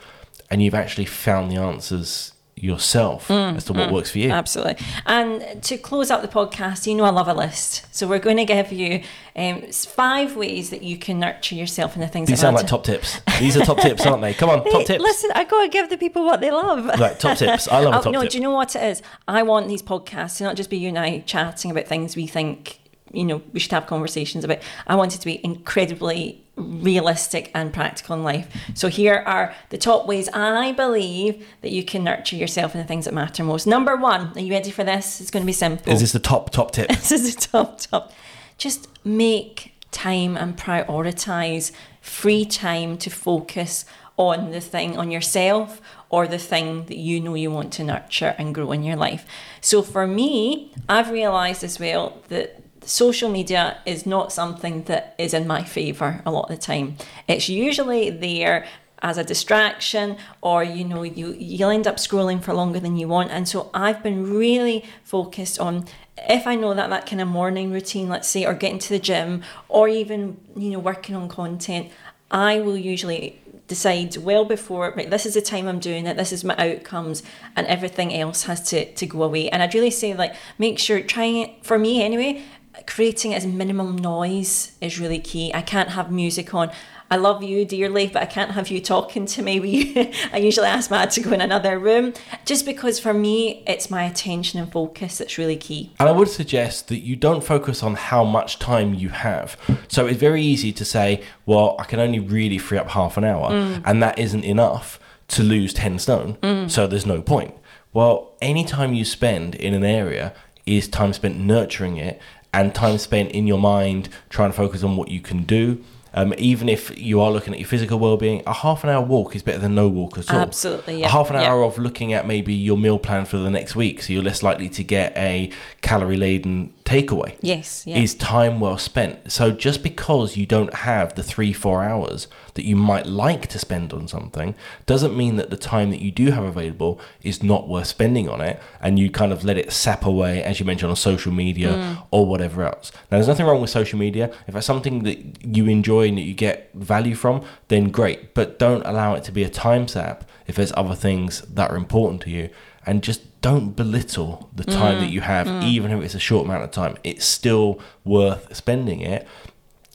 and 0.50 0.64
you've 0.64 0.74
actually 0.74 1.06
found 1.06 1.52
the 1.52 1.58
answers 1.58 2.34
yourself 2.62 3.30
as 3.32 3.66
to 3.66 3.74
what 3.74 3.92
works 3.92 4.12
for 4.12 4.20
you. 4.20 4.30
Absolutely. 4.32 4.78
And 5.06 5.62
to 5.64 5.78
close 5.78 6.12
out 6.12 6.22
the 6.22 6.28
podcast, 6.28 6.86
you 6.88 6.96
know 6.96 7.04
I 7.06 7.10
love 7.10 7.28
a 7.28 7.34
list. 7.34 7.86
So 7.94 8.08
we're 8.08 8.20
going 8.20 8.38
to 8.38 8.46
give 8.46 8.72
you 8.72 9.02
um, 9.36 9.64
five 9.72 10.36
ways 10.36 10.70
that 10.70 10.84
you 10.84 10.98
can 10.98 11.20
nurture 11.20 11.56
yourself 11.56 11.96
and 11.96 12.04
the 12.04 12.08
things 12.08 12.30
These 12.30 12.40
sound 12.42 12.56
like 12.56 12.68
top 12.68 12.84
tips. 12.84 13.20
These 13.40 13.58
are 13.58 13.66
top 13.66 13.80
tips, 13.80 14.06
aren't 14.06 14.22
they? 14.22 14.34
Come 14.34 14.50
on, 14.50 14.64
top 14.64 14.86
tips. 14.86 15.02
Listen, 15.02 15.32
I 15.34 15.44
got 15.46 15.64
to 15.64 15.70
give 15.70 15.90
the 15.90 15.98
people 15.98 16.24
what 16.24 16.42
they 16.42 16.52
love. 16.52 16.86
Right, 17.00 17.20
top 17.20 17.38
tips. 17.38 17.68
I 17.68 17.80
love 17.80 17.94
a 17.94 17.98
Oh, 18.00 18.02
top 18.04 18.14
no, 18.14 18.22
tip. 18.22 18.32
do 18.32 18.38
you 18.38 18.44
know 18.44 18.52
what 18.52 18.76
it 18.76 18.84
is? 18.84 19.02
I 19.28 19.44
want 19.44 19.68
these 19.68 19.82
podcasts 19.82 20.38
to 20.38 20.44
not 20.44 20.56
just 20.56 20.70
be 20.70 20.78
you 20.78 20.90
and 20.90 21.00
I 21.00 21.20
chatting 21.22 21.72
about 21.72 21.88
things 21.88 22.16
we 22.16 22.28
think, 22.28 22.80
you 23.12 23.26
know, 23.26 23.42
we 23.54 23.60
should 23.60 23.72
have 23.72 23.88
conversations 23.88 24.44
about. 24.44 24.60
I 24.88 24.96
want 24.96 25.16
it 25.16 25.20
to 25.20 25.26
be 25.26 25.44
incredibly 25.44 26.41
realistic 26.62 27.52
and 27.54 27.74
practical 27.74 28.16
in 28.16 28.24
life. 28.24 28.56
So 28.74 28.88
here 28.88 29.24
are 29.26 29.54
the 29.70 29.78
top 29.78 30.08
ways 30.08 30.30
I 30.30 30.72
believe 30.72 31.46
that 31.62 31.72
you 31.72 31.84
can 31.84 32.04
nurture 32.04 32.36
yourself 32.36 32.74
in 32.76 32.82
the 32.82 32.88
things 32.88 33.06
that 33.06 33.14
matter 33.14 33.44
most. 33.44 33.68
Number 33.68 33.96
one, 33.96 34.32
are 34.36 34.40
you 34.40 34.52
ready 34.52 34.72
for 34.72 34.84
this? 34.84 35.22
It's 35.22 35.32
going 35.32 35.44
to 35.44 35.48
be 35.48 35.54
simple. 35.54 35.92
Is 35.92 36.02
this 36.02 36.12
the 36.12 36.20
top 36.20 36.52
top 36.52 36.72
tip? 36.72 36.88
this 36.90 37.12
is 37.12 37.36
the 37.36 37.42
top 37.42 37.80
top. 37.80 38.12
Just 38.58 38.88
make 39.06 39.74
time 39.92 40.38
and 40.38 40.58
prioritize 40.58 41.72
free 42.02 42.46
time 42.46 42.98
to 42.98 43.10
focus 43.10 43.86
on 44.18 44.52
the 44.52 44.62
thing 44.62 44.98
on 44.98 45.12
yourself 45.12 45.82
or 46.10 46.28
the 46.28 46.38
thing 46.38 46.86
that 46.86 46.98
you 46.98 47.20
know 47.20 47.34
you 47.34 47.50
want 47.50 47.72
to 47.74 47.84
nurture 47.84 48.36
and 48.38 48.54
grow 48.54 48.72
in 48.72 48.84
your 48.84 48.96
life. 48.96 49.26
So 49.62 49.82
for 49.82 50.06
me, 50.06 50.74
I've 50.88 51.10
realized 51.10 51.64
as 51.64 51.80
well 51.80 52.22
that 52.30 52.62
social 52.92 53.30
media 53.30 53.78
is 53.86 54.06
not 54.06 54.34
something 54.34 54.84
that 54.84 55.16
is 55.18 55.34
in 55.34 55.48
my 55.48 55.64
favor 55.64 56.22
a 56.26 56.32
lot 56.32 56.50
of 56.50 56.56
the 56.58 56.62
time. 56.62 56.98
It's 57.26 57.48
usually 57.48 58.10
there 58.10 58.66
as 59.02 59.18
a 59.18 59.24
distraction 59.24 60.18
or 60.42 60.64
you 60.64 60.84
know 60.84 61.02
you 61.02 61.32
you'll 61.40 61.72
end 61.72 61.88
up 61.88 61.96
scrolling 61.96 62.40
for 62.44 62.54
longer 62.54 62.80
than 62.80 62.98
you 62.98 63.08
want 63.08 63.32
and 63.32 63.48
so 63.48 63.72
I've 63.74 64.04
been 64.04 64.32
really 64.32 64.86
focused 65.04 65.58
on 65.60 65.86
if 66.30 66.46
I 66.46 66.54
know 66.56 66.76
that 66.76 66.92
that 66.92 67.08
kind 67.08 67.20
of 67.20 67.28
morning 67.28 67.72
routine 67.72 68.10
let's 68.10 68.28
say 68.28 68.46
or 68.46 68.54
getting 68.54 68.78
to 68.78 68.90
the 68.90 69.00
gym 69.00 69.42
or 69.70 69.88
even 69.88 70.40
you 70.56 70.70
know 70.70 70.78
working 70.78 71.16
on 71.16 71.30
content 71.30 71.90
I 72.30 72.60
will 72.60 72.78
usually 72.78 73.42
decide 73.68 74.18
well 74.18 74.46
before 74.46 74.94
right 74.96 75.10
this 75.10 75.26
is 75.26 75.34
the 75.34 75.42
time 75.42 75.68
I'm 75.68 75.80
doing 75.80 76.06
it 76.06 76.16
this 76.16 76.32
is 76.32 76.44
my 76.44 76.56
outcomes 76.58 77.24
and 77.56 77.66
everything 77.66 78.14
else 78.14 78.44
has 78.44 78.62
to 78.70 78.94
to 78.94 79.06
go 79.08 79.24
away 79.24 79.50
and 79.50 79.64
I'd 79.64 79.74
really 79.74 79.90
say 79.90 80.14
like 80.14 80.36
make 80.60 80.78
sure 80.78 81.02
trying 81.02 81.38
it 81.38 81.66
for 81.66 81.80
me 81.80 82.04
anyway 82.04 82.44
creating 82.88 83.34
as 83.34 83.46
minimum 83.46 83.96
noise 83.98 84.74
is 84.82 85.00
really 85.00 85.20
key 85.20 85.52
I 85.54 85.62
can't 85.62 85.90
have 85.90 86.12
music 86.12 86.54
on 86.54 86.72
I 87.12 87.18
love 87.18 87.44
you 87.44 87.66
dearly, 87.66 88.08
but 88.08 88.22
I 88.22 88.26
can't 88.26 88.52
have 88.52 88.70
you 88.70 88.80
talking 88.80 89.26
to 89.26 89.42
me. 89.42 89.52
We, 89.62 90.14
I 90.32 90.38
usually 90.38 90.68
ask 90.68 90.90
Matt 90.90 91.12
to 91.12 91.22
go 91.22 91.34
in 91.34 91.42
another 91.42 91.78
room, 91.78 92.14
just 92.46 92.66
because 92.66 93.00
for 93.00 93.14
me, 93.14 93.64
it's 93.68 93.92
my 93.92 94.06
attention 94.06 94.60
and 94.62 94.72
focus 94.72 95.18
that's 95.18 95.38
really 95.38 95.58
key. 95.58 95.92
And 96.00 96.08
I 96.08 96.14
would 96.14 96.30
suggest 96.30 96.88
that 96.88 97.00
you 97.00 97.18
don't 97.18 97.44
focus 97.44 97.84
on 97.84 97.96
how 97.96 98.24
much 98.24 98.60
time 98.60 98.94
you 98.94 99.10
have. 99.10 99.58
So 99.90 100.08
it's 100.08 100.18
very 100.18 100.42
easy 100.42 100.72
to 100.72 100.86
say, 100.86 101.22
well, 101.46 101.76
I 101.78 101.84
can 101.84 102.00
only 102.00 102.20
really 102.20 102.58
free 102.58 102.78
up 102.78 102.92
half 102.92 103.18
an 103.18 103.26
hour, 103.26 103.52
mm. 103.52 103.82
and 103.86 104.02
that 104.02 104.18
isn't 104.18 104.46
enough 104.46 105.00
to 105.30 105.44
lose 105.44 105.74
10 105.74 106.00
stone. 106.00 106.36
Mm. 106.36 106.72
So 106.72 106.88
there's 106.88 107.06
no 107.06 107.22
point. 107.22 107.54
Well, 107.92 108.38
any 108.42 108.64
time 108.64 108.94
you 108.94 109.04
spend 109.04 109.56
in 109.56 109.74
an 109.74 109.84
area 109.84 110.34
is 110.66 110.88
time 110.88 111.12
spent 111.12 111.38
nurturing 111.38 111.98
it 111.98 112.22
and 112.54 112.76
time 112.76 112.98
spent 112.98 113.32
in 113.32 113.48
your 113.48 113.60
mind 113.60 114.10
trying 114.30 114.50
to 114.52 114.56
focus 114.58 114.84
on 114.84 114.96
what 114.98 115.10
you 115.10 115.22
can 115.22 115.44
do 115.44 115.84
Um, 116.14 116.34
even 116.38 116.68
if 116.68 116.92
you 116.98 117.22
are 117.22 117.32
looking 117.32 117.54
at 117.54 117.60
your 117.62 117.70
physical 117.70 117.98
well-being, 117.98 118.44
a 118.46 118.54
half 118.54 118.84
an 118.84 118.90
hour 118.90 119.02
walk 119.02 119.34
is 119.34 119.42
better 119.44 119.60
than 119.60 119.76
no 119.76 119.88
walk 119.88 120.18
at 120.18 120.30
all. 120.30 120.42
Absolutely, 120.42 121.00
yeah. 121.00 121.06
A 121.06 121.10
half 121.10 121.30
an 121.30 121.38
yeah. 121.38 121.48
hour 121.50 121.64
of 121.64 121.78
looking 121.78 122.12
at 122.12 122.28
maybe 122.28 122.54
your 122.54 122.78
meal 122.78 123.00
plan 123.00 123.24
for 123.24 123.38
the 123.38 123.50
next 123.50 123.78
week, 123.78 124.02
so 124.02 124.12
you're 124.12 124.22
less 124.22 124.44
likely 124.44 124.68
to 124.68 124.84
get 124.84 125.16
a 125.16 125.50
calorie-laden 125.82 126.74
takeaway 126.84 127.36
Yes, 127.42 127.88
yeah. 127.88 127.98
is 127.98 128.14
time 128.16 128.60
well 128.60 128.78
spent. 128.78 129.32
So 129.32 129.52
just 129.52 129.84
because 129.84 130.36
you 130.36 130.46
don't 130.46 130.74
have 130.74 131.16
the 131.16 131.24
three, 131.24 131.54
four 131.54 131.82
hours 131.82 132.28
that 132.56 132.66
you 132.66 132.76
might 132.76 133.06
like 133.06 133.48
to 133.48 133.60
spend 133.60 133.94
on 133.94 134.08
something 134.08 134.56
doesn't 134.86 135.16
mean 135.16 135.36
that 135.38 135.50
the 135.50 135.58
time 135.58 135.90
that 135.92 136.02
you 136.02 136.12
do 136.12 136.32
have 136.32 136.44
available 136.44 137.00
is 137.24 137.42
not 137.44 137.68
worth 137.68 137.88
spending 137.88 138.28
on 138.30 138.42
it 138.42 138.60
and 138.82 139.00
you 139.00 139.10
kind 139.10 139.32
of 139.32 139.44
let 139.44 139.58
it 139.58 139.72
sap 139.72 140.06
away, 140.06 140.44
as 140.44 140.60
you 140.60 140.66
mentioned, 140.66 140.90
on 140.90 140.96
social 140.96 141.32
media 141.32 141.72
Mm. 141.72 142.04
or 142.12 142.26
whatever 142.26 142.64
else. 142.64 142.92
Now, 143.10 143.18
there's 143.18 143.28
nothing 143.28 143.46
wrong 143.46 143.62
with 143.62 143.70
social 143.70 143.98
media. 143.98 144.32
If 144.48 144.56
it's 144.56 144.66
something 144.66 145.04
that 145.04 145.46
you 145.46 145.68
enjoy 145.68 146.08
and 146.08 146.18
that 146.18 146.24
you 146.24 146.34
get 146.34 146.70
value 146.74 147.16
from, 147.16 147.42
then 147.70 147.90
great. 147.90 148.34
But 148.34 148.60
don't 148.60 148.86
allow 148.86 149.14
it 149.16 149.24
to 149.26 149.32
be 149.32 149.44
a 149.44 149.50
time 149.50 149.88
sap 149.88 150.24
if 150.48 150.56
there's 150.56 150.74
other 150.76 150.96
things 150.96 151.42
that 151.42 151.72
are 151.72 151.78
important 151.78 152.22
to 152.24 152.30
you. 152.30 152.50
And 152.86 153.04
just 153.04 153.22
don't 153.42 153.76
belittle 153.76 154.50
the 154.56 154.64
time 154.64 154.96
Mm. 154.98 155.00
that 155.02 155.10
you 155.12 155.22
have, 155.22 155.48
even 155.64 155.92
if 155.92 156.04
it's 156.04 156.16
a 156.16 156.20
short 156.20 156.46
amount 156.46 156.64
of 156.64 156.72
time. 156.72 156.98
It's 157.04 157.26
still 157.26 157.80
worth 158.04 158.56
spending 158.56 159.02
it 159.02 159.28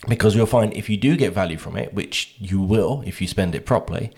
because 0.08 0.34
you'll 0.34 0.46
find 0.46 0.72
if 0.74 0.88
you 0.88 0.96
do 0.96 1.16
get 1.16 1.32
value 1.32 1.58
from 1.58 1.76
it, 1.76 1.94
which 1.94 2.34
you 2.38 2.60
will 2.60 3.02
if 3.06 3.20
you 3.20 3.26
spend 3.26 3.54
it 3.54 3.66
properly, 3.66 4.12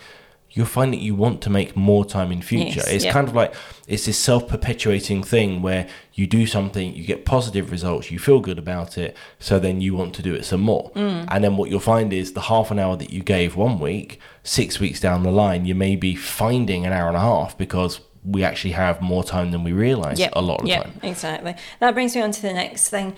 you'll 0.50 0.66
find 0.66 0.92
that 0.92 1.00
you 1.00 1.14
want 1.14 1.42
to 1.42 1.50
make 1.50 1.76
more 1.76 2.04
time 2.04 2.32
in 2.32 2.40
future. 2.42 2.80
Yes, 2.80 2.88
it's 2.88 3.04
yeah. 3.04 3.12
kind 3.12 3.28
of 3.28 3.34
like 3.34 3.54
it's 3.86 4.06
this 4.06 4.18
self-perpetuating 4.18 5.22
thing 5.22 5.62
where 5.62 5.86
you 6.14 6.26
do 6.26 6.46
something, 6.46 6.94
you 6.94 7.04
get 7.04 7.24
positive 7.24 7.70
results, 7.70 8.10
you 8.10 8.18
feel 8.18 8.40
good 8.40 8.58
about 8.58 8.98
it, 8.98 9.16
so 9.38 9.58
then 9.58 9.80
you 9.80 9.94
want 9.94 10.14
to 10.14 10.22
do 10.22 10.34
it 10.34 10.44
some 10.44 10.60
more. 10.60 10.90
Mm. 10.92 11.26
And 11.30 11.44
then 11.44 11.56
what 11.56 11.70
you'll 11.70 11.80
find 11.80 12.12
is 12.12 12.32
the 12.32 12.42
half 12.42 12.70
an 12.70 12.78
hour 12.78 12.96
that 12.96 13.12
you 13.12 13.22
gave 13.22 13.56
one 13.56 13.78
week, 13.78 14.20
six 14.42 14.80
weeks 14.80 15.00
down 15.00 15.22
the 15.22 15.30
line, 15.30 15.64
you 15.64 15.74
may 15.74 15.96
be 15.96 16.14
finding 16.14 16.86
an 16.86 16.92
hour 16.92 17.08
and 17.08 17.16
a 17.16 17.20
half 17.20 17.56
because 17.56 18.00
we 18.24 18.42
actually 18.42 18.72
have 18.72 19.00
more 19.00 19.22
time 19.22 19.52
than 19.52 19.64
we 19.64 19.72
realize 19.72 20.18
Yeah, 20.18 20.30
a 20.32 20.42
lot 20.42 20.60
of 20.60 20.64
the 20.64 20.70
yeah, 20.70 20.82
time. 20.82 21.00
exactly. 21.02 21.54
That 21.80 21.94
brings 21.94 22.14
me 22.14 22.22
on 22.22 22.32
to 22.32 22.42
the 22.42 22.52
next 22.52 22.88
thing. 22.88 23.14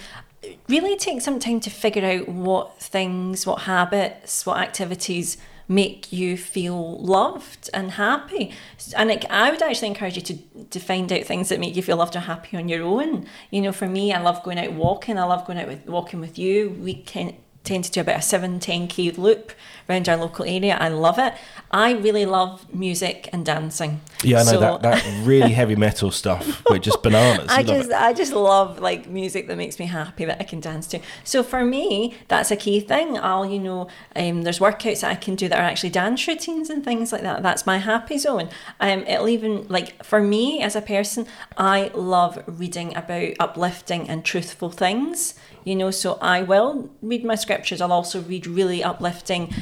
Really 0.69 0.97
take 0.97 1.21
some 1.21 1.39
time 1.39 1.61
to 1.61 1.71
figure 1.71 2.05
out 2.05 2.29
what 2.29 2.79
things, 2.79 3.47
what 3.47 3.63
habits, 3.63 4.47
what 4.47 4.59
activities 4.59 5.37
make 5.71 6.13
you 6.13 6.37
feel 6.37 6.99
loved 6.99 7.71
and 7.73 7.93
happy. 7.93 8.53
And 8.97 9.09
like, 9.09 9.25
I 9.31 9.51
would 9.51 9.63
actually 9.63 9.89
encourage 9.89 10.17
you 10.17 10.23
to, 10.23 10.65
to 10.71 10.81
find 10.81 11.13
out 11.13 11.25
things 11.25 11.49
that 11.49 11.61
make 11.61 11.77
you 11.77 11.83
feel 11.83 11.97
loved 11.97 12.17
or 12.17 12.21
happy 12.21 12.57
on 12.57 12.69
your 12.69 12.83
own. 12.83 13.27
You 13.51 13.63
know, 13.63 13.71
for 13.71 13.87
me, 13.87 14.13
I 14.13 14.21
love 14.21 14.43
going 14.43 14.59
out 14.59 14.73
walking. 14.73 15.17
I 15.17 15.25
love 15.25 15.47
going 15.47 15.61
out 15.61 15.69
with 15.69 15.87
walking 15.87 16.19
with 16.19 16.39
you. 16.39 16.71
We 16.71 16.95
can 16.95 17.37
tend 17.63 17.85
to 17.85 17.93
do 17.93 18.01
about 18.01 18.19
a 18.19 18.23
7 18.23 18.59
10k 18.59 19.17
loop 19.17 19.53
around 19.91 20.09
our 20.09 20.17
local 20.17 20.45
area 20.45 20.77
i 20.81 20.89
love 20.89 21.19
it 21.19 21.35
i 21.73 21.93
really 21.93 22.25
love 22.25 22.73
music 22.73 23.29
and 23.33 23.45
dancing 23.45 24.01
Yeah, 24.23 24.41
I 24.41 24.45
know 24.45 24.51
So- 24.51 24.61
that, 24.61 24.83
that 24.83 25.27
really 25.27 25.53
heavy 25.53 25.77
metal 25.77 26.11
stuff, 26.11 26.63
but 26.69 26.83
just 26.83 27.03
bananas. 27.07 27.47
I 27.49 27.63
just 27.63 27.91
I 27.91 28.13
just 28.13 28.33
love 28.35 28.79
like 28.79 29.09
music 29.09 29.47
that 29.49 29.57
makes 29.57 29.79
me 29.79 29.87
happy 29.87 30.27
that 30.27 30.39
I 30.41 30.45
can 30.45 30.61
dance 30.61 30.87
to. 30.89 30.99
So 31.25 31.43
for 31.43 31.65
me, 31.65 32.15
that's 32.29 32.51
a 32.51 32.57
key 32.57 32.81
thing. 32.81 33.17
I'll 33.19 33.47
you 33.55 33.59
know 33.59 33.89
um, 34.17 34.43
there's 34.43 34.59
workouts 34.59 35.01
that 35.01 35.11
I 35.11 35.15
can 35.15 35.35
do 35.37 35.49
that 35.49 35.59
are 35.59 35.63
actually 35.73 35.91
dance 35.91 36.29
routines 36.29 36.69
and 36.69 36.85
things 36.85 37.13
like 37.13 37.23
that. 37.23 37.43
That's 37.43 37.65
my 37.73 37.79
happy 37.79 38.19
zone. 38.19 38.49
Um, 38.79 39.01
it'll 39.07 39.29
even 39.29 39.67
like 39.69 40.05
for 40.05 40.21
me 40.21 40.61
as 40.61 40.77
a 40.77 40.83
person, 40.83 41.27
I 41.57 41.91
love 41.95 42.43
reading 42.47 42.95
about 43.03 43.33
uplifting 43.41 44.03
and 44.11 44.23
truthful 44.25 44.71
things. 44.71 45.35
You 45.65 45.77
know, 45.77 45.91
so 45.91 46.19
I 46.23 46.43
will 46.43 46.89
read 47.03 47.23
my 47.25 47.37
scriptures. 47.37 47.81
I'll 47.83 47.93
also 47.93 48.21
read 48.23 48.47
really 48.47 48.83
uplifting, 48.83 49.53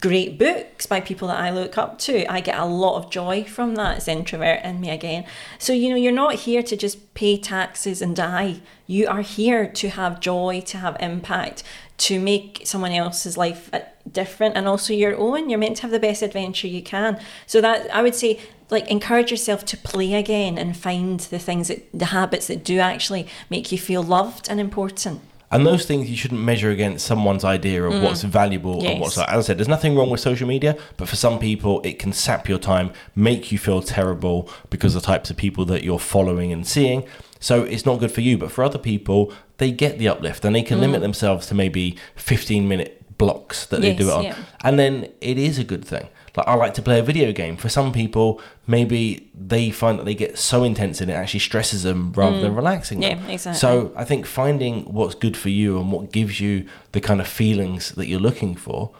great 0.00 0.38
books 0.38 0.86
by 0.86 1.00
people 1.00 1.28
that 1.28 1.38
I 1.38 1.50
look 1.50 1.78
up 1.78 1.98
to. 2.00 2.30
I 2.30 2.40
get 2.40 2.58
a 2.58 2.64
lot 2.64 2.96
of 2.96 3.10
joy 3.10 3.44
from 3.44 3.74
that. 3.76 3.98
It's 3.98 4.08
introvert 4.08 4.64
in 4.64 4.80
me 4.80 4.90
again. 4.90 5.24
So, 5.58 5.72
you 5.72 5.90
know, 5.90 5.96
you're 5.96 6.12
not 6.12 6.34
here 6.34 6.62
to 6.62 6.76
just 6.76 7.14
pay 7.14 7.36
taxes 7.36 8.02
and 8.02 8.16
die. 8.16 8.60
You 8.86 9.06
are 9.08 9.22
here 9.22 9.66
to 9.66 9.88
have 9.90 10.20
joy, 10.20 10.62
to 10.66 10.78
have 10.78 10.96
impact, 11.00 11.62
to 11.98 12.18
make 12.18 12.62
someone 12.64 12.92
else's 12.92 13.36
life 13.36 13.70
uh, 13.72 13.80
different 14.10 14.56
and 14.56 14.66
also 14.66 14.92
your 14.92 15.16
own. 15.16 15.50
You're 15.50 15.58
meant 15.58 15.76
to 15.76 15.82
have 15.82 15.90
the 15.90 16.00
best 16.00 16.22
adventure 16.22 16.66
you 16.66 16.82
can. 16.82 17.20
So, 17.46 17.60
that 17.60 17.94
I 17.94 18.02
would 18.02 18.14
say, 18.14 18.40
like, 18.70 18.88
encourage 18.90 19.30
yourself 19.30 19.64
to 19.66 19.76
play 19.76 20.14
again 20.14 20.58
and 20.58 20.76
find 20.76 21.20
the 21.20 21.38
things 21.38 21.68
that, 21.68 21.86
the 21.92 22.06
habits 22.06 22.48
that 22.48 22.64
do 22.64 22.78
actually 22.78 23.26
make 23.48 23.70
you 23.70 23.78
feel 23.78 24.02
loved 24.02 24.48
and 24.48 24.58
important. 24.58 25.20
And 25.52 25.66
those 25.66 25.84
things 25.84 26.08
you 26.08 26.16
shouldn't 26.16 26.40
measure 26.40 26.70
against 26.70 27.04
someone's 27.04 27.44
idea 27.44 27.82
of 27.82 28.02
what's 28.02 28.22
valuable 28.22 28.78
and 28.86 28.98
Mm. 28.98 29.00
What's 29.00 29.16
not. 29.16 29.28
As 29.28 29.44
I 29.44 29.46
said, 29.48 29.58
there's 29.58 29.68
nothing 29.68 29.96
wrong 29.96 30.08
with 30.10 30.20
social 30.20 30.46
media, 30.46 30.76
but 30.96 31.08
for 31.08 31.16
some 31.16 31.38
people, 31.40 31.80
it 31.82 31.98
can 31.98 32.12
sap 32.12 32.48
your 32.48 32.58
time, 32.58 32.92
make 33.16 33.50
you 33.50 33.58
feel 33.58 33.82
terrible 33.82 34.48
because 34.70 34.94
the 34.94 35.00
types 35.00 35.28
of 35.30 35.36
people 35.36 35.64
that 35.66 35.82
you're 35.82 35.98
following 35.98 36.52
and 36.52 36.64
seeing. 36.66 37.04
So 37.40 37.64
it's 37.64 37.84
not 37.84 37.98
good 37.98 38.12
for 38.12 38.20
you. 38.20 38.38
But 38.38 38.52
for 38.52 38.62
other 38.62 38.78
people, 38.78 39.32
they 39.58 39.72
get 39.72 39.98
the 39.98 40.06
uplift 40.08 40.44
and 40.44 40.54
they 40.54 40.62
can 40.62 40.78
Mm. 40.78 40.82
limit 40.82 41.00
themselves 41.00 41.46
to 41.48 41.54
maybe 41.54 41.96
15 42.14 42.68
minute 42.68 43.02
blocks 43.18 43.66
that 43.66 43.80
they 43.82 43.92
do 43.92 44.08
it 44.08 44.12
on. 44.12 44.22
yeah. 44.24 44.34
And 44.62 44.78
then 44.78 45.08
it 45.20 45.36
is 45.36 45.58
a 45.58 45.64
good 45.64 45.84
thing. 45.84 46.08
Like 46.36 46.46
I 46.46 46.54
like 46.54 46.74
to 46.74 46.82
play 46.82 46.98
a 46.98 47.02
video 47.02 47.32
game. 47.32 47.56
For 47.56 47.68
some 47.68 47.92
people, 47.92 48.40
maybe 48.66 49.30
they 49.34 49.70
find 49.70 49.98
that 49.98 50.04
they 50.04 50.14
get 50.14 50.38
so 50.38 50.64
intense 50.64 51.00
and 51.00 51.10
it 51.10 51.14
actually 51.14 51.40
stresses 51.40 51.82
them 51.82 52.12
rather 52.12 52.40
than 52.40 52.54
relaxing 52.54 53.00
them. 53.00 53.18
Mm. 53.18 53.26
Yeah, 53.26 53.32
exactly. 53.32 53.58
So 53.58 53.92
I 53.96 54.04
think 54.04 54.26
finding 54.26 54.84
what's 54.84 55.14
good 55.14 55.36
for 55.36 55.48
you 55.48 55.78
and 55.78 55.90
what 55.90 56.12
gives 56.12 56.40
you 56.40 56.66
the 56.92 57.00
kind 57.00 57.20
of 57.20 57.26
feelings 57.26 57.92
that 57.92 58.06
you're 58.06 58.20
looking 58.20 58.54
for 58.54 58.90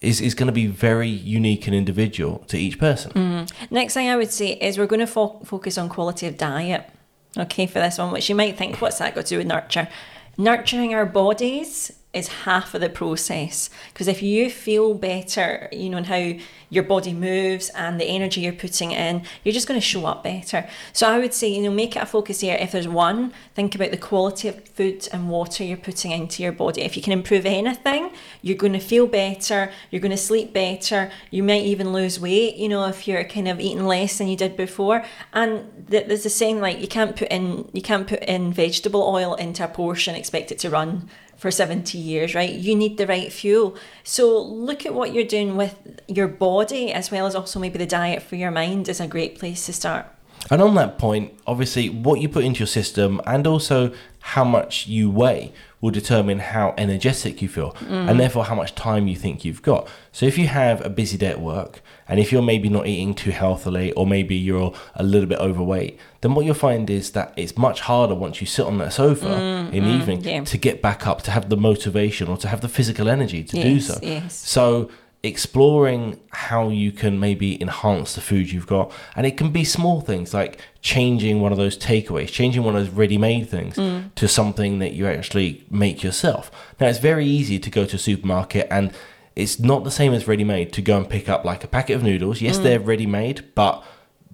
is, 0.00 0.20
is 0.20 0.34
going 0.34 0.46
to 0.46 0.52
be 0.52 0.66
very 0.66 1.08
unique 1.08 1.66
and 1.66 1.74
individual 1.74 2.38
to 2.46 2.56
each 2.56 2.78
person. 2.78 3.10
Mm. 3.12 3.70
Next 3.70 3.94
thing 3.94 4.08
I 4.08 4.16
would 4.16 4.30
say 4.30 4.52
is 4.52 4.78
we're 4.78 4.86
going 4.86 5.00
to 5.00 5.06
fo- 5.06 5.40
focus 5.44 5.76
on 5.76 5.88
quality 5.88 6.26
of 6.26 6.36
diet. 6.36 6.88
Okay, 7.36 7.66
for 7.66 7.80
this 7.80 7.98
one, 7.98 8.12
which 8.12 8.28
you 8.28 8.34
might 8.34 8.56
think, 8.56 8.80
what's 8.80 8.98
that 8.98 9.14
got 9.14 9.26
to 9.26 9.30
do 9.30 9.38
with 9.38 9.46
nurture? 9.46 9.88
Nurturing 10.36 10.94
our 10.94 11.04
bodies 11.04 11.92
is 12.14 12.28
half 12.28 12.74
of 12.74 12.80
the 12.80 12.88
process 12.88 13.68
because 13.92 14.08
if 14.08 14.22
you 14.22 14.48
feel 14.48 14.94
better, 14.94 15.68
you 15.70 15.90
know, 15.90 15.98
and 15.98 16.06
how 16.06 16.32
your 16.70 16.82
body 16.82 17.12
moves 17.12 17.68
and 17.70 18.00
the 18.00 18.04
energy 18.06 18.40
you're 18.40 18.52
putting 18.52 18.92
in, 18.92 19.22
you're 19.44 19.52
just 19.52 19.68
going 19.68 19.78
to 19.78 19.86
show 19.86 20.06
up 20.06 20.24
better. 20.24 20.66
So 20.94 21.06
I 21.06 21.18
would 21.18 21.34
say, 21.34 21.48
you 21.48 21.62
know, 21.62 21.70
make 21.70 21.96
it 21.96 22.02
a 22.02 22.06
focus 22.06 22.40
here. 22.40 22.56
If 22.58 22.72
there's 22.72 22.88
one, 22.88 23.34
think 23.54 23.74
about 23.74 23.90
the 23.90 23.98
quality 23.98 24.48
of 24.48 24.66
food 24.68 25.06
and 25.12 25.28
water 25.28 25.64
you're 25.64 25.76
putting 25.76 26.10
into 26.10 26.42
your 26.42 26.52
body. 26.52 26.80
If 26.80 26.96
you 26.96 27.02
can 27.02 27.12
improve 27.12 27.44
anything, 27.44 28.10
you're 28.40 28.56
going 28.56 28.72
to 28.72 28.80
feel 28.80 29.06
better, 29.06 29.70
you're 29.90 30.00
going 30.00 30.10
to 30.10 30.16
sleep 30.16 30.54
better, 30.54 31.10
you 31.30 31.42
might 31.42 31.64
even 31.64 31.92
lose 31.92 32.18
weight, 32.18 32.56
you 32.56 32.70
know, 32.70 32.86
if 32.86 33.06
you're 33.06 33.24
kind 33.24 33.48
of 33.48 33.60
eating 33.60 33.86
less 33.86 34.16
than 34.16 34.28
you 34.28 34.36
did 34.36 34.56
before. 34.56 35.04
And 35.34 35.88
th- 35.90 36.06
there's 36.06 36.24
a 36.24 36.30
saying 36.30 36.60
like 36.60 36.80
you 36.80 36.88
can't 36.88 37.16
put 37.16 37.28
in 37.28 37.68
you 37.74 37.82
can't 37.82 38.06
put 38.06 38.22
in 38.22 38.52
vegetable 38.52 39.02
oil 39.02 39.34
into 39.34 39.64
a 39.64 39.68
and 39.78 40.16
expect 40.16 40.50
it 40.50 40.58
to 40.58 40.70
run 40.70 41.08
for 41.38 41.50
70 41.50 41.96
years, 41.96 42.34
right? 42.34 42.52
You 42.52 42.74
need 42.74 42.98
the 42.98 43.06
right 43.06 43.32
fuel. 43.32 43.76
So 44.02 44.42
look 44.42 44.84
at 44.84 44.92
what 44.92 45.14
you're 45.14 45.24
doing 45.24 45.56
with 45.56 46.00
your 46.08 46.28
body 46.28 46.92
as 46.92 47.10
well 47.10 47.26
as 47.26 47.34
also 47.34 47.58
maybe 47.60 47.78
the 47.78 47.86
diet 47.86 48.22
for 48.22 48.36
your 48.36 48.50
mind 48.50 48.88
is 48.88 49.00
a 49.00 49.06
great 49.06 49.38
place 49.38 49.64
to 49.66 49.72
start. 49.72 50.06
And 50.50 50.62
on 50.62 50.74
that 50.76 50.98
point, 50.98 51.38
obviously, 51.46 51.88
what 51.88 52.20
you 52.20 52.28
put 52.28 52.44
into 52.44 52.60
your 52.60 52.66
system 52.66 53.20
and 53.26 53.46
also 53.46 53.92
how 54.20 54.44
much 54.44 54.86
you 54.86 55.10
weigh 55.10 55.52
will 55.80 55.90
determine 55.90 56.38
how 56.38 56.74
energetic 56.78 57.40
you 57.42 57.48
feel 57.48 57.76
and 57.80 58.10
mm. 58.10 58.18
therefore 58.18 58.44
how 58.44 58.54
much 58.54 58.74
time 58.74 59.08
you 59.08 59.16
think 59.16 59.44
you've 59.44 59.62
got. 59.62 59.88
So, 60.12 60.26
if 60.26 60.38
you 60.38 60.46
have 60.46 60.84
a 60.84 60.88
busy 60.88 61.18
day 61.18 61.28
at 61.28 61.40
work 61.40 61.82
and 62.08 62.18
if 62.18 62.32
you're 62.32 62.42
maybe 62.42 62.68
not 62.68 62.86
eating 62.86 63.14
too 63.14 63.30
healthily 63.30 63.92
or 63.92 64.06
maybe 64.06 64.34
you're 64.34 64.74
a 64.94 65.02
little 65.02 65.28
bit 65.28 65.38
overweight, 65.38 65.98
then 66.22 66.34
what 66.34 66.44
you'll 66.44 66.54
find 66.54 66.88
is 66.88 67.12
that 67.12 67.32
it's 67.36 67.56
much 67.56 67.80
harder 67.82 68.14
once 68.14 68.40
you 68.40 68.46
sit 68.46 68.64
on 68.66 68.78
that 68.78 68.92
sofa 68.92 69.26
mm, 69.26 69.72
in 69.72 69.84
the 69.84 69.90
mm, 69.90 70.00
evening 70.00 70.20
yeah. 70.22 70.42
to 70.44 70.58
get 70.58 70.80
back 70.82 71.06
up, 71.06 71.22
to 71.22 71.30
have 71.30 71.48
the 71.48 71.56
motivation 71.56 72.28
or 72.28 72.36
to 72.38 72.48
have 72.48 72.60
the 72.60 72.68
physical 72.68 73.08
energy 73.08 73.44
to 73.44 73.62
do 73.62 73.80
so. 73.80 73.98
yes. 74.02 74.34
So 74.34 74.90
exploring 75.22 76.18
how 76.30 76.68
you 76.68 76.92
can 76.92 77.18
maybe 77.18 77.60
enhance 77.60 78.14
the 78.14 78.20
food 78.20 78.50
you've 78.52 78.66
got, 78.66 78.92
and 79.16 79.26
it 79.26 79.36
can 79.36 79.50
be 79.50 79.64
small 79.64 80.00
things 80.00 80.32
like 80.32 80.60
changing 80.80 81.40
one 81.40 81.50
of 81.50 81.58
those 81.58 81.76
takeaways, 81.76 82.28
changing 82.28 82.62
one 82.62 82.76
of 82.76 82.84
those 82.84 82.94
ready-made 82.94 83.48
things 83.48 83.76
mm. 83.76 84.14
to 84.14 84.28
something 84.28 84.78
that 84.78 84.92
you 84.92 85.06
actually 85.06 85.64
make 85.70 86.02
yourself. 86.02 86.50
Now 86.80 86.86
it's 86.86 87.00
very 87.00 87.26
easy 87.26 87.58
to 87.58 87.70
go 87.70 87.84
to 87.84 87.96
a 87.96 87.98
supermarket 87.98 88.68
and 88.70 88.92
it's 89.38 89.60
not 89.60 89.84
the 89.84 89.90
same 89.90 90.12
as 90.12 90.26
ready-made 90.26 90.72
to 90.72 90.82
go 90.82 90.96
and 90.96 91.08
pick 91.08 91.28
up 91.28 91.44
like 91.44 91.62
a 91.62 91.68
packet 91.68 91.94
of 91.94 92.02
noodles. 92.02 92.40
Yes, 92.40 92.58
mm. 92.58 92.64
they're 92.64 92.80
ready-made, 92.80 93.54
but 93.54 93.84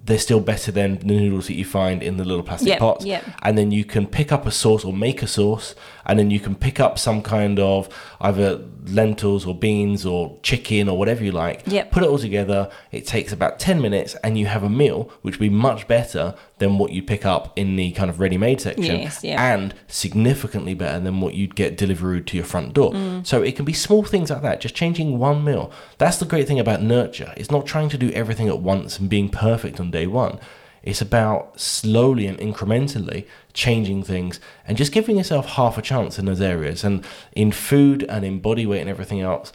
they're 0.03 0.17
still 0.17 0.39
better 0.39 0.71
than 0.71 0.97
the 0.97 1.05
noodles 1.05 1.45
that 1.45 1.53
you 1.53 1.63
find 1.63 2.01
in 2.01 2.17
the 2.17 2.25
little 2.25 2.43
plastic 2.43 2.69
Yep, 2.69 2.79
pots. 2.79 3.05
yep. 3.05 3.23
And 3.43 3.55
then 3.55 3.69
you 3.69 3.85
can 3.85 4.07
pick 4.07 4.31
up 4.31 4.47
a 4.47 4.51
sauce 4.51 4.83
or 4.83 4.91
make 4.91 5.21
a 5.21 5.27
sauce, 5.27 5.75
and 6.07 6.17
then 6.17 6.31
you 6.31 6.39
can 6.39 6.55
pick 6.55 6.79
up 6.79 6.97
some 6.97 7.21
kind 7.21 7.59
of 7.59 7.87
either 8.19 8.61
lentils 8.87 9.45
or 9.45 9.53
beans 9.53 10.07
or 10.07 10.39
chicken 10.41 10.89
or 10.89 10.97
whatever 10.97 11.23
you 11.23 11.31
like. 11.31 11.61
Yep. 11.67 11.91
Put 11.91 12.01
it 12.01 12.09
all 12.09 12.17
together. 12.17 12.71
It 12.91 13.05
takes 13.05 13.31
about 13.31 13.59
10 13.59 13.79
minutes, 13.79 14.15
and 14.23 14.39
you 14.39 14.47
have 14.47 14.63
a 14.63 14.69
meal 14.69 15.11
which 15.21 15.35
will 15.39 15.47
be 15.47 15.49
much 15.49 15.87
better 15.87 16.33
than 16.57 16.77
what 16.77 16.91
you 16.91 17.03
pick 17.03 17.25
up 17.25 17.51
in 17.57 17.75
the 17.75 17.91
kind 17.91 18.09
of 18.09 18.19
ready 18.19 18.37
made 18.37 18.61
section. 18.61 19.01
Yes, 19.01 19.23
yeah. 19.23 19.53
And 19.53 19.73
significantly 19.87 20.73
better 20.73 20.99
than 20.99 21.19
what 21.19 21.33
you'd 21.33 21.55
get 21.55 21.77
delivered 21.77 22.27
to 22.27 22.37
your 22.37 22.45
front 22.45 22.73
door. 22.73 22.93
Mm. 22.93 23.27
So 23.27 23.41
it 23.41 23.55
can 23.55 23.65
be 23.65 23.73
small 23.73 24.03
things 24.03 24.29
like 24.29 24.41
that, 24.41 24.61
just 24.61 24.75
changing 24.75 25.19
one 25.19 25.43
meal. 25.43 25.71
That's 25.97 26.17
the 26.17 26.25
great 26.25 26.47
thing 26.47 26.59
about 26.59 26.81
nurture. 26.81 27.33
It's 27.35 27.51
not 27.51 27.65
trying 27.65 27.89
to 27.89 27.97
do 27.97 28.09
everything 28.11 28.47
at 28.47 28.59
once 28.59 28.97
and 28.99 29.09
being 29.09 29.29
perfect 29.29 29.79
on 29.79 29.91
day 29.91 30.07
one. 30.07 30.39
It's 30.81 31.01
about 31.01 31.59
slowly 31.59 32.27
and 32.27 32.37
incrementally 32.37 33.25
changing 33.53 34.03
things 34.03 34.39
and 34.67 34.77
just 34.77 34.91
giving 34.91 35.17
yourself 35.17 35.47
half 35.47 35.77
a 35.77 35.81
chance 35.81 36.19
in 36.19 36.25
those 36.25 36.41
areas. 36.41 36.83
And 36.83 37.03
in 37.33 37.51
food 37.51 38.03
and 38.03 38.23
in 38.23 38.39
body 38.39 38.65
weight 38.65 38.81
and 38.81 38.89
everything 38.89 39.19
else, 39.19 39.51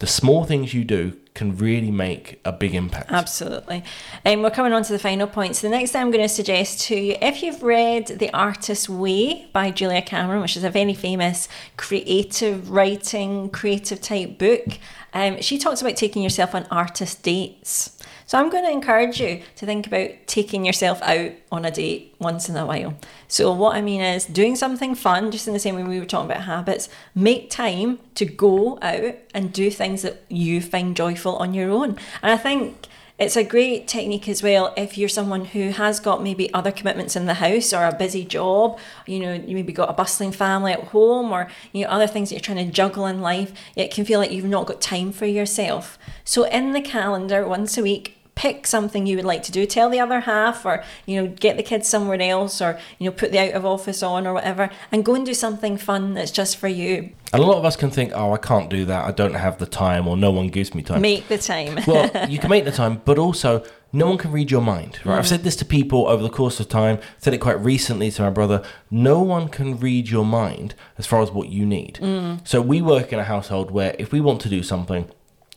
the 0.00 0.06
small 0.08 0.44
things 0.44 0.74
you 0.74 0.82
do 0.84 1.16
can 1.34 1.56
really 1.56 1.90
make 1.90 2.40
a 2.44 2.52
big 2.52 2.74
impact. 2.74 3.10
Absolutely. 3.10 3.82
And 4.24 4.42
we're 4.42 4.50
coming 4.50 4.72
on 4.72 4.82
to 4.82 4.92
the 4.92 4.98
final 4.98 5.26
point. 5.26 5.56
So 5.56 5.66
the 5.66 5.74
next 5.74 5.92
thing 5.92 6.02
I'm 6.02 6.10
going 6.10 6.22
to 6.22 6.28
suggest 6.28 6.82
to 6.88 6.96
you, 6.96 7.16
if 7.22 7.42
you've 7.42 7.62
read 7.62 8.06
The 8.06 8.30
Artist's 8.34 8.88
Way 8.88 9.48
by 9.52 9.70
Julia 9.70 10.02
Cameron, 10.02 10.42
which 10.42 10.56
is 10.56 10.64
a 10.64 10.70
very 10.70 10.94
famous 10.94 11.48
creative 11.76 12.70
writing, 12.70 13.48
creative 13.48 14.00
type 14.02 14.36
book, 14.36 14.78
um, 15.14 15.40
she 15.40 15.58
talks 15.58 15.80
about 15.80 15.96
taking 15.96 16.22
yourself 16.22 16.54
on 16.54 16.66
artist 16.70 17.22
dates. 17.22 17.96
So 18.32 18.38
I'm 18.38 18.48
going 18.48 18.64
to 18.64 18.70
encourage 18.70 19.20
you 19.20 19.42
to 19.56 19.66
think 19.66 19.86
about 19.86 20.08
taking 20.26 20.64
yourself 20.64 21.02
out 21.02 21.32
on 21.50 21.66
a 21.66 21.70
date 21.70 22.14
once 22.18 22.48
in 22.48 22.56
a 22.56 22.64
while. 22.64 22.96
So 23.28 23.52
what 23.52 23.76
I 23.76 23.82
mean 23.82 24.00
is 24.00 24.24
doing 24.24 24.56
something 24.56 24.94
fun, 24.94 25.30
just 25.30 25.46
in 25.46 25.52
the 25.52 25.58
same 25.58 25.76
way 25.76 25.82
we 25.82 26.00
were 26.00 26.06
talking 26.06 26.30
about 26.30 26.44
habits. 26.44 26.88
Make 27.14 27.50
time 27.50 27.98
to 28.14 28.24
go 28.24 28.78
out 28.80 29.16
and 29.34 29.52
do 29.52 29.70
things 29.70 30.00
that 30.00 30.22
you 30.30 30.62
find 30.62 30.96
joyful 30.96 31.36
on 31.36 31.52
your 31.52 31.68
own. 31.68 31.98
And 32.22 32.32
I 32.32 32.38
think 32.38 32.86
it's 33.18 33.36
a 33.36 33.44
great 33.44 33.86
technique 33.86 34.26
as 34.30 34.42
well 34.42 34.72
if 34.78 34.96
you're 34.96 35.10
someone 35.10 35.44
who 35.44 35.68
has 35.68 36.00
got 36.00 36.22
maybe 36.22 36.50
other 36.54 36.72
commitments 36.72 37.14
in 37.14 37.26
the 37.26 37.34
house 37.34 37.74
or 37.74 37.84
a 37.84 37.94
busy 37.94 38.24
job, 38.24 38.78
you 39.06 39.20
know, 39.20 39.34
you 39.34 39.54
maybe 39.54 39.74
got 39.74 39.90
a 39.90 39.92
bustling 39.92 40.32
family 40.32 40.72
at 40.72 40.84
home 40.84 41.32
or 41.32 41.50
you 41.72 41.84
know 41.84 41.90
other 41.90 42.06
things 42.06 42.30
that 42.30 42.36
you're 42.36 42.40
trying 42.40 42.66
to 42.66 42.72
juggle 42.72 43.04
in 43.04 43.20
life. 43.20 43.52
It 43.76 43.92
can 43.92 44.06
feel 44.06 44.18
like 44.18 44.32
you've 44.32 44.46
not 44.46 44.66
got 44.66 44.80
time 44.80 45.12
for 45.12 45.26
yourself. 45.26 45.98
So 46.24 46.44
in 46.44 46.72
the 46.72 46.80
calendar 46.80 47.46
once 47.46 47.76
a 47.76 47.82
week, 47.82 48.20
pick 48.34 48.66
something 48.66 49.06
you 49.06 49.16
would 49.16 49.24
like 49.24 49.42
to 49.42 49.52
do 49.52 49.66
tell 49.66 49.90
the 49.90 50.00
other 50.00 50.20
half 50.20 50.64
or 50.64 50.82
you 51.06 51.20
know 51.20 51.28
get 51.28 51.56
the 51.56 51.62
kids 51.62 51.86
somewhere 51.86 52.20
else 52.20 52.62
or 52.62 52.78
you 52.98 53.04
know 53.08 53.14
put 53.14 53.30
the 53.30 53.38
out 53.38 53.52
of 53.52 53.64
office 53.64 54.02
on 54.02 54.26
or 54.26 54.32
whatever 54.32 54.70
and 54.90 55.04
go 55.04 55.14
and 55.14 55.26
do 55.26 55.34
something 55.34 55.76
fun 55.76 56.14
that's 56.14 56.30
just 56.30 56.56
for 56.56 56.68
you 56.68 57.12
And 57.32 57.42
a 57.42 57.46
lot 57.46 57.58
of 57.58 57.64
us 57.64 57.76
can 57.76 57.90
think, 57.90 58.12
oh, 58.14 58.32
I 58.32 58.36
can't 58.36 58.68
do 58.68 58.84
that. 58.84 59.06
I 59.06 59.10
don't 59.10 59.34
have 59.34 59.56
the 59.56 59.64
time, 59.64 60.06
or 60.06 60.18
no 60.18 60.30
one 60.30 60.48
gives 60.48 60.74
me 60.74 60.82
time. 60.82 61.00
make 61.00 61.28
the 61.28 61.38
time 61.38 61.78
well, 61.86 62.10
you 62.28 62.38
can 62.38 62.50
make 62.50 62.66
the 62.66 62.72
time, 62.72 63.00
but 63.06 63.18
also 63.18 63.64
no 63.92 64.06
one 64.06 64.18
can 64.18 64.32
read 64.32 64.50
your 64.50 64.60
mind. 64.60 64.98
Right? 65.04 65.14
Mm. 65.14 65.18
I've 65.18 65.28
said 65.28 65.42
this 65.42 65.56
to 65.56 65.64
people 65.64 66.06
over 66.08 66.22
the 66.22 66.30
course 66.30 66.60
of 66.60 66.68
time. 66.68 66.98
Said 67.18 67.34
it 67.34 67.38
quite 67.38 67.60
recently 67.60 68.10
to 68.10 68.22
my 68.22 68.30
brother. 68.30 68.62
No 68.90 69.20
one 69.20 69.48
can 69.48 69.78
read 69.78 70.08
your 70.08 70.24
mind 70.24 70.74
as 70.98 71.06
far 71.06 71.22
as 71.22 71.30
what 71.30 71.48
you 71.48 71.64
need. 71.64 71.98
Mm. 72.02 72.46
So 72.46 72.60
we 72.60 72.82
work 72.82 73.12
in 73.12 73.18
a 73.18 73.24
household 73.24 73.70
where 73.70 73.94
if 73.98 74.12
we 74.12 74.20
want 74.20 74.40
to 74.42 74.48
do 74.48 74.62
something, 74.62 75.08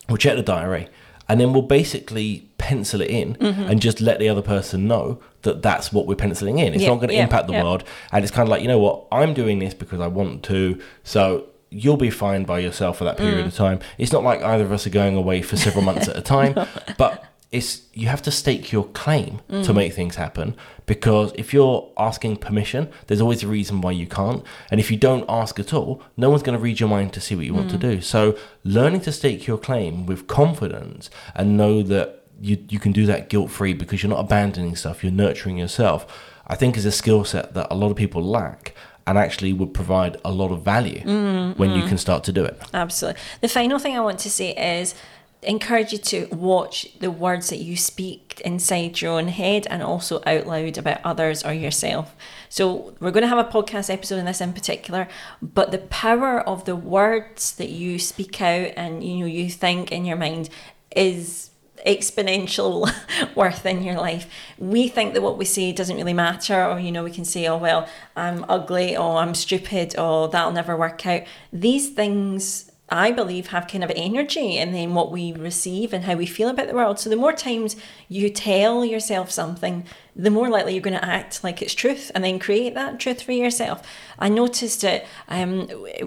we'll 0.09 0.17
check 0.17 0.36
the 0.36 0.43
diary, 0.43 0.88
and 1.28 1.39
then 1.39 1.53
we'll 1.53 1.61
basically 1.63 2.49
pencil 2.57 3.01
it 3.01 3.09
in 3.09 3.36
Mm-hmm. 3.36 3.63
and 3.63 3.82
just 3.82 3.99
let 4.01 4.19
the 4.19 4.30
other 4.30 4.41
person 4.41 4.88
know 4.88 5.19
that 5.43 5.61
that's 5.61 5.91
what 5.93 6.07
we're 6.07 6.15
penciling 6.15 6.59
in. 6.59 6.73
It's 6.73 6.84
Yeah, 6.84 6.89
not 6.89 6.95
going 6.95 7.09
to 7.09 7.15
yeah, 7.15 7.23
impact 7.23 7.47
the 7.47 7.53
yeah. 7.53 7.63
world, 7.63 7.84
and 8.11 8.23
it's 8.23 8.32
kind 8.32 8.47
of 8.47 8.49
like 8.51 8.61
you 8.61 8.67
know 8.67 8.80
what 8.80 9.05
I'm 9.11 9.34
doing 9.34 9.59
this 9.59 9.73
because 9.73 9.99
I 9.99 10.07
want 10.07 10.43
to. 10.43 10.80
So 11.03 11.47
you'll 11.69 11.97
be 11.97 12.09
fine 12.09 12.43
by 12.45 12.59
yourself 12.59 12.97
for 12.97 13.03
that 13.03 13.17
period 13.17 13.43
Mm. 13.43 13.47
of 13.47 13.55
time. 13.55 13.80
It's 13.97 14.11
not 14.13 14.23
like 14.23 14.41
either 14.41 14.63
of 14.63 14.71
us 14.71 14.88
are 14.88 14.91
going 14.91 15.15
away 15.17 15.41
for 15.41 15.57
several 15.57 15.84
months 15.84 16.07
at 16.07 16.15
a 16.15 16.21
time, 16.21 16.53
but 16.97 17.23
it's 17.52 17.84
you 17.93 18.08
have 18.08 18.22
to 18.24 18.32
stake 18.32 18.72
your 18.72 18.86
claim 18.86 19.39
to 19.50 19.72
Mm. 19.72 19.76
make 19.76 19.93
things 19.93 20.16
happen 20.16 20.56
because 20.86 21.32
if 21.36 21.54
you're 21.54 21.88
asking 21.98 22.38
permission, 22.38 22.89
there's 23.08 23.22
always 23.22 23.43
a 23.43 23.48
reason 23.48 23.82
why 23.82 23.91
you 23.91 24.08
can't. 24.08 24.43
And 24.72 24.80
if 24.80 24.91
you 24.91 24.98
don't 24.98 25.26
ask 25.30 25.60
at 25.60 25.74
all, 25.74 26.02
no 26.18 26.30
one's 26.30 26.43
going 26.43 26.58
to 26.58 26.62
read 26.64 26.80
your 26.80 26.89
mind 26.89 27.14
to 27.14 27.22
see 27.22 27.36
what 27.36 27.46
you 27.46 27.54
want 27.54 27.68
Mm. 27.68 27.72
to 27.72 27.78
do. 27.78 28.02
So 28.02 28.36
learning 28.64 29.02
to 29.02 29.12
stake 29.12 29.48
your 29.48 29.58
claim 29.58 30.06
with 30.06 30.28
confidence 30.28 31.10
and 31.36 31.56
know 31.58 31.82
that 31.84 32.24
you 32.41 32.58
you 32.70 32.80
can 32.80 32.91
do 32.91 33.06
that 33.06 33.30
guilt 33.30 33.50
free 33.50 33.74
because 33.74 34.04
you're 34.04 34.10
not 34.10 34.20
abandoning 34.20 34.76
stuff, 34.76 35.04
you're 35.04 35.12
nurturing 35.14 35.58
yourself. 35.58 36.06
I 36.48 36.56
think 36.56 36.76
is 36.78 36.86
a 36.86 36.91
skill 36.91 37.24
set 37.24 37.54
that 37.54 37.68
a 37.72 37.76
lot 37.76 37.89
of 37.91 37.96
people 37.96 38.22
lack 38.22 38.76
and 39.08 39.18
actually 39.18 39.54
would 39.54 39.74
provide 39.74 40.18
a 40.26 40.32
lot 40.32 40.52
of 40.52 40.64
value 40.64 41.02
Mm, 41.06 41.58
when 41.58 41.72
you 41.72 41.84
can 41.88 41.98
start 41.98 42.24
to 42.26 42.32
do 42.34 42.43
it. 42.43 42.60
Absolutely. 42.74 43.22
The 43.41 43.48
final 43.48 43.78
thing 43.80 43.96
I 43.96 44.00
want 44.02 44.20
to 44.20 44.30
say 44.32 44.50
is 44.78 44.96
encourage 45.42 45.92
you 45.92 45.98
to 45.98 46.26
watch 46.32 46.88
the 47.00 47.12
words 47.12 47.50
that 47.50 47.60
you 47.60 47.76
speak 47.78 48.42
inside 48.44 49.02
your 49.02 49.14
own 49.14 49.28
head 49.28 49.68
and 49.70 49.84
also 49.84 50.22
out 50.26 50.48
loud 50.48 50.78
about 50.78 51.02
others 51.04 51.44
or 51.44 51.54
yourself. 51.54 52.16
So 52.50 52.96
we're 53.00 53.12
going 53.12 53.24
to 53.24 53.28
have 53.28 53.38
a 53.38 53.50
podcast 53.50 53.92
episode 53.92 54.20
on 54.20 54.26
this 54.26 54.42
in 54.42 54.54
particular, 54.54 55.08
but 55.42 55.72
the 55.72 55.78
power 55.78 56.42
of 56.42 56.66
the 56.66 56.76
words 56.76 57.54
that 57.56 57.70
you 57.70 58.00
speak 58.00 58.42
out 58.42 58.72
and 58.76 59.04
you 59.04 59.20
know 59.20 59.26
you 59.26 59.50
think 59.50 59.92
in 59.92 60.06
your 60.06 60.18
mind 60.18 60.50
is 60.96 61.52
exponential 61.86 62.92
worth 63.36 63.66
in 63.66 63.84
your 63.84 63.96
life. 63.96 64.28
We 64.58 64.88
think 64.88 65.14
that 65.14 65.22
what 65.22 65.38
we 65.38 65.46
say 65.46 65.72
doesn't 65.72 65.96
really 65.96 66.14
matter, 66.14 66.66
or 66.66 66.80
you 66.80 66.92
know, 66.92 67.04
we 67.04 67.12
can 67.12 67.26
say, 67.26 67.48
oh, 67.48 67.58
well, 67.58 67.88
I'm 68.16 68.46
ugly, 68.50 68.98
or 68.98 69.18
I'm 69.18 69.36
stupid, 69.36 69.98
or 69.98 70.28
that'll 70.28 70.52
never 70.52 70.76
work 70.76 71.06
out. 71.06 71.24
These 71.54 71.90
things. 71.90 72.72
I 72.88 73.12
believe 73.12 73.48
have 73.48 73.68
kind 73.68 73.84
of 73.84 73.92
energy 73.96 74.58
and 74.60 74.74
then 74.74 74.94
what 74.94 75.12
we 75.12 75.34
receive 75.34 75.92
and 75.92 76.04
how 76.04 76.16
we 76.16 76.28
feel 76.28 76.50
about 76.50 76.68
the 76.68 76.76
world. 76.76 77.00
So 77.00 77.10
the 77.10 77.16
more 77.16 77.34
times 77.34 77.76
you 78.10 78.30
tell 78.30 78.86
yourself 78.86 79.32
something, 79.32 79.86
the 80.16 80.30
more 80.30 80.50
likely 80.50 80.74
you're 80.74 80.84
going 80.84 80.98
to 81.00 81.04
act 81.04 81.44
like 81.44 81.64
it's 81.64 81.74
truth 81.74 82.12
and 82.14 82.24
then 82.24 82.38
create 82.38 82.76
that 82.76 83.00
truth 83.00 83.24
for 83.24 83.32
yourself. 83.32 83.82
I 84.20 84.30
noticed 84.30 84.84
it 84.84 85.08
um, 85.28 85.62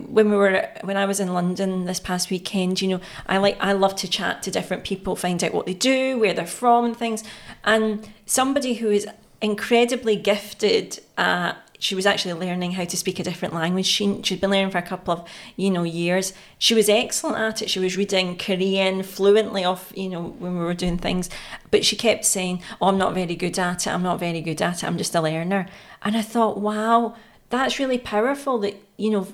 when 0.06 0.30
we 0.30 0.36
were 0.36 0.68
when 0.82 0.96
I 0.96 1.04
was 1.04 1.18
in 1.18 1.34
London 1.34 1.84
this 1.84 1.98
past 1.98 2.30
weekend. 2.30 2.80
You 2.80 2.88
know, 2.88 3.00
I 3.26 3.38
like 3.38 3.56
I 3.60 3.72
love 3.72 3.96
to 3.96 4.08
chat 4.08 4.44
to 4.44 4.50
different 4.52 4.84
people, 4.84 5.16
find 5.16 5.42
out 5.42 5.52
what 5.52 5.66
they 5.66 5.74
do, 5.74 6.16
where 6.18 6.32
they're 6.32 6.46
from, 6.46 6.84
and 6.84 6.96
things. 6.96 7.24
And 7.64 8.08
somebody 8.24 8.74
who 8.74 8.90
is 8.90 9.08
incredibly 9.40 10.14
gifted 10.14 11.00
at 11.16 11.56
she 11.78 11.94
was 11.94 12.06
actually 12.06 12.34
learning 12.34 12.72
how 12.72 12.84
to 12.84 12.96
speak 12.96 13.18
a 13.18 13.22
different 13.24 13.54
language. 13.54 13.86
She, 13.86 14.20
she'd 14.22 14.40
been 14.40 14.50
learning 14.50 14.70
for 14.70 14.78
a 14.78 14.82
couple 14.82 15.14
of, 15.14 15.28
you 15.56 15.70
know, 15.70 15.84
years. 15.84 16.32
She 16.58 16.74
was 16.74 16.88
excellent 16.88 17.38
at 17.38 17.62
it. 17.62 17.70
She 17.70 17.78
was 17.78 17.96
reading 17.96 18.36
Korean 18.36 19.02
fluently 19.02 19.64
off, 19.64 19.92
you 19.94 20.08
know, 20.08 20.22
when 20.22 20.58
we 20.58 20.64
were 20.64 20.74
doing 20.74 20.98
things. 20.98 21.30
But 21.70 21.84
she 21.84 21.96
kept 21.96 22.24
saying, 22.24 22.62
oh, 22.80 22.88
I'm 22.88 22.98
not 22.98 23.14
very 23.14 23.36
good 23.36 23.58
at 23.58 23.86
it. 23.86 23.90
I'm 23.90 24.02
not 24.02 24.18
very 24.18 24.40
good 24.40 24.60
at 24.60 24.82
it. 24.82 24.86
I'm 24.86 24.98
just 24.98 25.14
a 25.14 25.20
learner. 25.20 25.66
And 26.02 26.16
I 26.16 26.22
thought, 26.22 26.60
wow, 26.60 27.14
that's 27.50 27.78
really 27.78 27.98
powerful 27.98 28.58
that, 28.58 28.76
you 28.96 29.10
know, 29.10 29.28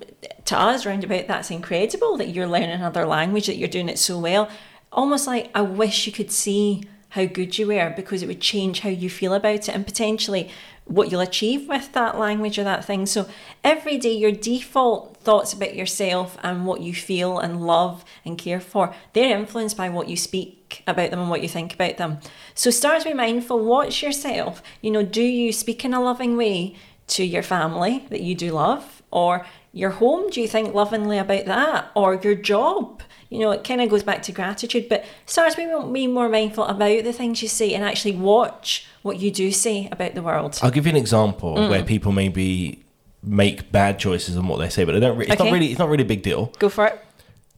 to 0.45 0.59
us 0.59 0.85
roundabout, 0.85 1.27
that's 1.27 1.51
incredible 1.51 2.17
that 2.19 2.29
you're 2.29 2.47
learning 2.47 2.71
another 2.71 3.07
language, 3.07 3.47
that 3.47 3.57
you're 3.57 3.69
doing 3.69 3.89
it 3.89 3.99
so 3.99 4.19
well. 4.19 4.49
Almost 4.93 5.27
like 5.27 5.51
I 5.55 5.63
wish 5.63 6.07
you 6.07 6.13
could 6.13 6.31
see 6.31 6.85
how 7.15 7.25
good 7.25 7.57
you 7.57 7.69
were 7.69 7.93
because 7.97 8.23
it 8.23 8.27
would 8.27 8.41
change 8.41 8.81
how 8.81 8.89
you 8.89 9.09
feel 9.09 9.35
about 9.35 9.55
it 9.55 9.69
and 9.69 9.87
potentially 9.87 10.51
what 10.87 11.11
you'll 11.11 11.20
achieve 11.20 11.68
with 11.68 11.93
that 11.93 12.18
language 12.18 12.59
or 12.59 12.64
that 12.64 12.85
thing. 12.85 13.07
So 13.07 13.26
every 13.62 13.97
day, 13.99 14.12
your 14.12 14.32
default 14.32 15.16
thoughts 15.16 15.53
about 15.53 15.74
yourself 15.74 16.37
and 16.43 16.66
what 16.66 16.82
you 16.82 16.95
feel 16.95 17.39
and 17.39 17.66
love 17.66 18.05
and 18.24 18.37
care 18.37 18.61
for, 18.61 18.95
they're 19.12 19.39
influenced 19.39 19.76
by 19.76 19.89
what 19.89 20.09
you 20.09 20.16
speak 20.16 20.82
about 20.87 21.11
them 21.11 21.20
and 21.20 21.30
what 21.30 21.43
you 21.43 21.49
think 21.49 21.72
about 21.72 21.97
them. 21.97 22.18
So 22.55 22.70
start 22.70 23.03
to 23.03 23.09
be 23.09 23.14
mindful, 23.14 23.64
watch 23.64 24.03
yourself. 24.03 24.62
You 24.82 24.91
know, 24.91 25.03
do 25.03 25.22
you 25.22 25.53
speak 25.53 25.85
in 25.85 25.95
a 25.95 26.03
loving 26.03 26.37
way 26.37 26.76
to 27.09 27.24
your 27.24 27.43
family 27.43 28.07
that 28.11 28.20
you 28.20 28.35
do 28.35 28.53
love? 28.53 29.03
Or 29.11 29.47
your 29.72 29.91
home, 29.91 30.30
do 30.30 30.41
you 30.41 30.49
think 30.49 30.74
lovingly 30.74 31.18
about 31.18 31.47
that? 31.47 31.91
Or 31.95 32.14
your 32.14 32.35
job? 32.35 32.94
You 33.31 33.39
know, 33.41 33.51
it 33.51 33.64
kind 33.64 33.81
of 33.81 33.89
goes 33.89 34.03
back 34.03 34.22
to 34.22 34.33
gratitude, 34.33 34.89
but 34.89 35.05
start 35.27 35.53
to 35.53 35.57
be, 35.57 35.93
be 35.93 36.07
more 36.07 36.29
mindful 36.29 36.64
about 36.64 37.05
the 37.05 37.12
things 37.12 37.43
you 37.43 37.49
say 37.49 37.72
and 37.75 37.83
actually 37.85 38.14
watch 38.16 38.87
what 39.03 39.18
you 39.20 39.31
do 39.31 39.51
say 39.53 39.89
about 39.93 40.14
the 40.14 40.22
world. 40.22 40.59
I'll 40.62 40.70
give 40.70 40.87
you 40.87 40.91
an 40.91 40.97
example 40.97 41.57
Mm. 41.57 41.68
where 41.70 41.83
people 41.85 42.12
maybe 42.12 42.81
make 43.22 43.70
bad 43.72 43.99
choices 43.99 44.37
on 44.37 44.47
what 44.49 44.59
they 44.59 44.68
say, 44.68 44.85
but 44.85 44.93
they 44.93 45.01
don't. 45.01 45.16
Re- 45.16 45.27
it's 45.27 45.35
Okay. 45.35 45.45
not 45.45 45.53
really. 45.53 45.70
It's 45.70 45.79
not 45.79 45.89
really 45.89 46.03
a 46.05 46.07
big 46.07 46.22
deal. 46.22 46.53
Go 46.59 46.68
for 46.68 46.87
it. 46.87 47.01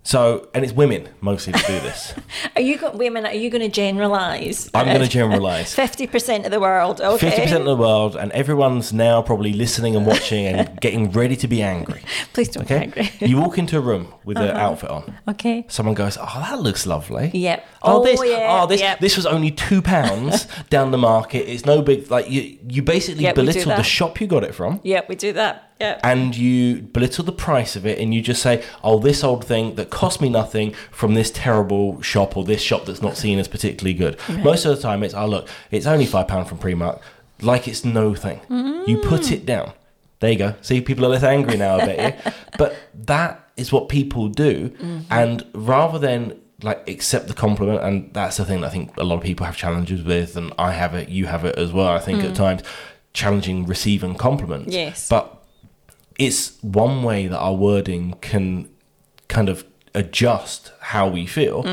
So, 0.06 0.48
and 0.54 0.62
it's 0.64 0.72
women 0.72 1.08
mostly 1.20 1.52
to 1.52 1.58
do 1.66 1.80
this. 1.80 2.14
Are 2.56 2.62
you 2.62 2.78
go- 2.78 2.92
wait 2.92 3.10
a? 3.16 3.20
Are 3.26 3.34
you 3.34 3.50
going 3.50 3.60
to 3.62 3.68
generalize? 3.68 4.70
I'm 4.72 4.86
going 4.86 5.00
to 5.08 5.08
generalize. 5.08 5.74
Fifty 5.74 6.06
percent 6.06 6.44
of 6.46 6.52
the 6.52 6.60
world. 6.60 7.00
Okay. 7.00 7.18
Fifty 7.30 7.42
percent 7.42 7.62
of 7.62 7.66
the 7.66 7.74
world, 7.76 8.14
and 8.14 8.30
everyone's 8.30 8.92
now 8.92 9.20
probably 9.20 9.52
listening 9.52 9.96
and 9.96 10.06
watching 10.06 10.46
and 10.46 10.80
getting 10.86 11.10
ready 11.10 11.34
to 11.36 11.48
be 11.48 11.60
angry. 11.60 12.02
Please 12.32 12.48
don't 12.50 12.62
Okay, 12.70 12.86
be 12.86 13.00
angry. 13.00 13.26
you 13.28 13.36
walk 13.38 13.58
into 13.58 13.76
a 13.78 13.80
room 13.80 14.14
with 14.24 14.36
Uh-huh. 14.36 14.48
an 14.50 14.56
outfit 14.56 14.90
on. 14.90 15.12
okay. 15.28 15.64
Someone 15.68 15.96
goes, 15.96 16.16
"Oh, 16.20 16.38
that 16.48 16.60
looks 16.60 16.86
lovely." 16.86 17.32
Yep. 17.34 17.66
Oh, 17.82 17.96
Oh, 17.98 18.04
this, 18.04 18.20
yeah, 18.24 18.46
oh, 18.62 18.66
this, 18.68 18.80
yep. 18.80 19.00
this 19.00 19.16
was 19.16 19.26
only 19.26 19.50
two 19.50 19.82
pounds 19.82 20.46
down 20.70 20.92
the 20.92 20.98
market. 20.98 21.50
It's 21.50 21.64
no 21.66 21.82
big. 21.82 22.10
Like 22.10 22.30
you, 22.30 22.58
you 22.68 22.82
basically 22.82 23.24
Yep, 23.24 23.34
belittle 23.34 23.74
the 23.74 23.82
shop 23.82 24.20
you 24.20 24.28
got 24.28 24.44
it 24.44 24.54
from, 24.54 24.80
Yep, 24.84 25.08
we 25.08 25.16
do 25.16 25.32
that. 25.32 25.65
Yep. 25.80 26.00
and 26.02 26.34
you 26.34 26.82
belittle 26.82 27.24
the 27.24 27.32
price 27.32 27.76
of 27.76 27.84
it, 27.84 27.98
and 27.98 28.14
you 28.14 28.22
just 28.22 28.42
say, 28.42 28.64
"Oh, 28.82 28.98
this 28.98 29.22
old 29.22 29.44
thing 29.44 29.74
that 29.74 29.90
cost 29.90 30.22
me 30.22 30.28
nothing 30.28 30.72
from 30.90 31.14
this 31.14 31.30
terrible 31.30 32.00
shop 32.00 32.36
or 32.36 32.44
this 32.44 32.62
shop 32.62 32.86
that's 32.86 33.02
not 33.02 33.16
seen 33.16 33.38
as 33.38 33.46
particularly 33.46 33.92
good." 33.92 34.18
Most 34.42 34.64
of 34.64 34.74
the 34.74 34.82
time, 34.82 35.02
it's, 35.02 35.14
"Oh, 35.14 35.26
look, 35.26 35.48
it's 35.70 35.86
only 35.86 36.06
five 36.06 36.28
pound 36.28 36.48
from 36.48 36.58
Primark." 36.58 37.00
Like 37.42 37.68
it's 37.68 37.84
no 37.84 38.14
thing. 38.14 38.40
You 38.86 38.98
put 38.98 39.22
mm. 39.22 39.32
it 39.32 39.44
down. 39.44 39.72
There 40.20 40.32
you 40.32 40.38
go. 40.38 40.54
See, 40.62 40.80
people 40.80 41.04
are 41.04 41.08
less 41.08 41.22
angry 41.22 41.58
now. 41.58 41.76
I 41.76 41.84
bet 41.84 42.24
you. 42.26 42.32
But 42.58 42.74
that 42.94 43.50
is 43.56 43.70
what 43.70 43.90
people 43.90 44.28
do, 44.28 44.70
mm-hmm. 44.70 45.00
and 45.10 45.44
rather 45.52 45.98
than 45.98 46.40
like 46.62 46.88
accept 46.88 47.28
the 47.28 47.34
compliment, 47.34 47.82
and 47.82 48.12
that's 48.14 48.38
the 48.38 48.44
thing 48.44 48.62
that 48.62 48.68
I 48.68 48.70
think 48.70 48.96
a 48.96 49.04
lot 49.04 49.16
of 49.16 49.22
people 49.22 49.44
have 49.44 49.56
challenges 49.56 50.02
with, 50.02 50.36
and 50.36 50.52
I 50.58 50.72
have 50.72 50.94
it, 50.94 51.10
you 51.10 51.26
have 51.26 51.44
it 51.44 51.58
as 51.58 51.72
well. 51.72 51.88
I 51.88 51.98
think 51.98 52.24
at 52.24 52.30
mm. 52.30 52.36
times 52.36 52.62
challenging 53.12 53.66
receiving 53.66 54.14
compliments. 54.14 54.72
Yes. 54.72 55.08
But 55.08 55.35
it's 56.18 56.58
one 56.62 57.02
way 57.02 57.26
that 57.26 57.38
our 57.38 57.54
wording 57.54 58.14
can 58.20 58.68
kind 59.28 59.48
of 59.48 59.64
adjust 59.94 60.72
how 60.80 61.08
we 61.08 61.26
feel 61.26 61.64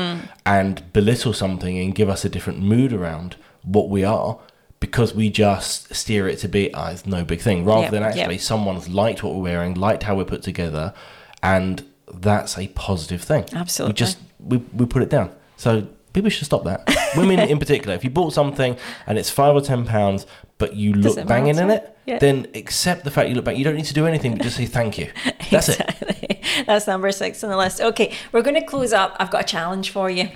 and 0.46 0.92
belittle 0.92 1.32
something 1.32 1.78
and 1.78 1.94
give 1.94 2.08
us 2.08 2.24
a 2.24 2.28
different 2.28 2.58
mood 2.60 2.92
around 2.92 3.36
what 3.62 3.88
we 3.90 4.02
are 4.02 4.38
because 4.80 5.14
we 5.14 5.28
just 5.30 5.94
steer 5.94 6.26
it 6.28 6.38
to 6.38 6.48
be 6.48 6.72
ah, 6.74 6.90
it's 6.90 7.06
no 7.06 7.22
big 7.24 7.40
thing 7.40 7.64
rather 7.64 7.82
Yep, 7.82 7.90
than 7.92 8.02
yep. 8.02 8.16
actually 8.16 8.38
someone's 8.38 8.88
liked 8.88 9.22
what 9.22 9.34
we're 9.34 9.42
wearing 9.42 9.74
liked 9.74 10.02
how 10.04 10.16
we're 10.16 10.24
put 10.24 10.42
together 10.42 10.94
and 11.42 11.84
that's 12.14 12.56
a 12.58 12.68
positive 12.68 13.22
thing 13.22 13.44
Absolutely. 13.54 13.92
we 13.92 13.94
just 13.94 14.18
we, 14.40 14.56
we 14.74 14.86
put 14.86 15.02
it 15.02 15.10
down 15.10 15.30
so 15.56 15.86
people 16.14 16.30
should 16.30 16.44
stop 16.46 16.64
that 16.64 16.86
women 17.16 17.38
in 17.48 17.58
particular 17.58 17.94
if 17.94 18.04
you 18.04 18.10
bought 18.10 18.32
something 18.32 18.76
and 19.06 19.18
it's 19.18 19.30
five 19.30 19.54
or 19.54 19.60
ten 19.60 19.84
pounds 19.84 20.26
but 20.58 20.74
you 20.74 20.92
look 20.94 21.26
banging 21.26 21.58
in 21.58 21.70
it 21.70 21.93
Yeah. 22.06 22.18
then 22.18 22.48
accept 22.54 23.04
the 23.04 23.10
fact 23.10 23.28
you 23.28 23.34
look 23.34 23.44
back. 23.46 23.56
You 23.56 23.64
don't 23.64 23.76
need 23.76 23.86
to 23.86 23.94
do 23.94 24.06
anything, 24.06 24.32
but 24.34 24.42
just 24.42 24.56
say 24.56 24.66
thank 24.66 24.98
you. 24.98 25.10
That's 25.50 25.70
it. 25.70 26.42
That's 26.66 26.86
number 26.86 27.10
six 27.12 27.42
on 27.42 27.50
the 27.50 27.56
list. 27.56 27.80
Okay, 27.80 28.12
we're 28.32 28.42
going 28.42 28.60
to 28.60 28.66
close 28.66 28.92
up. 28.92 29.16
I've 29.18 29.30
got 29.30 29.42
a 29.42 29.46
challenge 29.46 29.90
for 29.90 30.10
you. 30.10 30.28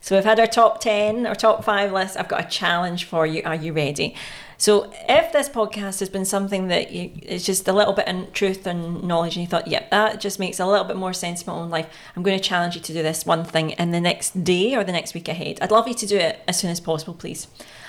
So 0.00 0.14
we've 0.14 0.24
had 0.24 0.38
our 0.38 0.46
top 0.46 0.80
10 0.80 1.26
or 1.26 1.34
top 1.34 1.64
five 1.64 1.90
list. 1.92 2.18
I've 2.18 2.28
got 2.28 2.44
a 2.44 2.48
challenge 2.48 3.04
for 3.04 3.26
you. 3.26 3.42
Are 3.44 3.54
you 3.54 3.72
ready? 3.72 4.14
So 4.58 4.92
if 5.08 5.32
this 5.32 5.48
podcast 5.48 6.00
has 6.00 6.08
been 6.08 6.24
something 6.24 6.68
that 6.68 6.92
you, 6.92 7.10
it's 7.22 7.44
just 7.44 7.66
a 7.68 7.72
little 7.72 7.92
bit 7.92 8.06
in 8.06 8.30
truth 8.32 8.66
and 8.66 9.02
knowledge, 9.02 9.36
and 9.36 9.42
you 9.42 9.48
thought, 9.48 9.66
yep, 9.66 9.90
that 9.90 10.20
just 10.20 10.38
makes 10.38 10.60
a 10.60 10.66
little 10.66 10.84
bit 10.84 10.96
more 10.96 11.12
sense 11.12 11.42
in 11.42 11.46
my 11.46 11.58
own 11.58 11.70
life, 11.70 11.88
I'm 12.14 12.22
going 12.22 12.38
to 12.38 12.42
challenge 12.42 12.74
you 12.74 12.80
to 12.82 12.92
do 12.92 13.02
this 13.02 13.24
one 13.26 13.44
thing 13.44 13.70
in 13.70 13.90
the 13.92 14.00
next 14.00 14.44
day 14.44 14.74
or 14.76 14.84
the 14.84 14.92
next 14.92 15.14
week 15.14 15.28
ahead. 15.28 15.58
I'd 15.60 15.70
love 15.70 15.88
you 15.88 15.94
to 15.94 16.06
do 16.06 16.16
it 16.16 16.40
as 16.46 16.58
soon 16.58 16.70
as 16.70 16.80
possible, 16.80 17.14
please. 17.14 17.46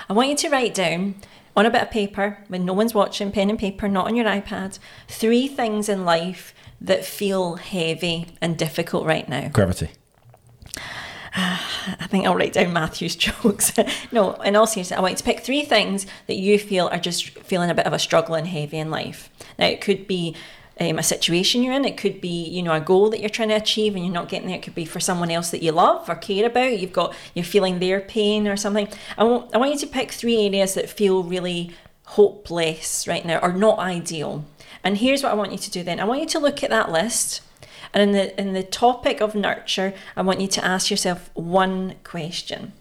I 0.09 0.13
want 0.13 0.29
you 0.29 0.35
to 0.37 0.49
write 0.49 0.73
down 0.73 1.15
on 1.55 1.65
a 1.65 1.71
bit 1.71 1.81
of 1.81 1.91
paper, 1.91 2.39
when 2.47 2.65
no 2.65 2.73
one's 2.73 2.93
watching, 2.93 3.31
pen 3.31 3.49
and 3.49 3.59
paper, 3.59 3.87
not 3.87 4.07
on 4.07 4.15
your 4.15 4.25
iPad, 4.25 4.77
three 5.07 5.47
things 5.47 5.87
in 5.89 6.05
life 6.05 6.53
that 6.81 7.05
feel 7.05 7.55
heavy 7.55 8.27
and 8.41 8.57
difficult 8.57 9.05
right 9.05 9.27
now. 9.27 9.47
Gravity. 9.49 9.89
Ah, 11.37 11.97
I 11.99 12.07
think 12.07 12.25
I'll 12.25 12.35
write 12.35 12.53
down 12.53 12.71
Matthew's 12.71 13.15
jokes. 13.17 13.73
no, 14.11 14.33
in 14.35 14.55
all 14.55 14.67
seriousness, 14.67 14.97
I 14.97 15.01
want 15.01 15.13
you 15.13 15.17
to 15.17 15.23
pick 15.23 15.41
three 15.41 15.63
things 15.63 16.05
that 16.27 16.35
you 16.37 16.57
feel 16.57 16.87
are 16.87 16.99
just 16.99 17.29
feeling 17.39 17.69
a 17.69 17.73
bit 17.73 17.85
of 17.85 17.93
a 17.93 17.99
struggle 17.99 18.35
and 18.35 18.47
heavy 18.47 18.77
in 18.77 18.89
life. 18.89 19.29
Now, 19.59 19.67
it 19.67 19.81
could 19.81 20.07
be 20.07 20.35
um, 20.79 20.99
a 20.99 21.03
situation 21.03 21.63
you're 21.63 21.73
in. 21.73 21.85
It 21.85 21.97
could 21.97 22.19
be, 22.19 22.47
you 22.49 22.61
know, 22.61 22.73
a 22.73 22.81
goal 22.81 23.09
that 23.09 23.19
you're 23.19 23.29
trying 23.29 23.49
to 23.49 23.55
achieve 23.55 23.95
and 23.95 24.03
you're 24.03 24.13
not 24.13 24.29
getting 24.29 24.47
there. 24.47 24.57
It 24.57 24.63
could 24.63 24.75
be 24.75 24.85
for 24.85 24.99
someone 24.99 25.31
else 25.31 25.51
that 25.51 25.63
you 25.63 25.71
love 25.71 26.09
or 26.09 26.15
care 26.15 26.45
about. 26.45 26.77
You've 26.77 26.93
got, 26.93 27.15
you're 27.33 27.45
feeling 27.45 27.79
their 27.79 28.01
pain 28.01 28.47
or 28.47 28.57
something. 28.57 28.87
I 29.17 29.23
want, 29.23 29.53
I 29.55 29.57
want 29.57 29.71
you 29.71 29.79
to 29.79 29.87
pick 29.87 30.11
three 30.11 30.45
areas 30.45 30.73
that 30.73 30.89
feel 30.89 31.23
really 31.23 31.71
hopeless 32.05 33.07
right 33.07 33.25
now 33.25 33.39
or 33.39 33.53
not 33.53 33.79
ideal. 33.79 34.45
And 34.83 34.97
here's 34.97 35.23
what 35.23 35.31
I 35.31 35.35
want 35.35 35.51
you 35.51 35.57
to 35.57 35.71
do 35.71 35.81
then. 35.81 35.99
I 35.99 36.05
want 36.05 36.21
you 36.21 36.27
to 36.27 36.39
look 36.39 36.63
at 36.63 36.69
that 36.69 36.91
list. 36.91 37.41
And 37.93 38.03
in 38.03 38.11
the 38.11 38.39
in 38.39 38.53
the 38.53 38.63
topic 38.63 39.21
of 39.21 39.35
nurture, 39.35 39.93
I 40.17 40.21
want 40.21 40.41
you 40.41 40.47
to 40.47 40.65
ask 40.65 40.91
yourself 40.91 41.29
one 41.33 41.95
question. 42.03 42.73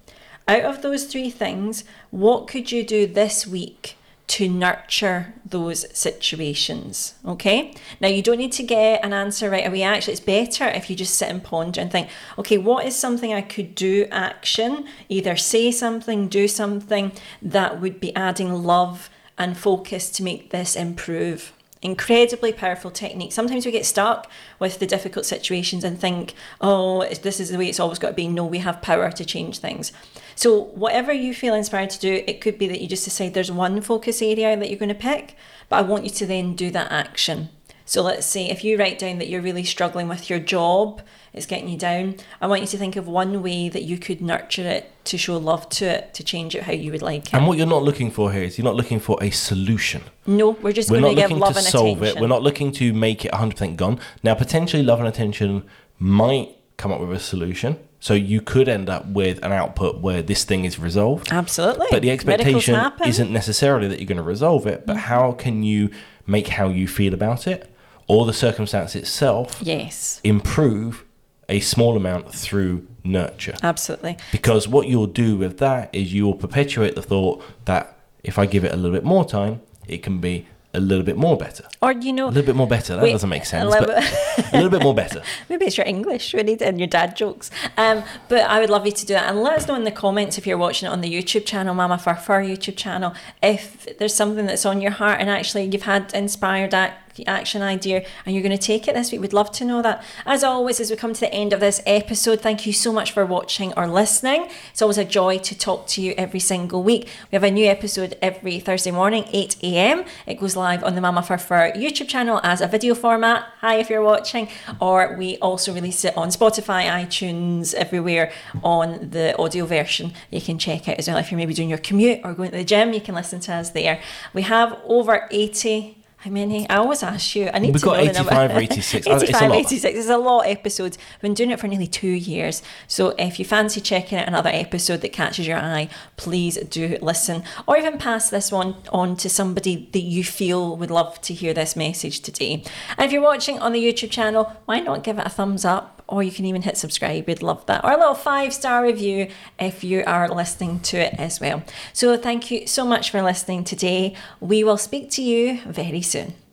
Out 0.48 0.62
of 0.62 0.82
those 0.82 1.04
three 1.04 1.30
things, 1.30 1.84
what 2.10 2.48
could 2.48 2.72
you 2.72 2.84
do 2.84 3.06
this 3.06 3.46
week 3.46 3.96
to 4.26 4.48
nurture 4.48 5.34
those 5.44 5.86
situations? 5.96 7.14
Okay? 7.26 7.74
Now 8.00 8.08
you 8.08 8.22
don't 8.22 8.38
need 8.38 8.52
to 8.52 8.62
get 8.62 9.04
an 9.04 9.12
answer 9.12 9.50
right 9.50 9.66
away. 9.66 9.82
Actually, 9.82 10.14
it's 10.14 10.20
better 10.20 10.66
if 10.66 10.88
you 10.88 10.96
just 10.96 11.14
sit 11.14 11.28
and 11.28 11.42
ponder 11.42 11.80
and 11.80 11.90
think, 11.90 12.08
okay, 12.38 12.58
what 12.58 12.86
is 12.86 12.96
something 12.96 13.32
I 13.32 13.42
could 13.42 13.74
do 13.74 14.06
action? 14.10 14.86
Either 15.08 15.36
say 15.36 15.70
something, 15.70 16.28
do 16.28 16.48
something 16.48 17.12
that 17.42 17.80
would 17.80 18.00
be 18.00 18.14
adding 18.16 18.64
love 18.64 19.10
and 19.36 19.56
focus 19.56 20.10
to 20.10 20.22
make 20.22 20.50
this 20.50 20.76
improve 20.76 21.52
incredibly 21.84 22.50
powerful 22.52 22.90
technique. 22.90 23.30
Sometimes 23.30 23.66
we 23.66 23.70
get 23.70 23.84
stuck 23.84 24.28
with 24.58 24.78
the 24.78 24.86
difficult 24.86 25.26
situations 25.26 25.84
and 25.84 26.00
think, 26.00 26.34
oh, 26.60 27.06
this 27.22 27.38
is 27.38 27.50
the 27.50 27.58
way 27.58 27.68
it's 27.68 27.78
always 27.78 27.98
got 27.98 28.08
to 28.08 28.14
be. 28.14 28.26
No, 28.26 28.44
we 28.44 28.58
have 28.58 28.82
power 28.82 29.12
to 29.12 29.24
change 29.24 29.58
things. 29.58 29.92
So, 30.34 30.58
whatever 30.58 31.12
you 31.12 31.34
feel 31.34 31.54
inspired 31.54 31.90
to 31.90 32.00
do, 32.00 32.24
it 32.26 32.40
could 32.40 32.58
be 32.58 32.66
that 32.68 32.80
you 32.80 32.88
just 32.88 33.04
decide 33.04 33.34
there's 33.34 33.52
one 33.52 33.80
focus 33.82 34.22
area 34.22 34.56
that 34.56 34.70
you're 34.70 34.78
going 34.78 34.88
to 34.88 34.94
pick, 34.94 35.36
but 35.68 35.76
I 35.76 35.82
want 35.82 36.04
you 36.04 36.10
to 36.10 36.26
then 36.26 36.56
do 36.56 36.70
that 36.70 36.90
action. 36.90 37.50
So, 37.86 38.02
let's 38.02 38.26
say 38.26 38.48
if 38.48 38.64
you 38.64 38.78
write 38.78 38.98
down 38.98 39.18
that 39.18 39.28
you're 39.28 39.42
really 39.42 39.64
struggling 39.64 40.08
with 40.08 40.30
your 40.30 40.38
job, 40.38 41.02
it's 41.34 41.44
getting 41.44 41.68
you 41.68 41.76
down, 41.76 42.16
I 42.40 42.46
want 42.46 42.62
you 42.62 42.66
to 42.68 42.78
think 42.78 42.96
of 42.96 43.06
one 43.06 43.42
way 43.42 43.68
that 43.68 43.82
you 43.82 43.98
could 43.98 44.22
nurture 44.22 44.66
it 44.66 44.90
to 45.06 45.18
show 45.18 45.36
love 45.36 45.68
to 45.70 45.86
it, 45.86 46.14
to 46.14 46.24
change 46.24 46.54
it 46.54 46.62
how 46.62 46.72
you 46.72 46.92
would 46.92 47.02
like 47.02 47.26
it. 47.26 47.34
And 47.34 47.46
what 47.46 47.58
you're 47.58 47.66
not 47.66 47.82
looking 47.82 48.10
for 48.10 48.32
here 48.32 48.44
is 48.44 48.56
you're 48.56 48.64
not 48.64 48.76
looking 48.76 49.00
for 49.00 49.18
a 49.20 49.30
solution. 49.30 50.02
no, 50.26 50.50
we're 50.50 50.72
just 50.72 50.90
We're 50.90 51.00
going 51.00 51.14
not 51.16 51.22
to 51.22 51.28
give 51.28 51.30
looking 51.30 51.40
love 51.40 51.52
to 51.52 51.58
and 51.58 51.66
solve 51.66 51.98
attention. 51.98 52.18
it. 52.18 52.20
We're 52.22 52.28
not 52.28 52.42
looking 52.42 52.72
to 52.72 52.92
make 52.94 53.24
it 53.24 53.32
100% 53.32 53.76
gone. 53.76 54.00
Now, 54.22 54.34
potentially, 54.34 54.82
love 54.82 55.00
and 55.00 55.08
attention 55.08 55.64
might 55.98 56.56
come 56.78 56.90
up 56.90 57.00
with 57.00 57.12
a 57.12 57.20
solution. 57.20 57.78
So 58.00 58.14
you 58.14 58.40
could 58.40 58.68
end 58.68 58.88
up 58.90 59.06
with 59.06 59.42
an 59.42 59.52
output 59.52 60.00
where 60.00 60.20
this 60.22 60.44
thing 60.44 60.64
is 60.64 60.78
resolved. 60.78 61.32
Absolutely. 61.32 61.86
But 61.90 62.02
the 62.02 62.10
expectation 62.10 62.78
isn't 63.06 63.30
necessarily 63.30 63.88
that 63.88 63.98
you're 63.98 64.06
going 64.06 64.18
to 64.18 64.22
resolve 64.22 64.66
it, 64.66 64.86
but 64.86 64.96
how 64.96 65.32
can 65.32 65.62
you 65.62 65.90
make 66.26 66.48
how 66.48 66.68
you 66.68 66.86
feel 66.86 67.14
about 67.14 67.46
it 67.46 67.73
or 68.06 68.26
the 68.26 68.32
circumstance 68.32 68.94
itself 68.94 69.58
Yes, 69.62 70.20
improve 70.24 71.04
a 71.48 71.60
small 71.60 71.96
amount 71.96 72.32
through 72.32 72.86
nurture? 73.04 73.54
absolutely. 73.62 74.16
Because 74.32 74.66
what 74.68 74.88
you'll 74.88 75.06
do 75.06 75.36
with 75.36 75.58
that 75.58 75.90
is 75.94 76.12
you 76.12 76.24
will 76.24 76.34
perpetuate 76.34 76.94
the 76.94 77.02
thought 77.02 77.42
that 77.66 77.96
if 78.22 78.38
I 78.38 78.46
give 78.46 78.64
it 78.64 78.72
a 78.72 78.76
little 78.76 78.92
bit 78.96 79.04
more 79.04 79.24
time, 79.24 79.60
it 79.86 80.02
can 80.02 80.18
be 80.18 80.46
a 80.72 80.80
little 80.80 81.04
bit 81.04 81.16
more 81.16 81.36
better. 81.36 81.64
Or 81.82 81.92
you 81.92 82.12
know, 82.12 82.26
A 82.26 82.30
little 82.30 82.42
bit 82.46 82.56
more 82.56 82.66
better. 82.66 82.96
That 82.96 83.02
Wait, 83.04 83.12
doesn't 83.12 83.28
make 83.28 83.42
a 83.42 83.46
sense, 83.46 83.70
little 83.70 83.86
but 83.86 83.98
a 84.52 84.56
little 84.56 84.70
bit 84.70 84.82
more 84.82 84.94
better. 84.94 85.22
maybe 85.48 85.66
it's 85.66 85.76
your 85.76 85.86
English 85.86 86.34
really 86.34 86.60
and 86.60 86.78
your 86.80 86.88
dad 86.88 87.14
jokes. 87.14 87.50
Um, 87.76 88.02
but 88.28 88.40
I 88.40 88.58
would 88.58 88.70
love 88.70 88.84
you 88.84 88.90
to 88.92 89.06
do 89.06 89.14
that 89.14 89.28
and 89.28 89.40
let 89.40 89.56
us 89.58 89.68
know 89.68 89.76
in 89.76 89.84
the 89.84 89.92
comments 89.92 90.36
if 90.36 90.46
you're 90.48 90.58
watching 90.58 90.88
it 90.88 90.90
on 90.90 91.00
the 91.00 91.12
YouTube 91.12 91.44
channel, 91.46 91.74
Mama 91.74 91.96
Furfur 91.98 92.42
YouTube 92.42 92.76
channel, 92.76 93.14
if 93.42 93.86
there's 93.98 94.14
something 94.14 94.46
that's 94.46 94.66
on 94.66 94.80
your 94.80 94.90
heart 94.92 95.20
and 95.20 95.30
actually 95.30 95.64
you've 95.64 95.82
had 95.82 96.12
inspired 96.14 96.74
act, 96.74 97.03
action 97.26 97.62
idea 97.62 98.04
and 98.26 98.34
you're 98.34 98.42
going 98.42 98.56
to 98.56 98.66
take 98.66 98.88
it 98.88 98.94
this 98.94 99.12
week. 99.12 99.20
We'd 99.20 99.32
love 99.32 99.52
to 99.52 99.64
know 99.64 99.82
that. 99.82 100.02
As 100.26 100.42
always, 100.42 100.80
as 100.80 100.90
we 100.90 100.96
come 100.96 101.12
to 101.14 101.20
the 101.20 101.32
end 101.32 101.52
of 101.52 101.60
this 101.60 101.80
episode, 101.86 102.40
thank 102.40 102.66
you 102.66 102.72
so 102.72 102.92
much 102.92 103.12
for 103.12 103.24
watching 103.24 103.72
or 103.76 103.86
listening. 103.86 104.48
It's 104.70 104.82
always 104.82 104.98
a 104.98 105.04
joy 105.04 105.38
to 105.38 105.56
talk 105.56 105.86
to 105.88 106.02
you 106.02 106.14
every 106.18 106.40
single 106.40 106.82
week. 106.82 107.04
We 107.30 107.36
have 107.36 107.44
a 107.44 107.50
new 107.50 107.66
episode 107.66 108.16
every 108.20 108.58
Thursday 108.58 108.90
morning, 108.90 109.24
8 109.32 109.56
a.m. 109.62 110.04
It 110.26 110.40
goes 110.40 110.56
live 110.56 110.82
on 110.82 110.94
the 110.94 111.00
Mama 111.00 111.22
Furfur 111.22 111.72
YouTube 111.76 112.08
channel 112.08 112.40
as 112.42 112.60
a 112.60 112.66
video 112.66 112.94
format. 112.94 113.46
Hi, 113.60 113.76
if 113.76 113.88
you're 113.88 114.02
watching. 114.02 114.48
Or 114.80 115.16
we 115.16 115.36
also 115.38 115.72
release 115.72 116.04
it 116.04 116.16
on 116.16 116.28
Spotify, 116.28 116.86
iTunes, 116.86 117.74
everywhere 117.74 118.32
on 118.62 119.10
the 119.10 119.36
audio 119.38 119.66
version. 119.66 120.12
You 120.30 120.40
can 120.40 120.58
check 120.58 120.88
out 120.88 120.98
as 120.98 121.08
well 121.08 121.18
if 121.18 121.30
you're 121.30 121.38
maybe 121.38 121.54
doing 121.54 121.68
your 121.68 121.78
commute 121.78 122.20
or 122.24 122.34
going 122.34 122.50
to 122.50 122.56
the 122.56 122.64
gym. 122.64 122.92
You 122.92 123.00
can 123.00 123.14
listen 123.14 123.40
to 123.40 123.54
us 123.54 123.70
there. 123.70 124.00
We 124.32 124.42
have 124.42 124.78
over 124.84 125.28
80 125.30 126.03
How 126.24 126.30
many? 126.30 126.66
I 126.70 126.76
always 126.76 127.02
ask 127.02 127.36
you. 127.36 127.50
I 127.52 127.58
need 127.58 127.74
We've 127.74 127.82
to 127.82 127.84
got 127.84 127.98
know 127.98 128.06
the 128.06 128.12
number. 128.14 128.32
85 128.32 128.56
or 128.56 128.60
86. 128.60 129.06
Oh, 129.06 129.12
it's 129.12 129.22
a 129.24 129.26
85, 129.26 129.50
lot. 129.50 129.58
86. 129.58 129.98
It's 129.98 130.08
a 130.08 130.16
lot 130.16 130.40
of 130.46 130.50
episodes. 130.50 130.96
I've 131.14 131.20
been 131.20 131.34
doing 131.34 131.50
it 131.50 131.60
for 131.60 131.68
nearly 131.68 131.86
two 131.86 132.08
years. 132.08 132.62
So 132.88 133.10
if 133.18 133.38
you 133.38 133.44
fancy 133.44 133.82
checking 133.82 134.16
out 134.16 134.26
another 134.26 134.48
episode 134.50 135.02
that 135.02 135.12
catches 135.12 135.46
your 135.46 135.58
eye, 135.58 135.90
please 136.16 136.56
do 136.56 136.96
listen. 137.02 137.42
Or 137.68 137.76
even 137.76 137.98
pass 137.98 138.30
this 138.30 138.50
one 138.50 138.76
on 138.90 139.16
to 139.18 139.28
somebody 139.28 139.90
that 139.92 140.00
you 140.00 140.24
feel 140.24 140.78
would 140.78 140.90
love 140.90 141.20
to 141.22 141.34
hear 141.34 141.52
this 141.52 141.76
message 141.76 142.20
today. 142.20 142.64
And 142.96 143.04
if 143.04 143.12
you're 143.12 143.20
watching 143.20 143.58
on 143.58 143.72
the 143.72 143.84
YouTube 143.84 144.10
channel, 144.10 144.50
why 144.64 144.80
not 144.80 145.04
give 145.04 145.18
it 145.18 145.26
a 145.26 145.30
thumbs 145.30 145.66
up? 145.66 145.90
Or 146.06 146.22
you 146.22 146.30
can 146.30 146.44
even 146.44 146.62
hit 146.62 146.76
subscribe. 146.76 147.26
We'd 147.26 147.42
love 147.42 147.64
that. 147.66 147.82
Or 147.82 147.90
a 147.92 147.96
little 147.98 148.14
five 148.14 148.52
star 148.52 148.82
review 148.82 149.28
if 149.58 149.82
you 149.82 150.04
are 150.06 150.28
listening 150.28 150.80
to 150.80 150.98
it 150.98 151.14
as 151.18 151.40
well. 151.40 151.62
So 151.94 152.16
thank 152.18 152.50
you 152.50 152.66
so 152.66 152.84
much 152.86 153.10
for 153.10 153.22
listening 153.22 153.64
today. 153.64 154.14
We 154.38 154.64
will 154.64 154.76
speak 154.76 155.10
to 155.12 155.22
you 155.22 155.60
very 155.66 156.02
soon. 156.02 156.13
Беларуси. 156.14 156.43